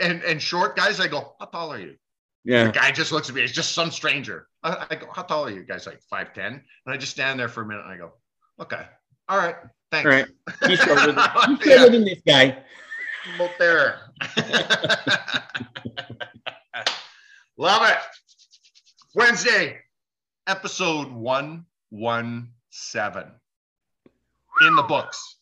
and, 0.02 0.24
and 0.24 0.42
short 0.42 0.76
guys, 0.76 1.00
I 1.00 1.08
go, 1.08 1.36
how 1.40 1.46
tall 1.46 1.72
are 1.72 1.80
you? 1.80 1.96
Yeah. 2.44 2.66
The 2.66 2.72
guy 2.72 2.92
just 2.92 3.12
looks 3.12 3.30
at 3.30 3.36
me. 3.36 3.42
He's 3.42 3.52
just 3.52 3.74
some 3.74 3.92
stranger. 3.92 4.48
I, 4.64 4.86
I 4.90 4.96
go, 4.96 5.08
how 5.14 5.22
tall 5.24 5.46
are 5.46 5.52
you? 5.52 5.64
Guys 5.64 5.86
like 5.88 6.02
5'10. 6.12 6.38
And 6.48 6.62
I 6.88 6.98
just 6.98 7.12
stand 7.14 7.40
there 7.40 7.48
for 7.48 7.62
a 7.62 7.66
minute 7.66 7.84
and 7.86 7.94
I 7.94 7.98
go, 7.98 8.14
okay. 8.60 8.86
All 9.30 9.38
right. 9.38 9.56
Thanks. 9.92 10.06
All 10.06 10.12
right. 10.12 10.26
He's 10.68 10.80
shorter 10.80 11.12
than, 11.14 11.56
he's 11.62 11.68
Yeah. 11.68 11.86
than 11.88 12.04
this 12.06 12.20
guy. 12.28 12.58
there. 13.60 14.00
Love 17.58 17.88
it. 17.90 17.98
Wednesday, 19.16 19.78
episode 20.48 21.12
117 21.12 23.32
in 24.62 24.76
the 24.76 24.84
books. 24.84 25.38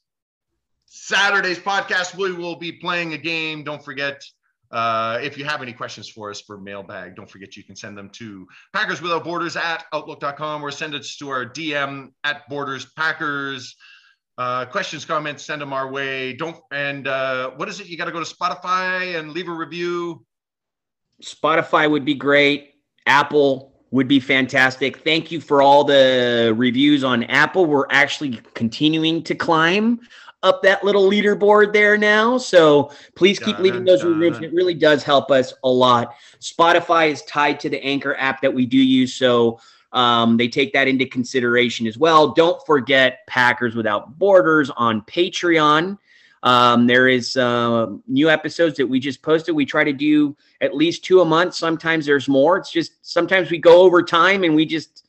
Saturday's 0.86 1.60
podcast, 1.60 2.16
we 2.16 2.34
will 2.34 2.56
be 2.56 2.72
playing 2.72 3.14
a 3.14 3.18
game. 3.18 3.64
Don't 3.64 3.84
forget, 3.84 4.24
uh, 4.72 5.20
if 5.22 5.38
you 5.38 5.46
have 5.46 5.62
any 5.62 5.74
questions 5.74 6.10
for 6.10 6.30
us 6.30 6.42
for 6.42 6.58
mailbag, 6.58 7.16
don't 7.16 7.30
forget 7.30 7.56
you 7.56 7.64
can 7.64 7.76
send 7.76 7.98
them 7.98 8.10
to 8.10 8.48
Packers 8.74 9.02
Without 9.02 9.24
Borders 9.24 9.56
at 9.56 9.86
Outlook.com 9.94 10.64
or 10.64 10.72
send 10.72 10.94
it 10.94 11.06
to 11.20 11.30
our 11.30 11.46
DM 11.46 12.12
at 12.24 12.48
Borders 12.50 12.86
Packers. 12.98 13.76
Uh, 14.38 14.66
questions, 14.66 15.06
comments, 15.06 15.46
send 15.46 15.62
them 15.62 15.74
our 15.74 15.92
way. 15.92 16.34
Don't 16.34 16.58
and 16.72 17.08
uh, 17.08 17.52
what 17.52 17.70
is 17.70 17.80
it? 17.80 17.88
You 17.88 17.98
got 17.98 18.06
to 18.06 18.12
go 18.12 18.24
to 18.24 18.36
Spotify 18.36 19.20
and 19.20 19.32
leave 19.32 19.48
a 19.48 19.54
review. 19.54 20.26
Spotify 21.24 21.90
would 21.90 22.06
be 22.06 22.16
great. 22.16 22.72
Apple 23.06 23.71
would 23.92 24.08
be 24.08 24.20
fantastic. 24.20 25.04
Thank 25.04 25.32
you 25.32 25.42
for 25.42 25.62
all 25.62 25.84
the 25.84 26.54
reviews 26.56 27.04
on 27.04 27.24
Apple. 27.26 27.66
We're 27.66 27.88
actually 27.90 28.40
continuing 28.54 29.22
to 29.24 29.36
climb 29.36 30.00
up 30.44 30.64
that 30.64 30.84
little 30.84 31.08
leaderboard 31.10 31.72
there 31.72 31.98
now. 31.98 32.38
So 32.38 32.92
please 33.16 33.38
keep 33.38 33.58
Dun, 33.58 33.64
leaving 33.64 33.86
those 33.86 34.02
dun. 34.02 34.18
reviews. 34.18 34.42
It 34.42 34.54
really 34.54 34.74
does 34.74 35.04
help 35.04 35.30
us 35.30 35.54
a 35.64 35.70
lot. 35.70 36.16
Spotify 36.40 37.12
is 37.12 37.22
tied 37.24 37.60
to 37.60 37.70
the 37.70 37.84
Anchor 37.84 38.16
app 38.16 38.42
that 38.42 38.54
we 38.54 38.66
do 38.66 38.78
use. 38.78 39.14
So 39.14 39.60
um, 39.92 40.38
they 40.38 40.48
take 40.48 40.74
that 40.74 40.88
into 40.88 41.06
consideration 41.06 41.86
as 41.86 41.98
well. 41.98 42.30
Don't 42.30 42.66
forget 42.66 43.20
Packers 43.28 43.76
Without 43.76 44.18
Borders 44.18 44.72
on 44.72 45.02
Patreon. 45.02 45.98
Um, 46.44 46.88
there 46.88 47.08
is 47.08 47.38
uh, 47.38 47.88
new 48.08 48.30
episodes 48.30 48.78
that 48.78 48.88
we 48.88 49.00
just 49.00 49.22
posted. 49.22 49.56
We 49.56 49.66
try 49.66 49.84
to 49.84 49.94
do 49.94 50.36
at 50.60 50.76
least 50.76 51.04
two 51.04 51.22
a 51.22 51.26
month. 51.26 51.54
Sometimes 51.54 52.06
there's 52.06 52.28
more. 52.28 52.58
It's 52.58 52.72
just 52.72 52.94
sometimes 53.04 53.52
we 53.52 53.60
go 53.60 53.82
over 53.82 54.02
time 54.02 54.44
and 54.44 54.56
we 54.56 54.66
just 54.66 55.08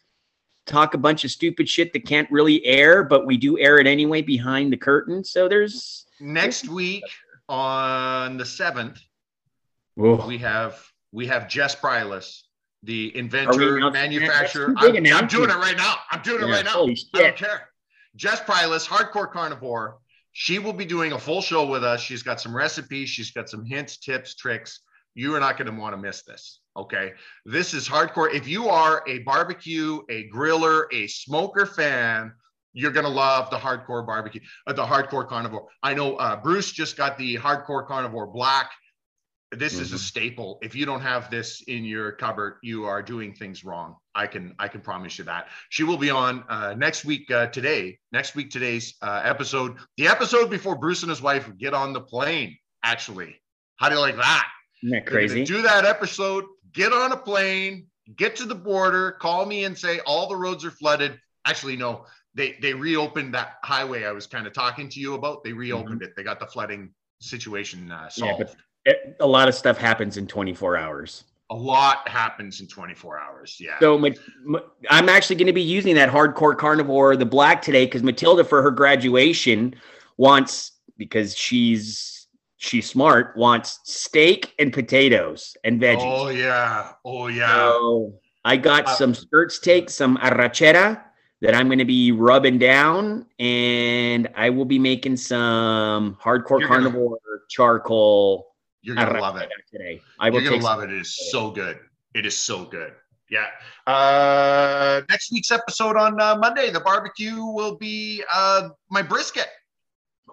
talk 0.66 0.94
a 0.94 0.98
bunch 0.98 1.24
of 1.24 1.30
stupid 1.30 1.68
shit 1.68 1.92
that 1.94 2.06
can't 2.06 2.30
really 2.30 2.64
air, 2.66 3.02
but 3.02 3.26
we 3.26 3.36
do 3.36 3.58
air 3.58 3.78
it 3.78 3.86
anyway 3.86 4.20
behind 4.22 4.72
the 4.72 4.76
curtain. 4.76 5.24
So 5.24 5.48
there's 5.48 6.06
Next 6.20 6.68
week 6.68 7.02
on 7.48 8.36
the 8.36 8.44
seventh, 8.46 9.00
Whoa. 9.94 10.24
we 10.26 10.38
have 10.38 10.84
we 11.12 11.26
have 11.26 11.48
Jess 11.48 11.74
Pryles, 11.74 12.44
the 12.82 13.16
inventor, 13.16 13.78
announcing 13.78 13.92
manufacturer. 13.92 14.74
That's 14.74 14.86
too 14.86 14.92
big 14.92 15.12
I'm, 15.12 15.16
I'm 15.22 15.26
doing 15.28 15.50
it 15.50 15.56
right 15.56 15.76
now. 15.76 15.96
I'm 16.10 16.22
doing 16.22 16.42
it 16.42 16.46
Yeah, 16.46 16.54
right 16.54 16.64
now. 16.64 16.70
holy 16.72 16.98
I 17.14 17.18
don't 17.22 17.36
care. 17.36 17.68
Jess 18.16 18.40
Pryles, 18.40 18.86
hardcore 18.86 19.30
carnivore. 19.32 19.98
She 20.32 20.58
will 20.58 20.72
be 20.72 20.84
doing 20.84 21.12
a 21.12 21.18
full 21.18 21.42
show 21.42 21.66
with 21.66 21.84
us. 21.84 22.00
She's 22.00 22.22
got 22.22 22.40
some 22.40 22.56
recipes. 22.56 23.08
She's 23.08 23.30
got 23.30 23.48
some 23.48 23.64
hints, 23.64 23.98
tips, 23.98 24.34
tricks. 24.34 24.80
You 25.14 25.34
are 25.34 25.40
not 25.40 25.58
going 25.58 25.72
to 25.72 25.78
want 25.78 25.94
to 25.94 26.00
miss 26.00 26.22
this. 26.22 26.60
Okay. 26.76 27.12
This 27.44 27.74
is 27.74 27.86
hardcore. 27.86 28.32
If 28.32 28.48
you 28.48 28.68
are 28.68 29.02
a 29.06 29.18
barbecue, 29.20 30.00
a 30.08 30.28
griller, 30.30 30.84
a 30.92 31.06
smoker 31.06 31.66
fan, 31.66 32.32
you're 32.72 32.92
going 32.92 33.04
to 33.04 33.12
love 33.12 33.50
the 33.50 33.58
hardcore 33.58 34.06
barbecue, 34.06 34.40
uh, 34.66 34.72
the 34.72 34.84
hardcore 34.84 35.28
carnivore. 35.28 35.68
I 35.82 35.92
know 35.92 36.16
uh, 36.16 36.36
Bruce 36.36 36.72
just 36.72 36.96
got 36.96 37.18
the 37.18 37.36
hardcore 37.36 37.86
carnivore 37.86 38.26
black. 38.26 38.70
This 39.52 39.78
is 39.78 39.92
a 39.92 39.98
staple. 39.98 40.58
If 40.62 40.74
you 40.74 40.86
don't 40.86 41.02
have 41.02 41.30
this 41.30 41.62
in 41.66 41.84
your 41.84 42.12
cupboard, 42.12 42.56
you 42.62 42.84
are 42.84 43.02
doing 43.02 43.34
things 43.34 43.64
wrong. 43.64 43.96
I 44.14 44.26
can 44.26 44.54
I 44.58 44.68
can 44.68 44.80
promise 44.80 45.18
you 45.18 45.24
that. 45.24 45.48
She 45.68 45.84
will 45.84 45.98
be 45.98 46.10
on 46.10 46.42
uh, 46.48 46.74
next 46.76 47.04
week 47.04 47.30
uh, 47.30 47.48
today. 47.48 47.98
Next 48.12 48.34
week 48.34 48.50
today's 48.50 48.94
uh, 49.02 49.20
episode, 49.24 49.76
the 49.98 50.08
episode 50.08 50.48
before 50.48 50.76
Bruce 50.76 51.02
and 51.02 51.10
his 51.10 51.20
wife 51.20 51.50
get 51.58 51.74
on 51.74 51.92
the 51.92 52.00
plane. 52.00 52.56
Actually, 52.82 53.40
how 53.76 53.88
do 53.90 53.96
you 53.96 54.00
like 54.00 54.16
that? 54.16 54.48
Isn't 54.82 54.92
that 54.94 55.06
crazy? 55.06 55.44
Do 55.44 55.62
that 55.62 55.84
episode. 55.84 56.44
Get 56.72 56.92
on 56.92 57.12
a 57.12 57.16
plane. 57.16 57.86
Get 58.16 58.36
to 58.36 58.46
the 58.46 58.54
border. 58.54 59.12
Call 59.12 59.44
me 59.44 59.64
and 59.64 59.76
say 59.76 60.00
all 60.06 60.28
the 60.28 60.36
roads 60.36 60.64
are 60.64 60.70
flooded. 60.70 61.18
Actually, 61.46 61.76
no. 61.76 62.06
They 62.34 62.56
they 62.62 62.72
reopened 62.72 63.34
that 63.34 63.56
highway 63.62 64.04
I 64.04 64.12
was 64.12 64.26
kind 64.26 64.46
of 64.46 64.54
talking 64.54 64.88
to 64.88 65.00
you 65.00 65.12
about. 65.14 65.44
They 65.44 65.52
reopened 65.52 66.02
it. 66.02 66.14
They 66.16 66.22
got 66.22 66.40
the 66.40 66.46
flooding 66.46 66.94
situation 67.20 67.92
uh, 67.92 67.94
Mm-hmm. 67.94 68.04
Yeah, 68.04 68.08
solved. 68.08 68.38
but 68.38 68.56
it, 68.84 69.16
a 69.20 69.26
lot 69.26 69.48
of 69.48 69.54
stuff 69.54 69.78
happens 69.78 70.16
in 70.16 70.26
24 70.26 70.76
hours. 70.76 71.24
a 71.50 71.54
lot 71.54 72.08
happens 72.08 72.60
in 72.60 72.66
24 72.66 73.20
hours. 73.20 73.58
Yeah. 73.60 73.78
So 73.78 73.98
Ma- 73.98 74.08
Ma- 74.44 74.60
I'm 74.88 75.08
actually 75.10 75.36
going 75.36 75.46
to 75.48 75.52
be 75.52 75.60
using 75.62 75.94
that 75.96 76.08
hardcore 76.10 76.56
carnivore, 76.56 77.14
the 77.16 77.26
black 77.26 77.60
today, 77.60 77.84
because 77.84 78.02
Matilda 78.02 78.42
for 78.42 78.62
her 78.62 78.70
graduation 78.70 79.74
wants 80.16 80.72
because 80.96 81.36
she's 81.36 82.26
she's 82.56 82.88
smart 82.88 83.36
wants 83.36 83.80
steak 83.84 84.54
and 84.58 84.72
potatoes 84.72 85.56
and 85.64 85.80
veggies. 85.80 86.00
oh 86.02 86.28
yeah. 86.28 86.92
Oh 87.04 87.26
yeah. 87.26 87.48
So 87.70 88.14
I 88.44 88.56
got 88.56 88.86
Uh, 88.86 88.94
some 88.94 89.14
skirt 89.14 89.52
steak, 89.52 89.90
some 89.90 90.16
arrachera 90.18 91.02
that 91.42 91.54
I'm 91.54 91.66
going 91.66 91.78
to 91.80 91.84
be 91.84 92.12
rubbing 92.12 92.56
down, 92.58 93.26
and 93.38 94.28
I 94.36 94.48
will 94.50 94.64
be 94.64 94.78
making 94.78 95.16
some 95.16 96.16
hardcore 96.22 96.60
You're 96.60 96.68
gonna- 96.68 96.82
carnivore 96.90 97.18
charcoal. 97.50 98.51
You're 98.82 98.96
gonna 98.96 99.20
love 99.20 99.36
it. 99.36 99.48
today. 99.70 100.00
I 100.18 100.30
will 100.30 100.40
You're 100.40 100.52
gonna 100.52 100.62
love 100.64 100.82
it. 100.82 100.90
It 100.90 101.00
is 101.00 101.30
so 101.30 101.50
good. 101.50 101.78
It 102.14 102.26
is 102.26 102.36
so 102.38 102.64
good. 102.64 102.92
Yeah. 103.30 103.46
Uh, 103.86 105.00
next 105.08 105.32
week's 105.32 105.50
episode 105.50 105.96
on 105.96 106.20
uh, 106.20 106.36
Monday, 106.36 106.70
the 106.70 106.80
barbecue 106.80 107.42
will 107.44 107.76
be 107.76 108.22
uh, 108.32 108.68
my 108.90 109.00
brisket. 109.02 109.46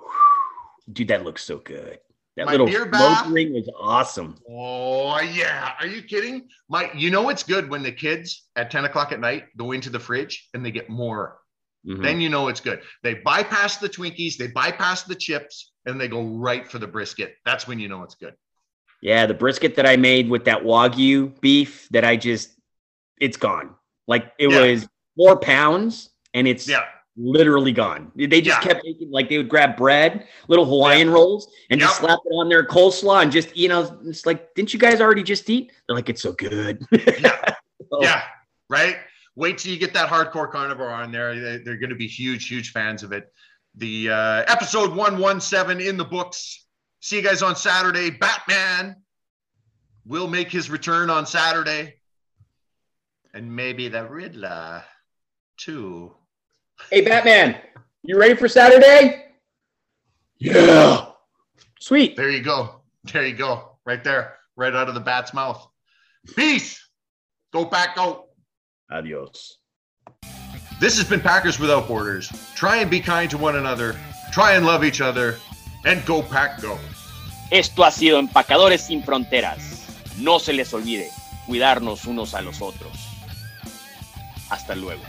Dude, 0.92 1.08
that 1.10 1.24
looks 1.24 1.44
so 1.44 1.58
good. 1.60 2.00
That 2.36 2.46
My 2.46 2.52
little 2.54 2.68
beer 2.68 2.86
bath. 2.86 3.28
ring 3.28 3.54
was 3.54 3.70
awesome. 3.80 4.36
Oh 4.50 5.20
yeah. 5.20 5.74
Are 5.80 5.88
you 5.88 6.02
kidding? 6.02 6.48
My, 6.70 6.90
you 6.94 7.12
know 7.12 7.30
it's 7.30 7.44
good 7.44 7.70
when 7.70 7.84
the 7.84 7.92
kids 7.92 8.48
at 8.56 8.72
10 8.72 8.86
o'clock 8.86 9.12
at 9.12 9.20
night 9.20 9.46
go 9.58 9.72
into 9.74 9.90
the 9.90 10.00
fridge 10.00 10.48
and 10.54 10.66
they 10.66 10.72
get 10.72 10.90
more. 10.90 11.38
Mhm. 11.88 12.02
Then 12.02 12.22
you 12.22 12.30
know 12.30 12.48
it's 12.48 12.60
good. 12.62 12.82
They 13.04 13.16
bypass 13.16 13.78
the 13.78 13.90
Twinkies, 13.90 14.38
they 14.38 14.48
bypass 14.48 15.04
the 15.04 15.16
chips, 15.16 15.74
and 15.90 16.00
they 16.00 16.08
go 16.08 16.24
right 16.24 16.70
for 16.70 16.80
the 16.80 16.88
brisket. 16.88 17.36
That's 17.46 17.68
when 17.68 17.80
you 17.80 17.88
know 17.90 18.04
it's 18.04 18.16
good. 18.16 18.34
Yeah, 19.02 19.26
the 19.26 19.34
brisket 19.34 19.76
that 19.76 19.86
I 19.86 19.96
made 19.98 20.30
with 20.30 20.46
that 20.46 20.64
wagyu 20.64 21.40
beef 21.42 21.88
that 21.92 22.04
I 22.04 22.16
just 22.18 22.52
it's 23.20 23.38
gone. 23.38 23.76
Like 24.08 24.32
it 24.40 24.50
Yeah. 24.50 24.62
was 24.62 24.88
four 25.18 25.38
pounds 25.40 26.10
and 26.34 26.48
it's 26.48 26.68
Yeah. 26.68 26.86
literally 27.18 27.72
gone. 27.72 28.12
They 28.16 28.42
just 28.42 28.62
Yeah. 28.62 28.68
kept 28.74 28.86
making 28.86 29.12
like 29.12 29.30
they 29.30 29.38
would 29.38 29.50
grab 29.50 29.76
bread, 29.78 30.28
little 30.48 30.66
Hawaiian 30.66 31.10
rolls, 31.10 31.52
and 31.70 31.80
just 31.80 31.98
slap 31.98 32.20
it 32.26 32.30
on 32.30 32.50
their 32.50 32.66
coleslaw 32.66 33.22
and 33.22 33.32
just 33.32 33.56
you 33.58 33.68
know, 33.70 34.00
it's 34.06 34.26
like, 34.26 34.54
didn't 34.56 34.74
you 34.74 34.80
guys 34.80 35.02
already 35.02 35.24
just 35.24 35.50
eat? 35.50 35.72
They're 35.88 35.96
like, 35.96 36.10
it's 36.10 36.22
so 36.22 36.34
good. 36.34 36.86
Yeah. 36.92 37.54
So, 37.92 38.04
Yeah, 38.04 38.22
right. 38.70 38.98
Wait 39.36 39.58
till 39.58 39.72
you 39.72 39.80
get 39.80 39.94
that 39.96 40.10
hardcore 40.10 40.52
carnivore 40.52 40.92
on 40.92 41.12
there. 41.12 41.60
They're 41.64 41.78
going 41.78 41.90
to 41.90 41.96
be 41.96 42.06
huge, 42.08 42.48
huge 42.48 42.72
fans 42.72 43.02
of 43.02 43.12
it. 43.14 43.34
The 43.80 44.10
uh, 44.10 44.44
episode 44.48 44.90
117 44.90 45.80
in 45.88 45.96
the 45.96 46.04
books. 46.04 46.66
See 47.00 47.16
you 47.16 47.22
guys 47.22 47.42
on 47.42 47.56
Saturday. 47.56 48.10
Batman 48.10 48.98
will 50.06 50.28
make 50.28 50.52
his 50.52 50.70
return 50.70 51.10
on 51.10 51.26
Saturday. 51.26 51.96
And 53.34 53.56
maybe 53.56 53.88
the 53.88 54.06
Riddler, 54.06 54.84
too. 55.56 56.14
Hey 56.92 57.02
Batman, 57.02 57.56
you 58.04 58.20
ready 58.20 58.36
for 58.36 58.50
Saturday? 58.50 59.28
Yeah. 60.40 61.06
Sweet. 61.80 62.18
There 62.18 62.30
you 62.30 62.44
go. 62.44 62.82
There 63.06 63.26
you 63.26 63.34
go. 63.34 63.78
Right 63.86 64.04
there. 64.04 64.36
Right 64.58 64.76
out 64.76 64.90
of 64.90 64.94
the 64.94 65.00
bat's 65.00 65.34
mouth. 65.34 65.66
Peace. 66.36 66.86
Go 67.54 67.64
back, 67.64 67.98
out. 67.98 68.26
Adios. 68.92 69.58
This 70.80 70.98
has 70.98 71.10
been 71.10 71.20
Packers 71.20 71.60
Without 71.60 71.90
Borders. 71.90 72.32
Try 72.56 72.78
and 72.78 72.90
be 72.90 73.02
kind 73.02 73.30
to 73.32 73.38
one 73.38 73.58
another. 73.58 73.98
Try 74.32 74.54
and 74.54 74.66
love 74.66 74.86
each 74.86 75.02
other. 75.02 75.38
And 75.84 76.06
go, 76.06 76.22
Pack, 76.22 76.62
go. 76.62 76.78
Esto 77.52 77.84
ha 77.84 77.92
sido 77.92 78.18
Empacadores 78.18 78.84
sin 78.84 79.04
Fronteras. 79.04 79.84
No 80.20 80.40
se 80.40 80.54
les 80.54 80.74
olvide 80.74 81.10
cuidarnos 81.48 82.06
unos 82.06 82.34
a 82.34 82.42
los 82.42 82.62
otros. 82.62 82.94
Hasta 84.50 84.74
luego. 84.76 85.02